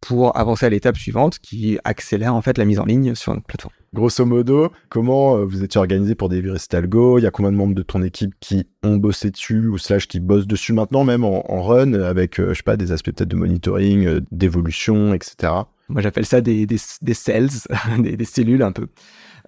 pour 0.00 0.36
avancer 0.36 0.66
à 0.66 0.70
l'étape 0.70 0.96
suivante 0.96 1.38
qui 1.38 1.78
accélère 1.84 2.34
en 2.34 2.42
fait 2.42 2.58
la 2.58 2.64
mise 2.64 2.78
en 2.78 2.84
ligne 2.84 3.14
sur 3.14 3.34
notre 3.34 3.46
plateforme. 3.46 3.74
Grosso 3.92 4.24
modo, 4.24 4.70
comment 4.88 5.36
euh, 5.36 5.44
vous 5.44 5.64
étiez 5.64 5.78
organisé 5.78 6.14
pour 6.14 6.28
délivrer 6.28 6.58
cet 6.58 6.74
algo? 6.74 7.18
Il 7.18 7.22
y 7.22 7.26
a 7.26 7.30
combien 7.30 7.50
de 7.50 7.56
membres 7.56 7.74
de 7.74 7.82
ton 7.82 8.02
équipe 8.02 8.34
qui 8.38 8.66
ont 8.84 8.96
bossé 8.96 9.30
dessus 9.30 9.66
ou 9.66 9.78
slash 9.78 10.06
qui 10.06 10.20
bossent 10.20 10.46
dessus 10.46 10.72
maintenant 10.72 11.04
même 11.04 11.24
en, 11.24 11.62
run 11.62 11.94
avec, 11.94 12.38
euh, 12.38 12.50
je 12.50 12.58
sais 12.58 12.62
pas, 12.62 12.76
des 12.76 12.92
aspects 12.92 13.10
peut-être 13.10 13.28
de 13.28 13.36
monitoring, 13.36 14.06
euh, 14.06 14.20
d'évolution, 14.30 15.12
etc. 15.12 15.52
Moi, 15.88 16.02
j'appelle 16.02 16.24
ça 16.24 16.40
des, 16.40 16.66
des, 16.66 16.76
des 17.02 17.14
cells, 17.14 17.50
des, 17.98 18.16
des, 18.16 18.24
cellules 18.24 18.62
un 18.62 18.70
peu. 18.70 18.86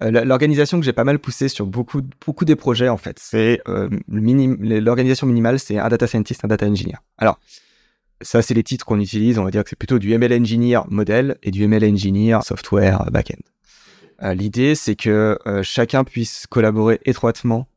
Euh, 0.01 0.11
l'organisation 0.25 0.79
que 0.79 0.85
j'ai 0.85 0.93
pas 0.93 1.03
mal 1.03 1.19
poussée 1.19 1.47
sur 1.47 1.65
beaucoup, 1.65 2.01
beaucoup 2.25 2.45
des 2.45 2.55
projets, 2.55 2.89
en 2.89 2.97
fait, 2.97 3.17
c'est 3.19 3.61
euh, 3.67 3.89
l'organisation 4.07 5.27
minimale, 5.27 5.59
c'est 5.59 5.77
un 5.77 5.87
data 5.87 6.07
scientist, 6.07 6.43
un 6.43 6.47
data 6.47 6.65
engineer. 6.65 6.97
Alors, 7.17 7.39
ça, 8.21 8.41
c'est 8.41 8.53
les 8.53 8.63
titres 8.63 8.85
qu'on 8.85 8.99
utilise. 8.99 9.37
On 9.39 9.43
va 9.43 9.51
dire 9.51 9.63
que 9.63 9.69
c'est 9.69 9.77
plutôt 9.77 9.99
du 9.99 10.13
ML 10.13 10.33
engineer 10.33 10.81
modèle 10.89 11.37
et 11.43 11.51
du 11.51 11.63
ML 11.63 11.83
engineer 11.85 12.39
software 12.43 13.09
backend. 13.11 13.41
Euh, 14.21 14.33
L'idée, 14.33 14.75
c'est 14.75 14.95
que 14.95 15.37
euh, 15.47 15.63
chacun 15.63 16.03
puisse 16.03 16.47
collaborer 16.47 16.99
étroitement 17.05 17.67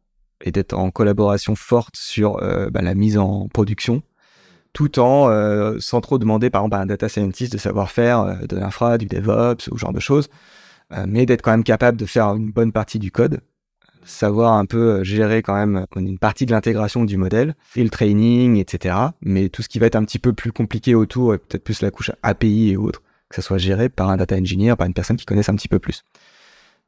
et 0.45 0.53
d'être 0.53 0.75
en 0.75 0.91
collaboration 0.91 1.55
forte 1.55 1.97
sur 1.97 2.43
euh, 2.43 2.69
bah, 2.71 2.83
la 2.83 2.95
mise 2.95 3.19
en 3.19 3.49
production 3.49 4.03
tout 4.73 4.99
en 4.99 5.31
sans 5.81 6.03
trop 6.03 6.19
demander 6.19 6.51
par 6.51 6.61
exemple 6.61 6.77
à 6.77 6.81
un 6.81 6.85
data 6.87 7.09
scientist 7.09 7.51
de 7.51 7.57
savoir 7.57 7.91
faire 7.91 8.47
de 8.47 8.57
l'infra, 8.57 8.99
du 8.99 9.07
DevOps 9.07 9.69
ou 9.71 9.79
ce 9.79 9.81
genre 9.81 9.95
de 9.95 10.01
choses, 10.01 10.29
mais 11.07 11.25
d'être 11.25 11.41
quand 11.41 11.53
même 11.53 11.65
capable 11.65 11.97
de 11.97 12.05
faire 12.05 12.27
une 12.35 12.51
bonne 12.51 12.73
partie 12.73 12.99
du 12.99 13.11
code, 13.11 13.41
savoir 14.07 14.55
un 14.55 14.65
peu 14.65 15.05
gérer 15.05 15.43
quand 15.43 15.55
même 15.55 15.87
une 15.97 16.19
partie 16.19 16.47
de 16.47 16.53
l'intégration 16.53 17.05
du 17.05 17.17
modèle 17.17 17.55
et 17.75 17.83
le 17.83 17.91
training, 17.91 18.57
etc. 18.57 18.95
Mais 19.21 19.49
tout 19.49 19.63
ce 19.63 19.69
qui 19.69 19.79
va 19.79 19.87
être 19.87 19.97
un 19.97 20.05
petit 20.05 20.19
peu 20.19 20.33
plus 20.33 20.53
compliqué 20.53 20.95
autour 20.95 21.35
et 21.35 21.39
peut-être 21.39 21.65
plus 21.65 21.83
la 21.83 21.91
couche 21.91 22.11
API 22.23 22.71
et 22.71 22.77
autres, 22.77 23.03
que 23.29 23.37
ça 23.37 23.43
soit 23.43 23.59
géré 23.59 23.89
par 23.89 24.09
un 24.09 24.17
data 24.17 24.37
engineer, 24.37 24.77
par 24.77 24.87
une 24.87 24.95
personne 24.95 25.17
qui 25.17 25.27
connaisse 25.27 25.49
un 25.49 25.57
petit 25.57 25.69
peu 25.69 25.79
plus. 25.79 26.05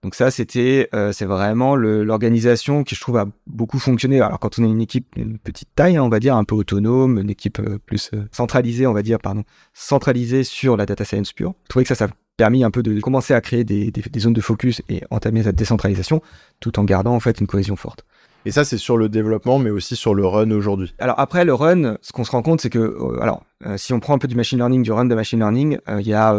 Donc 0.04 0.14
ça, 0.14 0.30
c'était, 0.30 0.88
euh, 0.94 1.10
c'est 1.10 1.24
vraiment 1.24 1.74
l'organisation 1.74 2.84
qui 2.84 2.94
je 2.94 3.00
trouve 3.00 3.16
a 3.16 3.26
beaucoup 3.48 3.80
fonctionné. 3.80 4.20
Alors 4.20 4.38
quand 4.38 4.58
on 4.58 4.64
est 4.64 4.68
une 4.68 4.80
équipe 4.80 5.06
une 5.16 5.38
petite 5.38 5.70
taille, 5.74 5.96
hein, 5.96 6.04
on 6.04 6.08
va 6.08 6.20
dire 6.20 6.36
un 6.36 6.44
peu 6.44 6.54
autonome, 6.54 7.18
une 7.18 7.30
équipe 7.30 7.58
euh, 7.58 7.78
plus 7.84 8.10
euh, 8.14 8.28
centralisée, 8.30 8.86
on 8.86 8.92
va 8.92 9.02
dire, 9.02 9.18
pardon, 9.18 9.42
centralisée 9.74 10.44
sur 10.44 10.76
la 10.76 10.86
data 10.86 11.04
science 11.04 11.32
pure. 11.32 11.54
Je 11.64 11.68
trouvais 11.70 11.84
que 11.84 11.88
ça, 11.88 11.96
ça 11.96 12.08
permis 12.38 12.64
un 12.64 12.70
peu 12.70 12.82
de 12.82 12.98
commencer 13.00 13.34
à 13.34 13.42
créer 13.42 13.64
des, 13.64 13.90
des, 13.90 14.00
des, 14.00 14.20
zones 14.20 14.32
de 14.32 14.40
focus 14.40 14.80
et 14.88 15.02
entamer 15.10 15.42
cette 15.42 15.56
décentralisation, 15.56 16.22
tout 16.60 16.78
en 16.78 16.84
gardant 16.84 17.14
en 17.14 17.20
fait 17.20 17.38
une 17.40 17.46
cohésion 17.46 17.76
forte. 17.76 18.06
Et 18.46 18.50
ça, 18.50 18.64
c'est 18.64 18.78
sur 18.78 18.96
le 18.96 19.10
développement, 19.10 19.58
mais 19.58 19.68
aussi 19.68 19.96
sur 19.96 20.14
le 20.14 20.24
run 20.24 20.50
aujourd'hui. 20.52 20.94
Alors 20.98 21.18
après 21.20 21.44
le 21.44 21.52
run, 21.52 21.98
ce 22.00 22.12
qu'on 22.12 22.24
se 22.24 22.30
rend 22.30 22.40
compte, 22.40 22.62
c'est 22.62 22.70
que, 22.70 23.20
alors, 23.20 23.42
si 23.76 23.92
on 23.92 24.00
prend 24.00 24.14
un 24.14 24.18
peu 24.18 24.28
du 24.28 24.36
machine 24.36 24.58
learning, 24.58 24.82
du 24.82 24.92
run 24.92 25.04
de 25.04 25.14
machine 25.14 25.40
learning, 25.40 25.76
il 25.98 26.06
y 26.06 26.14
a 26.14 26.34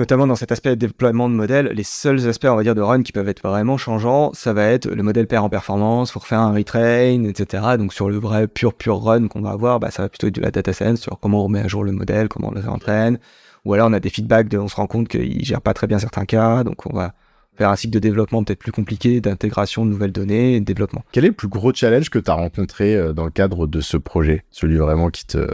notamment 0.00 0.26
dans 0.26 0.34
cet 0.34 0.50
aspect 0.50 0.70
de 0.70 0.74
déploiement 0.76 1.28
de 1.28 1.34
modèle, 1.34 1.72
les 1.74 1.82
seuls 1.82 2.26
aspects, 2.26 2.46
on 2.46 2.56
va 2.56 2.62
dire, 2.62 2.74
de 2.74 2.80
run 2.80 3.02
qui 3.02 3.12
peuvent 3.12 3.28
être 3.28 3.46
vraiment 3.46 3.76
changeants, 3.76 4.32
ça 4.32 4.52
va 4.52 4.64
être 4.64 4.88
le 4.88 5.02
modèle 5.02 5.26
perd 5.26 5.44
en 5.44 5.48
performance, 5.50 6.10
faut 6.10 6.20
refaire 6.20 6.40
un 6.40 6.54
retrain, 6.54 7.24
etc. 7.24 7.76
Donc 7.78 7.92
sur 7.92 8.08
le 8.08 8.16
vrai 8.16 8.48
pur 8.48 8.74
pur 8.74 9.02
run 9.02 9.28
qu'on 9.28 9.42
va 9.42 9.50
avoir, 9.50 9.78
bah, 9.78 9.90
ça 9.90 10.02
va 10.02 10.08
plutôt 10.08 10.28
être 10.28 10.34
de 10.34 10.40
la 10.40 10.50
data 10.50 10.72
science 10.72 11.00
sur 11.00 11.18
comment 11.20 11.40
on 11.40 11.44
remet 11.44 11.60
à 11.60 11.68
jour 11.68 11.84
le 11.84 11.92
modèle, 11.92 12.28
comment 12.28 12.48
on 12.48 12.54
le 12.54 12.60
réentraîne. 12.60 13.18
Ou 13.64 13.74
alors 13.74 13.88
on 13.88 13.92
a 13.92 14.00
des 14.00 14.10
feedbacks 14.10 14.48
de, 14.48 14.58
on 14.58 14.68
se 14.68 14.76
rend 14.76 14.86
compte 14.86 15.08
qu'il 15.08 15.44
gère 15.44 15.60
pas 15.60 15.74
très 15.74 15.86
bien 15.86 15.98
certains 15.98 16.24
cas, 16.24 16.64
donc 16.64 16.86
on 16.86 16.96
va 16.96 17.14
faire 17.56 17.70
un 17.70 17.76
cycle 17.76 17.92
de 17.92 17.98
développement 17.98 18.42
peut-être 18.42 18.58
plus 18.58 18.72
compliqué, 18.72 19.20
d'intégration 19.20 19.84
de 19.84 19.90
nouvelles 19.90 20.12
données 20.12 20.54
et 20.56 20.60
de 20.60 20.64
développement. 20.64 21.04
Quel 21.12 21.24
est 21.24 21.28
le 21.28 21.34
plus 21.34 21.48
gros 21.48 21.74
challenge 21.74 22.08
que 22.08 22.18
tu 22.18 22.30
as 22.30 22.34
rencontré 22.34 22.94
euh, 22.94 23.12
dans 23.12 23.24
le 23.24 23.30
cadre 23.30 23.66
de 23.66 23.80
ce 23.80 23.96
projet? 23.96 24.44
Celui 24.50 24.76
vraiment 24.76 25.10
qui 25.10 25.26
te 25.26 25.46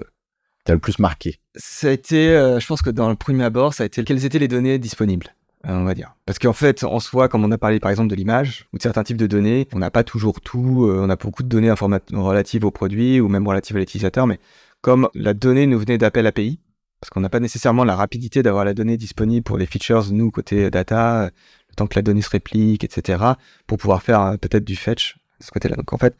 t'a 0.66 0.74
le 0.74 0.78
plus 0.78 0.98
marqué? 0.98 1.38
Ça 1.54 1.88
a 1.88 1.90
été, 1.92 2.28
euh, 2.30 2.60
je 2.60 2.66
pense 2.66 2.82
que 2.82 2.90
dans 2.90 3.08
le 3.08 3.16
premier 3.16 3.44
abord, 3.44 3.72
ça 3.72 3.84
a 3.84 3.86
été 3.86 4.04
quelles 4.04 4.24
étaient 4.24 4.38
les 4.38 4.48
données 4.48 4.78
disponibles 4.78 5.34
euh, 5.66 5.72
on 5.72 5.84
va 5.84 5.94
dire. 5.94 6.14
Parce 6.26 6.38
qu'en 6.38 6.52
fait, 6.52 6.84
en 6.84 7.00
soi, 7.00 7.28
comme 7.28 7.44
on 7.44 7.50
a 7.50 7.58
parlé 7.58 7.80
par 7.80 7.90
exemple 7.90 8.08
de 8.08 8.14
l'image 8.14 8.66
ou 8.72 8.76
de 8.76 8.82
certains 8.82 9.02
types 9.02 9.16
de 9.16 9.26
données, 9.26 9.66
on 9.72 9.78
n'a 9.78 9.90
pas 9.90 10.04
toujours 10.04 10.40
tout, 10.40 10.86
euh, 10.86 11.00
on 11.00 11.10
a 11.10 11.16
beaucoup 11.16 11.42
de 11.42 11.48
données 11.48 11.72
relatives 11.72 12.64
au 12.64 12.70
produit 12.70 13.20
ou 13.20 13.28
même 13.28 13.48
relatives 13.48 13.76
à 13.76 13.80
l'utilisateur, 13.80 14.26
mais 14.26 14.38
comme 14.80 15.08
la 15.14 15.34
donnée 15.34 15.66
nous 15.66 15.78
venait 15.78 15.98
d'appel 15.98 16.26
API, 16.26 16.60
parce 17.06 17.14
qu'on 17.14 17.20
n'a 17.20 17.28
pas 17.28 17.38
nécessairement 17.38 17.84
la 17.84 17.94
rapidité 17.94 18.42
d'avoir 18.42 18.64
la 18.64 18.74
donnée 18.74 18.96
disponible 18.96 19.44
pour 19.44 19.58
les 19.58 19.66
features, 19.66 20.10
nous, 20.10 20.32
côté 20.32 20.72
data, 20.72 21.26
le 21.26 21.74
temps 21.76 21.86
que 21.86 21.94
la 21.94 22.02
donnée 22.02 22.20
se 22.20 22.30
réplique, 22.30 22.82
etc., 22.82 23.22
pour 23.68 23.78
pouvoir 23.78 24.02
faire 24.02 24.36
peut-être 24.40 24.64
du 24.64 24.74
fetch 24.74 25.16
de 25.38 25.44
ce 25.44 25.52
côté-là. 25.52 25.76
Donc 25.76 25.92
en 25.92 25.98
fait, 25.98 26.16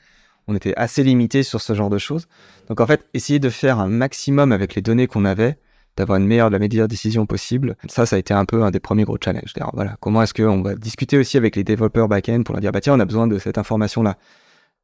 on 0.46 0.54
était 0.54 0.74
assez 0.76 1.02
limité 1.02 1.42
sur 1.42 1.60
ce 1.60 1.74
genre 1.74 1.90
de 1.90 1.98
choses. 1.98 2.28
Donc 2.68 2.80
en 2.80 2.86
fait, 2.86 3.04
essayer 3.14 3.40
de 3.40 3.50
faire 3.50 3.80
un 3.80 3.88
maximum 3.88 4.52
avec 4.52 4.76
les 4.76 4.82
données 4.82 5.08
qu'on 5.08 5.24
avait, 5.24 5.58
d'avoir 5.96 6.20
une 6.20 6.26
meilleure, 6.28 6.50
la 6.50 6.60
meilleure 6.60 6.86
décision 6.86 7.26
possible, 7.26 7.74
ça, 7.88 8.06
ça 8.06 8.14
a 8.14 8.20
été 8.20 8.32
un 8.32 8.44
peu 8.44 8.62
un 8.62 8.70
des 8.70 8.78
premiers 8.78 9.02
gros 9.02 9.18
challenges. 9.20 9.54
Voilà, 9.72 9.96
comment 9.98 10.22
est-ce 10.22 10.34
qu'on 10.34 10.62
va 10.62 10.76
discuter 10.76 11.18
aussi 11.18 11.36
avec 11.36 11.56
les 11.56 11.64
développeurs 11.64 12.06
back-end 12.06 12.44
pour 12.44 12.54
leur 12.54 12.60
dire, 12.60 12.70
bah 12.70 12.80
tiens, 12.80 12.94
on 12.94 13.00
a 13.00 13.06
besoin 13.06 13.26
de 13.26 13.40
cette 13.40 13.58
information-là. 13.58 14.18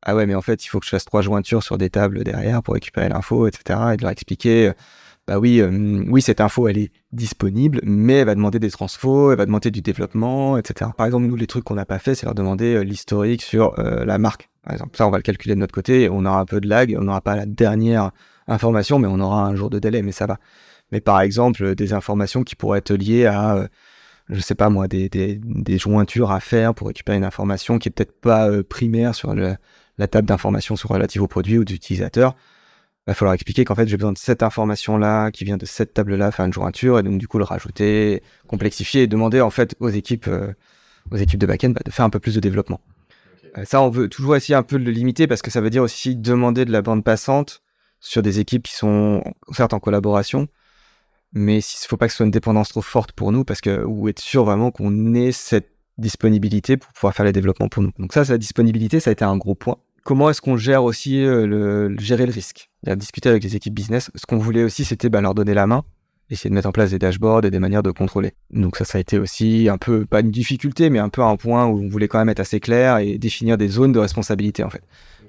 Ah 0.04 0.16
ouais, 0.16 0.26
mais 0.26 0.34
en 0.34 0.42
fait, 0.42 0.64
il 0.64 0.68
faut 0.68 0.80
que 0.80 0.86
je 0.86 0.90
fasse 0.90 1.04
trois 1.04 1.22
jointures 1.22 1.62
sur 1.62 1.78
des 1.78 1.90
tables 1.90 2.24
derrière 2.24 2.60
pour 2.60 2.74
récupérer 2.74 3.08
l'info, 3.08 3.46
etc. 3.46 3.78
Et 3.92 3.96
de 3.98 4.02
leur 4.02 4.10
expliquer, 4.10 4.70
euh, 4.70 4.72
bah 5.26 5.38
oui, 5.38 5.60
euh, 5.60 6.04
oui, 6.08 6.20
cette 6.20 6.40
info, 6.40 6.66
elle 6.68 6.78
est 6.78 6.92
disponible, 7.12 7.80
mais 7.84 8.14
elle 8.14 8.26
va 8.26 8.34
demander 8.34 8.58
des 8.58 8.70
transfos, 8.70 9.30
elle 9.30 9.38
va 9.38 9.46
demander 9.46 9.70
du 9.70 9.80
développement, 9.80 10.58
etc. 10.58 10.90
Par 10.96 11.06
exemple, 11.06 11.26
nous, 11.26 11.36
les 11.36 11.46
trucs 11.46 11.64
qu'on 11.64 11.74
n'a 11.74 11.86
pas 11.86 12.00
fait, 12.00 12.14
c'est 12.14 12.26
leur 12.26 12.34
demander 12.34 12.74
euh, 12.74 12.80
l'historique 12.82 13.42
sur 13.42 13.74
la 13.76 14.18
marque. 14.18 14.48
Par 14.62 14.72
exemple, 14.72 14.96
ça, 14.96 15.06
on 15.06 15.10
va 15.10 15.18
le 15.18 15.22
calculer 15.22 15.54
de 15.54 15.60
notre 15.60 15.74
côté. 15.74 16.08
On 16.08 16.24
aura 16.24 16.40
un 16.40 16.44
peu 16.44 16.60
de 16.60 16.68
lag, 16.68 16.96
on 16.98 17.04
n'aura 17.04 17.20
pas 17.20 17.36
la 17.36 17.46
dernière 17.46 18.10
information, 18.48 18.98
mais 18.98 19.08
on 19.08 19.20
aura 19.20 19.46
un 19.46 19.54
jour 19.54 19.70
de 19.70 19.78
délai, 19.78 20.02
mais 20.02 20.12
ça 20.12 20.26
va. 20.26 20.38
Mais 20.90 21.00
par 21.00 21.20
exemple, 21.20 21.74
des 21.74 21.92
informations 21.92 22.44
qui 22.44 22.54
pourraient 22.54 22.78
être 22.78 22.92
liées 22.92 23.26
à, 23.26 23.56
euh, 23.56 23.68
je 24.28 24.40
sais 24.40 24.54
pas 24.54 24.68
moi, 24.68 24.88
des, 24.88 25.08
des, 25.08 25.78
jointures 25.78 26.30
à 26.30 26.40
faire 26.40 26.74
pour 26.74 26.88
récupérer 26.88 27.16
une 27.16 27.24
information 27.24 27.78
qui 27.78 27.88
est 27.88 27.92
peut-être 27.92 28.20
pas 28.20 28.48
euh, 28.48 28.62
primaire 28.62 29.14
sur 29.14 29.34
la 29.34 30.08
table 30.08 30.28
d'information 30.28 30.76
sur 30.76 30.90
relative 30.90 31.22
au 31.22 31.28
produit 31.28 31.58
ou 31.58 31.64
d'utilisateur. 31.64 32.36
Va 33.06 33.14
falloir 33.14 33.34
expliquer 33.34 33.64
qu'en 33.64 33.74
fait 33.74 33.88
j'ai 33.88 33.96
besoin 33.96 34.12
de 34.12 34.18
cette 34.18 34.42
information 34.42 34.96
là 34.96 35.30
qui 35.30 35.44
vient 35.44 35.56
de 35.56 35.66
cette 35.66 35.94
table 35.94 36.14
là 36.14 36.30
faire 36.30 36.46
une 36.46 36.52
jointure 36.52 36.98
et 36.98 37.02
donc 37.02 37.18
du 37.18 37.26
coup 37.26 37.38
le 37.38 37.44
rajouter 37.44 38.22
complexifier 38.46 39.02
et 39.02 39.06
demander 39.06 39.40
en 39.40 39.50
fait 39.50 39.74
aux 39.80 39.88
équipes 39.88 40.28
euh, 40.28 40.52
aux 41.10 41.16
équipes 41.16 41.40
de 41.40 41.46
backend 41.46 41.74
bah, 41.74 41.80
de 41.84 41.90
faire 41.90 42.04
un 42.04 42.10
peu 42.10 42.20
plus 42.20 42.34
de 42.34 42.40
développement. 42.40 42.80
Euh, 43.58 43.64
ça 43.64 43.82
on 43.82 43.90
veut 43.90 44.08
toujours 44.08 44.36
essayer 44.36 44.54
un 44.54 44.62
peu 44.62 44.78
de 44.78 44.84
le 44.84 44.92
limiter 44.92 45.26
parce 45.26 45.42
que 45.42 45.50
ça 45.50 45.60
veut 45.60 45.70
dire 45.70 45.82
aussi 45.82 46.16
demander 46.16 46.64
de 46.64 46.72
la 46.72 46.82
bande 46.82 47.02
passante 47.02 47.62
sur 47.98 48.22
des 48.22 48.38
équipes 48.38 48.64
qui 48.64 48.74
sont 48.74 49.22
certes 49.52 49.74
en 49.74 49.80
collaboration 49.80 50.48
mais 51.32 51.58
il 51.58 51.86
faut 51.88 51.96
pas 51.96 52.06
que 52.06 52.12
ce 52.12 52.18
soit 52.18 52.26
une 52.26 52.32
dépendance 52.32 52.68
trop 52.68 52.82
forte 52.82 53.12
pour 53.12 53.32
nous 53.32 53.44
parce 53.44 53.60
que 53.60 53.84
ou 53.84 54.08
être 54.08 54.20
sûr 54.20 54.44
vraiment 54.44 54.70
qu'on 54.70 55.14
ait 55.14 55.32
cette 55.32 55.70
disponibilité 55.98 56.76
pour 56.76 56.92
pouvoir 56.92 57.14
faire 57.14 57.24
les 57.24 57.32
développements 57.32 57.68
pour 57.68 57.82
nous. 57.82 57.92
Donc 57.98 58.12
ça, 58.12 58.24
c'est 58.24 58.32
la 58.32 58.38
disponibilité 58.38 59.00
ça 59.00 59.10
a 59.10 59.12
été 59.12 59.24
un 59.24 59.36
gros 59.36 59.54
point 59.54 59.78
comment 60.04 60.30
est-ce 60.30 60.40
qu'on 60.40 60.56
gère 60.56 60.84
aussi 60.84 61.24
euh, 61.24 61.46
le, 61.46 61.96
gérer 61.98 62.26
le 62.26 62.32
risque 62.32 62.68
Discuter 62.84 63.28
avec 63.28 63.44
les 63.44 63.54
équipes 63.56 63.74
business. 63.74 64.10
Ce 64.14 64.26
qu'on 64.26 64.38
voulait 64.38 64.64
aussi, 64.64 64.84
c'était 64.84 65.08
bah, 65.08 65.20
leur 65.20 65.34
donner 65.34 65.54
la 65.54 65.66
main, 65.66 65.84
essayer 66.30 66.50
de 66.50 66.54
mettre 66.54 66.68
en 66.68 66.72
place 66.72 66.90
des 66.90 66.98
dashboards 66.98 67.44
et 67.44 67.50
des 67.50 67.60
manières 67.60 67.82
de 67.82 67.90
contrôler. 67.90 68.32
Donc 68.50 68.76
ça, 68.76 68.84
ça 68.84 68.98
a 68.98 69.00
été 69.00 69.18
aussi 69.18 69.68
un 69.70 69.78
peu, 69.78 70.04
pas 70.04 70.20
une 70.20 70.30
difficulté, 70.30 70.90
mais 70.90 70.98
un 70.98 71.08
peu 71.08 71.22
un 71.22 71.36
point 71.36 71.66
où 71.66 71.80
on 71.80 71.88
voulait 71.88 72.08
quand 72.08 72.18
même 72.18 72.28
être 72.28 72.40
assez 72.40 72.60
clair 72.60 72.98
et 72.98 73.18
définir 73.18 73.56
des 73.56 73.68
zones 73.68 73.92
de 73.92 73.98
responsabilité 73.98 74.64
en 74.64 74.70
fait. 74.70 74.82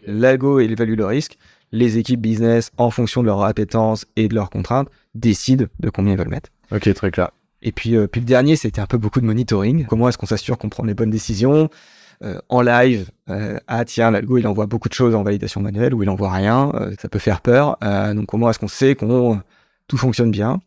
L'algo, 0.05 0.59
évalue 0.59 0.95
le 0.95 1.05
risque. 1.05 1.38
Les 1.71 1.97
équipes 1.97 2.21
business, 2.21 2.71
en 2.77 2.91
fonction 2.91 3.21
de 3.21 3.27
leur 3.27 3.41
appétence 3.43 4.05
et 4.15 4.27
de 4.27 4.36
leurs 4.36 4.49
contraintes, 4.49 4.89
décident 5.15 5.65
de 5.79 5.89
combien 5.89 6.13
ils 6.13 6.17
veulent 6.17 6.29
mettre. 6.29 6.49
Ok, 6.71 6.93
très 6.93 7.09
clair. 7.09 7.31
Et 7.63 7.71
puis, 7.71 7.95
euh, 7.95 8.07
puis 8.07 8.21
le 8.21 8.25
dernier, 8.27 8.55
c'était 8.55 8.81
un 8.81 8.86
peu 8.86 8.97
beaucoup 8.97 9.21
de 9.21 9.25
monitoring. 9.25 9.86
Comment 9.86 10.09
est-ce 10.09 10.17
qu'on 10.17 10.25
s'assure 10.25 10.57
qu'on 10.57 10.69
prend 10.69 10.83
les 10.83 10.93
bonnes 10.93 11.09
décisions? 11.09 11.69
Euh, 12.23 12.39
en 12.47 12.62
live, 12.62 13.12
euh, 13.29 13.59
ah 13.67 13.83
tiens, 13.83 14.09
l'algo 14.09 14.38
il 14.38 14.47
envoie 14.47 14.65
beaucoup 14.65 14.88
de 14.88 14.93
choses 14.93 15.13
en 15.13 15.23
validation 15.23 15.59
manuelle 15.59 15.93
ou 15.93 16.03
il 16.03 16.09
envoie 16.09 16.31
rien, 16.31 16.71
euh, 16.75 16.93
ça 17.01 17.09
peut 17.09 17.19
faire 17.19 17.41
peur. 17.41 17.77
donc 18.15 18.27
comment 18.27 18.49
est-ce 18.49 18.59
qu'on 18.59 18.69
sait 18.69 18.95
qu'on 18.95 19.41
tout 19.88 19.97
fonctionne 19.97 20.31
bien 20.31 20.62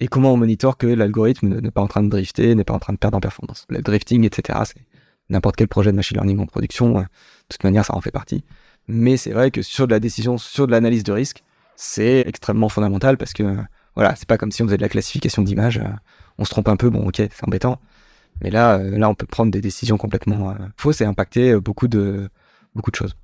et 0.00 0.08
comment 0.08 0.32
on 0.32 0.36
monitore 0.36 0.76
que 0.76 0.86
l'algorithme 0.86 1.60
n'est 1.60 1.70
pas 1.70 1.80
en 1.80 1.86
train 1.86 2.02
de 2.02 2.08
drifter, 2.08 2.54
n'est 2.54 2.64
pas 2.64 2.74
en 2.74 2.78
train 2.78 2.92
de 2.92 2.98
perdre 2.98 3.16
en 3.16 3.20
performance? 3.20 3.64
Le 3.70 3.80
drifting, 3.80 4.24
etc. 4.24 4.58
C'est 4.64 4.82
n'importe 5.30 5.56
quel 5.56 5.68
projet 5.68 5.90
de 5.90 5.96
machine 5.96 6.16
learning 6.16 6.40
en 6.40 6.46
production, 6.46 7.00
de 7.00 7.06
toute 7.48 7.64
manière 7.64 7.84
ça 7.84 7.96
en 7.96 8.00
fait 8.00 8.10
partie. 8.10 8.44
Mais 8.86 9.16
c'est 9.16 9.32
vrai 9.32 9.50
que 9.50 9.62
sur 9.62 9.86
de 9.86 9.92
la 9.92 10.00
décision, 10.00 10.36
sur 10.36 10.66
de 10.66 10.72
l'analyse 10.72 11.04
de 11.04 11.12
risque, 11.12 11.42
c'est 11.74 12.20
extrêmement 12.26 12.68
fondamental 12.68 13.16
parce 13.16 13.32
que 13.32 13.56
voilà, 13.94 14.14
c'est 14.14 14.28
pas 14.28 14.36
comme 14.36 14.52
si 14.52 14.62
on 14.62 14.66
faisait 14.66 14.76
de 14.76 14.82
la 14.82 14.88
classification 14.88 15.42
d'images, 15.42 15.80
on 16.36 16.44
se 16.44 16.50
trompe 16.50 16.68
un 16.68 16.76
peu, 16.76 16.90
bon 16.90 17.08
ok, 17.08 17.16
c'est 17.16 17.44
embêtant, 17.44 17.80
mais 18.42 18.50
là, 18.50 18.78
euh, 18.78 18.98
là, 18.98 19.08
on 19.08 19.14
peut 19.14 19.26
prendre 19.26 19.50
des 19.50 19.60
décisions 19.60 19.96
complètement 19.96 20.50
euh, 20.50 20.54
fausses 20.76 21.00
et 21.00 21.04
impacter 21.04 21.52
euh, 21.52 21.60
beaucoup 21.60 21.88
de, 21.88 22.28
beaucoup 22.74 22.90
de 22.90 22.96
choses. 22.96 23.14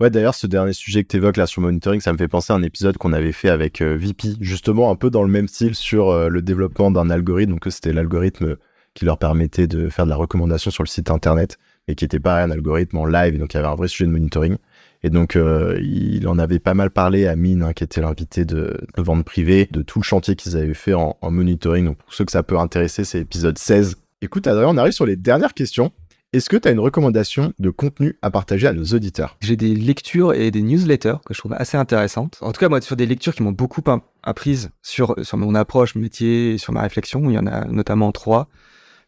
Ouais, 0.00 0.10
d'ailleurs, 0.10 0.34
ce 0.34 0.46
dernier 0.46 0.72
sujet 0.72 1.02
que 1.02 1.08
tu 1.08 1.16
évoques 1.16 1.36
là 1.36 1.46
sur 1.46 1.60
monitoring, 1.60 2.00
ça 2.00 2.12
me 2.12 2.18
fait 2.18 2.28
penser 2.28 2.52
à 2.52 2.56
un 2.56 2.62
épisode 2.62 2.96
qu'on 2.98 3.12
avait 3.12 3.32
fait 3.32 3.48
avec 3.48 3.82
VP, 3.82 4.36
justement 4.40 4.92
un 4.92 4.94
peu 4.94 5.10
dans 5.10 5.24
le 5.24 5.28
même 5.28 5.48
style 5.48 5.74
sur 5.74 6.30
le 6.30 6.40
développement 6.40 6.92
d'un 6.92 7.10
algorithme. 7.10 7.50
Donc, 7.50 7.66
c'était 7.68 7.92
l'algorithme 7.92 8.58
qui 8.94 9.04
leur 9.04 9.18
permettait 9.18 9.66
de 9.66 9.88
faire 9.88 10.04
de 10.04 10.10
la 10.10 10.16
recommandation 10.16 10.70
sur 10.70 10.84
le 10.84 10.88
site 10.88 11.10
internet 11.10 11.58
et 11.88 11.96
qui 11.96 12.04
était 12.04 12.20
pas 12.20 12.40
un 12.44 12.52
algorithme 12.52 12.96
en 12.96 13.06
live. 13.06 13.38
donc, 13.38 13.54
il 13.54 13.56
y 13.56 13.58
avait 13.60 13.66
un 13.66 13.74
vrai 13.74 13.88
sujet 13.88 14.06
de 14.06 14.12
monitoring. 14.12 14.56
Et 15.02 15.10
donc, 15.10 15.36
il 15.36 16.28
en 16.28 16.38
avait 16.38 16.60
pas 16.60 16.74
mal 16.74 16.90
parlé 16.90 17.26
à 17.26 17.34
Mine, 17.34 17.64
hein, 17.64 17.72
qui 17.72 17.82
était 17.82 18.00
l'invité 18.00 18.44
de, 18.44 18.78
vente 18.98 19.24
privée, 19.24 19.68
de 19.72 19.82
tout 19.82 19.98
le 19.98 20.04
chantier 20.04 20.36
qu'ils 20.36 20.56
avaient 20.56 20.74
fait 20.74 20.94
en, 20.94 21.16
en 21.20 21.30
monitoring. 21.32 21.86
Donc, 21.86 21.98
pour 21.98 22.14
ceux 22.14 22.24
que 22.24 22.30
ça 22.30 22.44
peut 22.44 22.58
intéresser, 22.58 23.02
c'est 23.02 23.18
l'épisode 23.18 23.58
16 23.58 23.96
Écoute, 24.20 24.48
Adrien, 24.48 24.68
on 24.70 24.76
arrive 24.76 24.92
sur 24.92 25.06
les 25.06 25.14
dernières 25.14 25.54
questions. 25.54 25.92
Est-ce 26.32 26.50
que 26.50 26.56
tu 26.56 26.66
as 26.66 26.72
une 26.72 26.80
recommandation 26.80 27.52
de 27.60 27.70
contenu 27.70 28.18
à 28.20 28.32
partager 28.32 28.66
à 28.66 28.72
nos 28.72 28.82
auditeurs? 28.86 29.36
J'ai 29.40 29.54
des 29.54 29.76
lectures 29.76 30.34
et 30.34 30.50
des 30.50 30.60
newsletters 30.60 31.18
que 31.24 31.34
je 31.34 31.38
trouve 31.38 31.52
assez 31.52 31.76
intéressantes. 31.76 32.36
En 32.40 32.50
tout 32.50 32.58
cas, 32.58 32.68
moi, 32.68 32.80
sur 32.80 32.96
des 32.96 33.06
lectures 33.06 33.32
qui 33.32 33.44
m'ont 33.44 33.52
beaucoup 33.52 33.82
appris 34.24 34.66
sur, 34.82 35.14
sur 35.22 35.38
mon 35.38 35.54
approche 35.54 35.94
métier 35.94 36.54
et 36.54 36.58
sur 36.58 36.72
ma 36.72 36.82
réflexion. 36.82 37.30
Il 37.30 37.34
y 37.34 37.38
en 37.38 37.46
a 37.46 37.66
notamment 37.66 38.10
trois. 38.10 38.48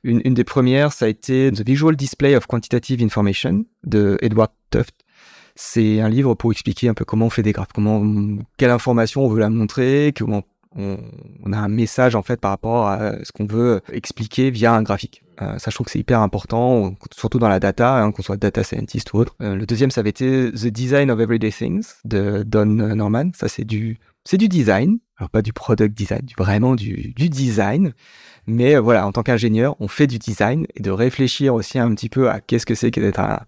Une, 0.05 0.23
des 0.23 0.45
premières, 0.45 0.93
ça 0.93 1.07
a 1.07 1.09
été 1.09 1.51
The 1.51 1.67
Visual 1.67 1.97
Display 1.97 2.37
of 2.37 2.47
Quantitative 2.47 3.03
Information 3.03 3.65
de 3.83 4.17
Edward 4.23 4.53
Tuft. 4.71 4.95
C'est 5.57 6.01
un 6.01 6.09
livre 6.09 6.35
pour 6.35 6.53
expliquer 6.53 6.89
un 6.89 6.95
peu 6.95 7.05
comment 7.05 7.27
on 7.27 7.31
fait 7.31 7.43
des 7.43 7.53
graphes, 7.53 7.73
comment, 7.75 8.01
quelle 8.57 8.71
information 8.71 9.25
on 9.25 9.29
veut 9.29 9.41
la 9.41 9.51
montrer, 9.51 10.15
comment 10.17 10.45
on, 10.77 11.53
a 11.53 11.59
un 11.59 11.69
message 11.69 12.15
en 12.15 12.23
fait 12.23 12.41
par 12.41 12.51
rapport 12.53 12.87
à 12.87 13.25
ce 13.25 13.33
qu'on 13.33 13.47
veut 13.47 13.81
expliquer 13.93 14.51
via 14.51 14.73
un 14.73 14.83
graphique. 14.83 15.23
Euh, 15.43 15.59
ça, 15.59 15.71
je 15.71 15.75
trouve 15.75 15.87
que 15.87 15.91
c'est 15.91 15.99
hyper 15.99 16.21
important, 16.21 16.95
surtout 17.17 17.39
dans 17.39 17.49
la 17.49 17.61
data, 17.61 17.97
hein, 17.97 18.13
qu'on 18.13 18.23
soit 18.23 18.37
data 18.37 18.63
scientist 18.63 19.13
ou 19.13 19.19
autre. 19.19 19.35
Euh, 19.41 19.55
le 19.55 19.67
deuxième, 19.67 19.91
ça 19.91 20.01
avait 20.01 20.11
été 20.11 20.53
The 20.53 20.67
Design 20.67 21.11
of 21.11 21.19
Everyday 21.19 21.51
Things 21.51 21.87
de 22.05 22.43
Don 22.47 22.67
Norman. 22.67 23.31
Ça, 23.35 23.49
c'est 23.49 23.65
du, 23.65 23.99
c'est 24.25 24.37
du 24.37 24.49
design. 24.49 24.99
Alors, 25.17 25.31
pas 25.31 25.43
du 25.43 25.53
product 25.53 25.97
design, 25.97 26.23
du, 26.23 26.35
vraiment 26.37 26.75
du, 26.75 27.15
du 27.17 27.29
design. 27.29 27.93
Mais 28.47 28.77
euh, 28.77 28.81
voilà, 28.81 29.07
en 29.07 29.13
tant 29.13 29.23
qu'ingénieur, 29.23 29.77
on 29.81 29.89
fait 29.89 30.07
du 30.07 30.19
design 30.19 30.67
et 30.75 30.83
de 30.83 30.91
réfléchir 30.91 31.55
aussi 31.55 31.79
un 31.79 31.95
petit 31.95 32.09
peu 32.09 32.29
à 32.31 32.41
qu'est-ce 32.41 32.67
que 32.67 32.75
c'est 32.75 32.91
que 32.91 33.01
d'être 33.01 33.21
un, 33.21 33.41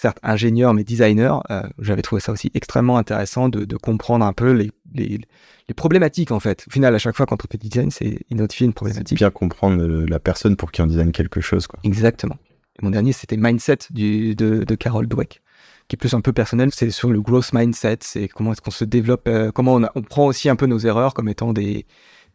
certes 0.00 0.18
ingénieur, 0.22 0.72
mais 0.72 0.82
designer, 0.82 1.42
euh, 1.50 1.62
j'avais 1.78 2.00
trouvé 2.00 2.20
ça 2.20 2.32
aussi 2.32 2.50
extrêmement 2.54 2.96
intéressant 2.96 3.48
de, 3.48 3.76
comprendre 3.76 4.24
un 4.24 4.32
peu 4.32 4.52
les, 4.52 4.70
les, 4.94 5.74
problématiques 5.76 6.32
en 6.32 6.40
fait. 6.40 6.64
Au 6.66 6.70
final, 6.70 6.94
à 6.94 6.98
chaque 6.98 7.16
fois 7.16 7.26
quand 7.26 7.44
on 7.44 7.48
fait 7.50 7.58
design, 7.58 7.90
c'est 7.90 8.20
identifier 8.30 8.66
une 8.66 8.72
problématique. 8.72 9.18
Bien 9.18 9.30
comprendre 9.30 9.84
la 9.84 10.18
personne 10.18 10.56
pour 10.56 10.72
qui 10.72 10.80
on 10.82 10.86
design 10.86 11.12
quelque 11.12 11.40
chose. 11.40 11.66
Quoi. 11.66 11.78
Exactement. 11.84 12.36
mon 12.82 12.90
dernier, 12.90 13.12
c'était 13.12 13.36
Mindset 13.36 13.78
du, 13.90 14.34
de, 14.34 14.64
de 14.64 14.74
Carol 14.74 15.06
Dweck, 15.06 15.42
qui 15.86 15.96
est 15.96 15.98
plus 15.98 16.14
un 16.14 16.22
peu 16.22 16.32
personnel. 16.32 16.70
C'est 16.72 16.90
sur 16.90 17.10
le 17.10 17.20
growth 17.20 17.52
mindset, 17.52 17.98
c'est 18.00 18.26
comment 18.28 18.52
est-ce 18.52 18.62
qu'on 18.62 18.70
se 18.70 18.84
développe, 18.84 19.28
euh, 19.28 19.52
comment 19.52 19.74
on, 19.74 19.86
on, 19.94 20.02
prend 20.02 20.26
aussi 20.26 20.48
un 20.48 20.56
peu 20.56 20.66
nos 20.66 20.78
erreurs 20.78 21.14
comme 21.14 21.28
étant 21.28 21.52
des, 21.52 21.86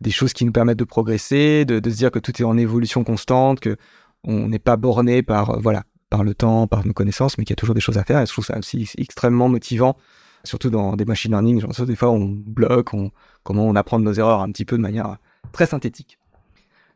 des 0.01 0.11
choses 0.11 0.33
qui 0.33 0.45
nous 0.45 0.51
permettent 0.51 0.79
de 0.79 0.85
progresser, 0.85 1.65
de, 1.65 1.79
de 1.79 1.89
se 1.89 1.97
dire 1.97 2.11
que 2.11 2.19
tout 2.19 2.39
est 2.39 2.45
en 2.45 2.57
évolution 2.57 3.03
constante, 3.03 3.59
que 3.59 3.75
on 4.23 4.47
n'est 4.47 4.59
pas 4.59 4.77
borné 4.77 5.23
par 5.23 5.49
euh, 5.49 5.59
voilà 5.59 5.83
par 6.09 6.23
le 6.23 6.33
temps, 6.33 6.67
par 6.67 6.85
nos 6.85 6.93
connaissances, 6.93 7.37
mais 7.37 7.45
qu'il 7.45 7.51
y 7.51 7.57
a 7.57 7.57
toujours 7.57 7.75
des 7.75 7.81
choses 7.81 7.97
à 7.97 8.03
faire. 8.03 8.21
Et 8.21 8.25
je 8.25 8.31
trouve 8.31 8.45
ça 8.45 8.57
aussi 8.57 8.89
extrêmement 8.97 9.49
motivant, 9.49 9.97
surtout 10.43 10.69
dans 10.69 10.95
des 10.95 11.05
machines 11.05 11.31
learning. 11.31 11.59
Genre, 11.61 11.85
des 11.85 11.95
fois, 11.95 12.11
on 12.11 12.25
bloque, 12.25 12.93
on, 12.93 13.11
comment 13.43 13.65
on 13.65 13.75
apprend 13.75 13.99
nos 13.99 14.13
erreurs 14.13 14.41
un 14.41 14.51
petit 14.51 14.65
peu 14.65 14.77
de 14.77 14.81
manière 14.81 15.17
très 15.51 15.65
synthétique. 15.65 16.17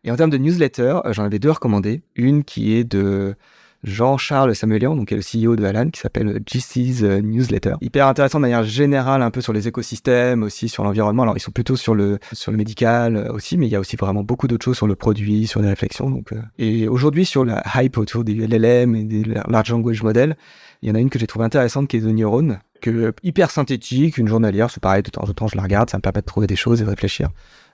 Et 0.03 0.11
en 0.11 0.15
termes 0.15 0.29
de 0.29 0.37
newsletter, 0.37 0.99
euh, 1.05 1.13
j'en 1.13 1.23
avais 1.23 1.39
deux 1.39 1.51
recommandées. 1.51 2.01
Une 2.15 2.43
qui 2.43 2.73
est 2.73 2.83
de 2.83 3.35
Jean-Charles 3.83 4.55
Samuelian, 4.55 4.95
donc 4.95 5.07
qui 5.07 5.13
est 5.13 5.17
le 5.17 5.47
CEO 5.47 5.55
de 5.55 5.63
Alan, 5.63 5.89
qui 5.89 5.99
s'appelle 5.99 6.41
GC's 6.45 7.03
euh, 7.03 7.21
Newsletter. 7.21 7.75
Hyper 7.81 8.07
intéressant 8.07 8.39
de 8.39 8.41
manière 8.41 8.63
générale, 8.63 9.21
un 9.21 9.31
peu 9.31 9.41
sur 9.41 9.53
les 9.53 9.67
écosystèmes, 9.67 10.43
aussi 10.43 10.69
sur 10.69 10.83
l'environnement. 10.83 11.23
Alors 11.23 11.37
ils 11.37 11.41
sont 11.41 11.51
plutôt 11.51 11.75
sur 11.75 11.95
le 11.95 12.19
sur 12.33 12.51
le 12.51 12.57
médical 12.57 13.15
euh, 13.15 13.31
aussi, 13.31 13.57
mais 13.57 13.67
il 13.67 13.71
y 13.71 13.75
a 13.75 13.79
aussi 13.79 13.95
vraiment 13.95 14.23
beaucoup 14.23 14.47
d'autres 14.47 14.65
choses 14.65 14.77
sur 14.77 14.87
le 14.87 14.95
produit, 14.95 15.47
sur 15.47 15.61
les 15.61 15.69
réflexions. 15.69 16.09
Donc 16.09 16.33
euh. 16.33 16.41
et 16.57 16.87
aujourd'hui 16.87 17.25
sur 17.25 17.45
la 17.45 17.63
hype 17.75 17.97
autour 17.97 18.23
des 18.23 18.33
LLM 18.33 18.95
et 18.95 19.03
des 19.03 19.23
large 19.23 19.71
language 19.71 20.03
models, 20.03 20.35
il 20.81 20.89
y 20.89 20.91
en 20.91 20.95
a 20.95 20.99
une 20.99 21.09
que 21.09 21.19
j'ai 21.19 21.27
trouvé 21.27 21.45
intéressante 21.45 21.87
qui 21.87 21.97
est 21.97 22.01
The 22.01 22.05
Neuron, 22.05 22.57
que 22.81 23.13
hyper 23.23 23.49
synthétique, 23.51 24.17
une 24.17 24.27
journalière, 24.27 24.69
c'est 24.71 24.81
pareil 24.81 25.03
de 25.03 25.09
temps 25.09 25.23
en 25.23 25.33
temps 25.33 25.47
je 25.47 25.55
la 25.55 25.63
regarde, 25.63 25.89
ça 25.89 25.97
me 25.97 26.01
permet 26.01 26.21
de 26.21 26.25
trouver 26.25 26.47
des 26.47 26.55
choses 26.55 26.81
et 26.81 26.85
de 26.85 26.89
réfléchir. 26.89 27.29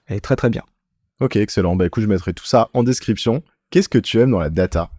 Elle 0.07 0.17
est 0.17 0.21
très 0.21 0.35
très 0.35 0.49
bien. 0.49 0.61
Ok, 1.19 1.37
excellent. 1.37 1.75
Bah 1.75 1.85
écoute, 1.85 2.03
je 2.03 2.09
mettrai 2.09 2.33
tout 2.33 2.45
ça 2.45 2.69
en 2.73 2.83
description. 2.83 3.41
Qu'est-ce 3.69 3.89
que 3.89 3.97
tu 3.97 4.19
aimes 4.19 4.31
dans 4.31 4.39
la 4.39 4.49
data? 4.49 4.89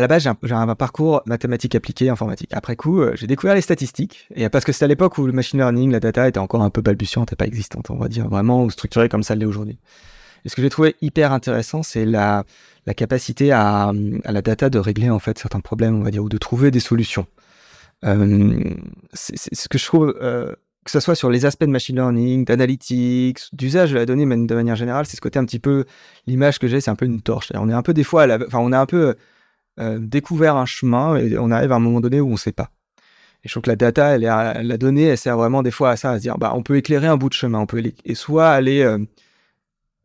À 0.00 0.02
la 0.02 0.08
base, 0.08 0.26
j'ai 0.42 0.54
un, 0.54 0.74
parcours 0.74 1.20
mathématique 1.26 1.74
appliqué 1.74 2.08
informatique. 2.08 2.48
Après 2.52 2.74
coup, 2.74 3.02
euh, 3.02 3.12
j'ai 3.16 3.26
découvert 3.26 3.54
les 3.54 3.60
statistiques. 3.60 4.26
Et 4.34 4.48
parce 4.48 4.64
que 4.64 4.72
c'était 4.72 4.86
à 4.86 4.88
l'époque 4.88 5.18
où 5.18 5.26
le 5.26 5.32
machine 5.32 5.58
learning, 5.58 5.90
la 5.92 6.00
data 6.00 6.26
était 6.26 6.38
encore 6.38 6.62
un 6.62 6.70
peu 6.70 6.80
balbutiante 6.80 7.34
et 7.34 7.36
pas 7.36 7.46
existante, 7.46 7.90
on 7.90 7.96
va 7.96 8.08
dire, 8.08 8.26
vraiment 8.28 8.68
structurée 8.70 9.10
comme 9.10 9.22
ça 9.22 9.34
l'est 9.34 9.44
aujourd'hui. 9.44 9.78
Et 10.46 10.48
ce 10.48 10.56
que 10.56 10.62
j'ai 10.62 10.70
trouvé 10.70 10.96
hyper 11.02 11.32
intéressant, 11.32 11.82
c'est 11.82 12.06
la, 12.06 12.44
capacité 12.96 13.52
à, 13.52 13.92
la 14.24 14.40
data 14.40 14.70
de 14.70 14.78
régler 14.78 15.10
en 15.10 15.18
fait 15.18 15.38
certains 15.38 15.60
problèmes, 15.60 15.96
on 15.96 16.02
va 16.02 16.10
dire, 16.10 16.24
ou 16.24 16.30
de 16.30 16.38
trouver 16.38 16.70
des 16.70 16.80
solutions. 16.80 17.26
Euh, 18.06 18.58
c'est 19.12 19.36
ce 19.36 19.68
que 19.68 19.76
je 19.76 19.84
trouve, 19.84 20.16
euh, 20.22 20.54
que 20.84 20.90
ce 20.90 21.00
soit 21.00 21.14
sur 21.14 21.28
les 21.28 21.44
aspects 21.44 21.66
de 21.66 21.70
machine 21.70 21.96
learning, 21.96 22.46
d'analytics, 22.46 23.40
d'usage 23.52 23.92
de 23.92 23.96
la 23.96 24.06
donnée, 24.06 24.24
mais 24.24 24.38
de 24.38 24.54
manière 24.54 24.76
générale, 24.76 25.04
c'est 25.04 25.16
ce 25.16 25.20
côté 25.20 25.38
un 25.38 25.44
petit 25.44 25.58
peu, 25.58 25.84
l'image 26.26 26.58
que 26.58 26.68
j'ai, 26.68 26.80
c'est 26.80 26.90
un 26.90 26.96
peu 26.96 27.04
une 27.04 27.20
torche. 27.20 27.52
On 27.54 27.68
est 27.68 27.74
un 27.74 27.82
peu 27.82 27.92
des 27.92 28.04
fois, 28.04 28.26
enfin, 28.46 28.60
on 28.60 28.72
est 28.72 28.76
un 28.76 28.86
peu 28.86 29.14
euh, 29.80 29.98
découvert 29.98 30.56
un 30.56 30.66
chemin 30.66 31.16
et 31.16 31.38
on 31.38 31.50
arrive 31.50 31.72
à 31.72 31.76
un 31.76 31.80
moment 31.80 32.00
donné 32.00 32.20
où 32.20 32.28
on 32.28 32.32
ne 32.32 32.36
sait 32.36 32.52
pas. 32.52 32.70
Et 33.42 33.48
je 33.48 33.52
trouve 33.52 33.62
que 33.62 33.70
la 33.70 33.76
data, 33.76 34.14
elle 34.14 34.24
est 34.24 34.62
la 34.62 34.76
donnée, 34.76 35.04
elle 35.04 35.18
sert 35.18 35.36
vraiment 35.36 35.62
des 35.62 35.70
fois 35.70 35.90
à 35.90 35.96
ça, 35.96 36.10
à 36.10 36.16
se 36.16 36.22
dire, 36.22 36.36
bah, 36.36 36.52
on 36.54 36.62
peut 36.62 36.76
éclairer 36.76 37.06
un 37.06 37.16
bout 37.16 37.30
de 37.30 37.34
chemin, 37.34 37.60
on 37.60 37.66
peut 37.66 37.82
et 38.04 38.14
soit 38.14 38.50
aller 38.50 38.82
euh, 38.82 38.98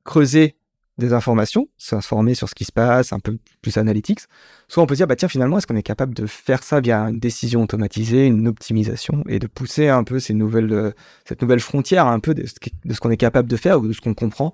creuser 0.05 0.55
des 0.97 1.11
informations, 1.11 1.67
s'informer 1.77 2.35
sur 2.35 2.47
ce 2.47 2.55
qui 2.55 2.63
se 2.63 2.71
passe, 2.71 3.11
un 3.11 3.19
peu 3.19 3.37
plus 3.61 3.75
analytics, 3.75 4.21
soit 4.69 4.81
on 4.81 4.85
peut 4.85 4.95
dire, 4.95 5.07
bah 5.07 5.17
tiens, 5.17 5.27
finalement, 5.27 5.57
est-ce 5.57 5.67
qu'on 5.67 5.75
est 5.75 5.83
capable 5.83 6.13
de 6.13 6.25
faire 6.25 6.63
ça 6.63 6.79
via 6.79 7.01
une 7.09 7.19
décision 7.19 7.63
automatisée, 7.63 8.27
une 8.27 8.47
optimisation, 8.47 9.21
et 9.27 9.39
de 9.39 9.47
pousser 9.47 9.89
un 9.89 10.05
peu 10.05 10.19
ces 10.19 10.33
nouvelles, 10.33 10.71
euh, 10.71 10.91
cette 11.25 11.41
nouvelle 11.41 11.59
frontière 11.59 12.07
un 12.07 12.21
peu 12.21 12.33
de 12.33 12.45
ce 12.45 12.99
qu'on 13.01 13.11
est 13.11 13.17
capable 13.17 13.49
de 13.49 13.57
faire 13.57 13.81
ou 13.81 13.87
de 13.87 13.93
ce 13.93 13.99
qu'on 13.99 14.13
comprend, 14.13 14.53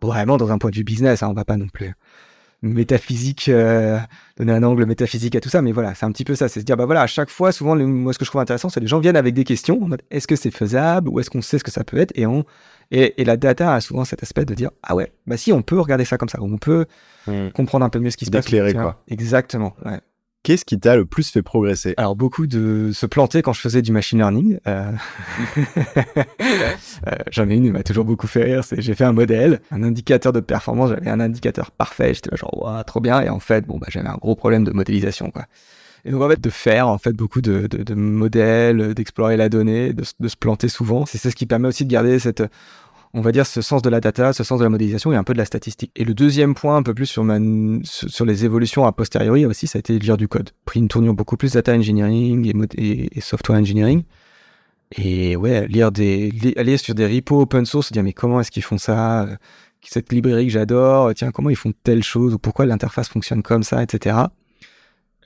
vraiment 0.00 0.38
dans 0.38 0.50
un 0.50 0.56
point 0.56 0.70
de 0.70 0.76
vue 0.76 0.84
business, 0.84 1.22
hein, 1.22 1.28
on 1.28 1.34
va 1.34 1.44
pas 1.44 1.58
non 1.58 1.68
plus 1.68 1.92
métaphysique, 2.72 3.48
euh, 3.48 3.98
donner 4.36 4.52
un 4.52 4.62
angle 4.62 4.86
métaphysique 4.86 5.34
à 5.36 5.40
tout 5.40 5.48
ça, 5.48 5.62
mais 5.62 5.72
voilà, 5.72 5.94
c'est 5.94 6.06
un 6.06 6.12
petit 6.12 6.24
peu 6.24 6.34
ça, 6.34 6.48
c'est 6.48 6.60
se 6.60 6.64
dire, 6.64 6.76
bah 6.76 6.86
voilà, 6.86 7.02
à 7.02 7.06
chaque 7.06 7.30
fois, 7.30 7.52
souvent, 7.52 7.76
moi, 7.76 8.12
ce 8.12 8.18
que 8.18 8.24
je 8.24 8.30
trouve 8.30 8.40
intéressant, 8.40 8.68
c'est 8.68 8.80
que 8.80 8.84
les 8.84 8.88
gens 8.88 9.00
viennent 9.00 9.16
avec 9.16 9.34
des 9.34 9.44
questions, 9.44 9.82
en 9.82 9.88
mode, 9.88 10.02
est-ce 10.10 10.26
que 10.26 10.36
c'est 10.36 10.50
faisable, 10.50 11.08
ou 11.08 11.20
est-ce 11.20 11.30
qu'on 11.30 11.42
sait 11.42 11.58
ce 11.58 11.64
que 11.64 11.70
ça 11.70 11.84
peut 11.84 11.98
être, 11.98 12.12
et 12.14 12.26
on, 12.26 12.44
et, 12.90 13.24
la 13.24 13.36
data 13.36 13.74
a 13.74 13.80
souvent 13.80 14.04
cet 14.04 14.22
aspect 14.22 14.44
de 14.44 14.54
dire, 14.54 14.70
ah 14.82 14.94
ouais, 14.94 15.12
bah 15.26 15.36
si, 15.36 15.52
on 15.52 15.62
peut 15.62 15.80
regarder 15.80 16.04
ça 16.04 16.18
comme 16.18 16.28
ça, 16.28 16.38
on 16.40 16.58
peut 16.58 16.86
hmm. 17.26 17.48
comprendre 17.50 17.84
un 17.84 17.90
peu 17.90 17.98
mieux 17.98 18.10
ce 18.10 18.16
qui 18.16 18.26
se 18.26 18.30
passe. 18.30 18.44
D'éclairer, 18.44 18.74
quoi. 18.74 19.02
Exactement, 19.08 19.74
ouais. 19.84 20.00
Qu'est-ce 20.46 20.64
qui 20.64 20.78
t'a 20.78 20.94
le 20.94 21.06
plus 21.06 21.28
fait 21.28 21.42
progresser? 21.42 21.94
Alors 21.96 22.14
beaucoup 22.14 22.46
de 22.46 22.92
se 22.92 23.04
planter 23.04 23.42
quand 23.42 23.52
je 23.52 23.60
faisais 23.60 23.82
du 23.82 23.90
machine 23.90 24.18
learning. 24.18 24.60
Euh... 24.68 24.92
euh, 25.76 26.22
J'en 27.32 27.50
ai 27.50 27.56
une, 27.56 27.64
qui 27.64 27.70
m'a 27.72 27.82
toujours 27.82 28.04
beaucoup 28.04 28.28
fait 28.28 28.44
rire. 28.44 28.62
C'est 28.62 28.80
j'ai 28.80 28.94
fait 28.94 29.02
un 29.02 29.12
modèle, 29.12 29.60
un 29.72 29.82
indicateur 29.82 30.32
de 30.32 30.38
performance. 30.38 30.90
J'avais 30.90 31.10
un 31.10 31.18
indicateur 31.18 31.72
parfait. 31.72 32.14
J'étais 32.14 32.30
là 32.30 32.36
genre 32.36 32.56
waouh, 32.62 32.80
trop 32.84 33.00
bien. 33.00 33.22
Et 33.22 33.28
en 33.28 33.40
fait, 33.40 33.66
bon 33.66 33.78
bah 33.78 33.88
j'avais 33.90 34.08
un 34.08 34.18
gros 34.18 34.36
problème 34.36 34.62
de 34.62 34.70
modélisation 34.70 35.32
quoi. 35.32 35.46
Et 36.04 36.12
donc 36.12 36.22
en 36.22 36.28
fait 36.28 36.40
de 36.40 36.50
faire 36.50 36.86
en 36.86 36.98
fait 36.98 37.12
beaucoup 37.12 37.40
de, 37.40 37.66
de, 37.66 37.82
de 37.82 37.94
modèles, 37.94 38.94
d'explorer 38.94 39.36
la 39.36 39.48
donnée, 39.48 39.94
de, 39.94 40.04
de, 40.20 40.28
se 40.28 40.36
planter 40.36 40.68
souvent. 40.68 41.06
C'est 41.06 41.18
ce 41.18 41.34
qui 41.34 41.46
permet 41.46 41.66
aussi 41.66 41.84
de 41.84 41.90
garder 41.90 42.20
cette 42.20 42.44
on 43.16 43.22
va 43.22 43.32
dire, 43.32 43.46
ce 43.46 43.62
sens 43.62 43.80
de 43.80 43.88
la 43.88 44.00
data, 44.00 44.34
ce 44.34 44.44
sens 44.44 44.58
de 44.58 44.64
la 44.64 44.68
modélisation 44.68 45.10
et 45.10 45.16
un 45.16 45.24
peu 45.24 45.32
de 45.32 45.38
la 45.38 45.46
statistique. 45.46 45.90
Et 45.96 46.04
le 46.04 46.12
deuxième 46.12 46.54
point, 46.54 46.76
un 46.76 46.82
peu 46.82 46.92
plus 46.92 47.06
sur, 47.06 47.24
sur 47.82 48.26
les 48.26 48.44
évolutions 48.44 48.84
a 48.84 48.92
posteriori 48.92 49.46
aussi, 49.46 49.66
ça 49.66 49.78
a 49.78 49.80
été 49.80 49.98
de 49.98 50.04
lire 50.04 50.18
du 50.18 50.28
code. 50.28 50.50
Pris 50.66 50.80
une 50.80 50.88
tournure 50.88 51.14
beaucoup 51.14 51.38
plus 51.38 51.54
data 51.54 51.72
engineering 51.72 52.52
et, 52.76 53.20
software 53.22 53.58
engineering. 53.58 54.02
Et 54.98 55.34
ouais, 55.34 55.66
lire 55.66 55.90
des, 55.92 56.30
aller 56.58 56.76
sur 56.76 56.94
des 56.94 57.06
repos 57.06 57.40
open 57.40 57.64
source, 57.64 57.90
dire 57.90 58.02
mais 58.02 58.12
comment 58.12 58.38
est-ce 58.40 58.50
qu'ils 58.50 58.62
font 58.62 58.78
ça? 58.78 59.26
Cette 59.80 60.12
librairie 60.12 60.46
que 60.46 60.52
j'adore, 60.52 61.14
tiens, 61.14 61.30
comment 61.30 61.48
ils 61.48 61.56
font 61.56 61.72
telle 61.84 62.02
chose? 62.02 62.34
Ou 62.34 62.38
pourquoi 62.38 62.66
l'interface 62.66 63.08
fonctionne 63.08 63.42
comme 63.42 63.62
ça, 63.62 63.82
etc. 63.82 64.16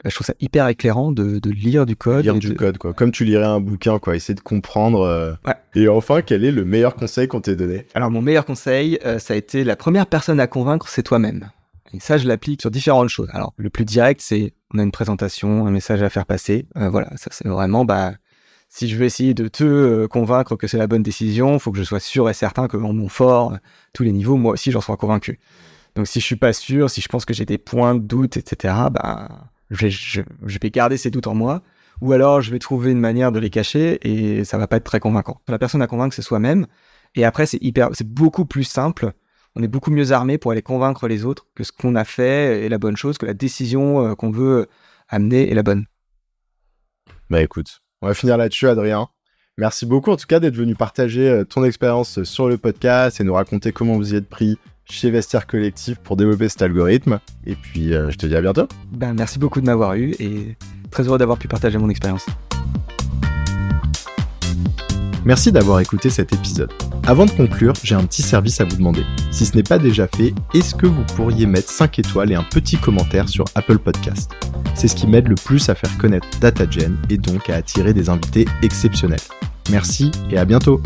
Je 0.04 0.14
trouve 0.14 0.26
ça 0.26 0.34
hyper 0.40 0.66
éclairant 0.68 1.12
de, 1.12 1.40
lire 1.50 1.84
du 1.84 1.96
code. 1.96 2.24
Lire 2.24 2.34
du 2.34 2.54
code, 2.54 2.78
quoi. 2.78 2.94
Comme 2.94 3.12
tu 3.12 3.24
lirais 3.24 3.44
un 3.44 3.60
bouquin, 3.60 3.98
quoi. 3.98 4.16
Essayer 4.16 4.34
de 4.34 4.40
comprendre. 4.40 5.02
Euh. 5.02 5.34
Et 5.74 5.88
enfin, 5.88 6.22
quel 6.22 6.44
est 6.44 6.52
le 6.52 6.64
meilleur 6.64 6.94
conseil 6.94 7.28
qu'on 7.28 7.40
t'ait 7.40 7.56
donné? 7.56 7.86
Alors, 7.94 8.10
mon 8.10 8.22
meilleur 8.22 8.46
conseil, 8.46 8.98
euh, 9.04 9.18
ça 9.18 9.34
a 9.34 9.36
été 9.36 9.62
la 9.62 9.76
première 9.76 10.06
personne 10.06 10.40
à 10.40 10.46
convaincre, 10.46 10.88
c'est 10.88 11.02
toi-même. 11.02 11.50
Et 11.92 12.00
ça, 12.00 12.16
je 12.16 12.26
l'applique 12.26 12.62
sur 12.62 12.70
différentes 12.70 13.08
choses. 13.08 13.28
Alors, 13.32 13.52
le 13.56 13.68
plus 13.68 13.84
direct, 13.84 14.20
c'est 14.22 14.54
on 14.72 14.78
a 14.78 14.82
une 14.82 14.92
présentation, 14.92 15.66
un 15.66 15.70
message 15.70 16.02
à 16.02 16.08
faire 16.08 16.26
passer. 16.26 16.66
Euh, 16.76 16.88
voilà, 16.88 17.10
ça 17.16 17.28
c'est 17.32 17.48
vraiment, 17.48 17.84
bah, 17.84 18.12
si 18.68 18.88
je 18.88 18.96
veux 18.96 19.04
essayer 19.04 19.34
de 19.34 19.48
te 19.48 20.06
convaincre 20.06 20.54
que 20.54 20.68
c'est 20.68 20.78
la 20.78 20.86
bonne 20.86 21.02
décision, 21.02 21.54
il 21.54 21.60
faut 21.60 21.72
que 21.72 21.78
je 21.78 21.82
sois 21.82 21.98
sûr 21.98 22.30
et 22.30 22.34
certain 22.34 22.68
que 22.68 22.76
mon 22.76 23.08
fort, 23.08 23.56
tous 23.92 24.04
les 24.04 24.12
niveaux, 24.12 24.36
moi 24.36 24.52
aussi, 24.52 24.70
j'en 24.70 24.80
sois 24.80 24.96
convaincu. 24.96 25.40
Donc, 25.96 26.06
si 26.06 26.20
je 26.20 26.24
suis 26.24 26.36
pas 26.36 26.52
sûr, 26.52 26.88
si 26.88 27.00
je 27.00 27.08
pense 27.08 27.24
que 27.24 27.34
j'ai 27.34 27.44
des 27.44 27.58
points 27.58 27.96
de 27.96 28.00
doute, 28.00 28.36
etc., 28.36 28.74
bah, 28.92 29.50
je 29.70 30.22
vais, 30.40 30.70
garder 30.70 30.96
ces 30.96 31.10
doutes 31.10 31.26
en 31.26 31.34
moi, 31.34 31.62
ou 32.00 32.12
alors 32.12 32.40
je 32.40 32.50
vais 32.50 32.58
trouver 32.58 32.92
une 32.92 33.00
manière 33.00 33.32
de 33.32 33.38
les 33.38 33.50
cacher 33.50 33.98
et 34.02 34.44
ça 34.44 34.58
va 34.58 34.66
pas 34.66 34.76
être 34.76 34.84
très 34.84 35.00
convaincant. 35.00 35.40
La 35.48 35.58
personne 35.58 35.82
à 35.82 35.86
convaincre, 35.86 36.14
c'est 36.14 36.22
soi-même. 36.22 36.66
Et 37.14 37.24
après, 37.24 37.46
c'est 37.46 37.62
hyper, 37.62 37.90
c'est 37.92 38.08
beaucoup 38.08 38.44
plus 38.44 38.64
simple. 38.64 39.12
On 39.56 39.62
est 39.62 39.68
beaucoup 39.68 39.90
mieux 39.90 40.12
armé 40.12 40.38
pour 40.38 40.52
aller 40.52 40.62
convaincre 40.62 41.08
les 41.08 41.24
autres 41.24 41.46
que 41.54 41.64
ce 41.64 41.72
qu'on 41.72 41.96
a 41.96 42.04
fait 42.04 42.64
est 42.64 42.68
la 42.68 42.78
bonne 42.78 42.96
chose, 42.96 43.18
que 43.18 43.26
la 43.26 43.34
décision 43.34 44.06
euh, 44.06 44.14
qu'on 44.14 44.30
veut 44.30 44.68
amener 45.08 45.50
est 45.50 45.54
la 45.54 45.64
bonne. 45.64 45.86
Bah 47.30 47.42
écoute, 47.42 47.80
on 48.00 48.06
va 48.06 48.14
finir 48.14 48.36
là-dessus, 48.36 48.68
Adrien. 48.68 49.08
Merci 49.58 49.84
beaucoup 49.84 50.10
en 50.10 50.16
tout 50.16 50.26
cas 50.26 50.40
d'être 50.40 50.54
venu 50.54 50.74
partager 50.74 51.28
euh, 51.28 51.44
ton 51.44 51.64
expérience 51.64 52.22
sur 52.22 52.48
le 52.48 52.56
podcast 52.58 53.20
et 53.20 53.24
nous 53.24 53.34
raconter 53.34 53.72
comment 53.72 53.96
vous 53.96 54.14
y 54.14 54.16
êtes 54.16 54.28
pris 54.28 54.56
chez 54.90 55.10
Vestiaire 55.10 55.46
Collectif 55.46 55.98
pour 55.98 56.16
développer 56.16 56.48
cet 56.48 56.62
algorithme. 56.62 57.20
Et 57.46 57.54
puis, 57.54 57.94
euh, 57.94 58.10
je 58.10 58.16
te 58.16 58.26
dis 58.26 58.36
à 58.36 58.40
bientôt. 58.40 58.66
Ben, 58.92 59.14
merci 59.14 59.38
beaucoup 59.38 59.60
de 59.60 59.66
m'avoir 59.66 59.94
eu 59.94 60.14
et 60.18 60.56
très 60.90 61.04
heureux 61.04 61.18
d'avoir 61.18 61.38
pu 61.38 61.48
partager 61.48 61.78
mon 61.78 61.88
expérience. 61.88 62.26
Merci 65.24 65.52
d'avoir 65.52 65.80
écouté 65.80 66.08
cet 66.08 66.32
épisode. 66.32 66.72
Avant 67.06 67.26
de 67.26 67.30
conclure, 67.30 67.74
j'ai 67.82 67.94
un 67.94 68.04
petit 68.04 68.22
service 68.22 68.60
à 68.60 68.64
vous 68.64 68.76
demander. 68.76 69.04
Si 69.30 69.44
ce 69.44 69.54
n'est 69.54 69.62
pas 69.62 69.78
déjà 69.78 70.06
fait, 70.06 70.32
est-ce 70.54 70.74
que 70.74 70.86
vous 70.86 71.04
pourriez 71.14 71.46
mettre 71.46 71.68
5 71.68 71.98
étoiles 71.98 72.32
et 72.32 72.34
un 72.34 72.42
petit 72.42 72.78
commentaire 72.78 73.28
sur 73.28 73.44
Apple 73.54 73.78
Podcast? 73.78 74.30
C'est 74.74 74.88
ce 74.88 74.96
qui 74.96 75.06
m'aide 75.06 75.28
le 75.28 75.34
plus 75.34 75.68
à 75.68 75.74
faire 75.74 75.96
connaître 75.98 76.26
DataGen 76.40 76.96
et 77.10 77.18
donc 77.18 77.50
à 77.50 77.56
attirer 77.56 77.92
des 77.92 78.08
invités 78.08 78.46
exceptionnels. 78.62 79.20
Merci 79.70 80.10
et 80.30 80.38
à 80.38 80.44
bientôt 80.44 80.80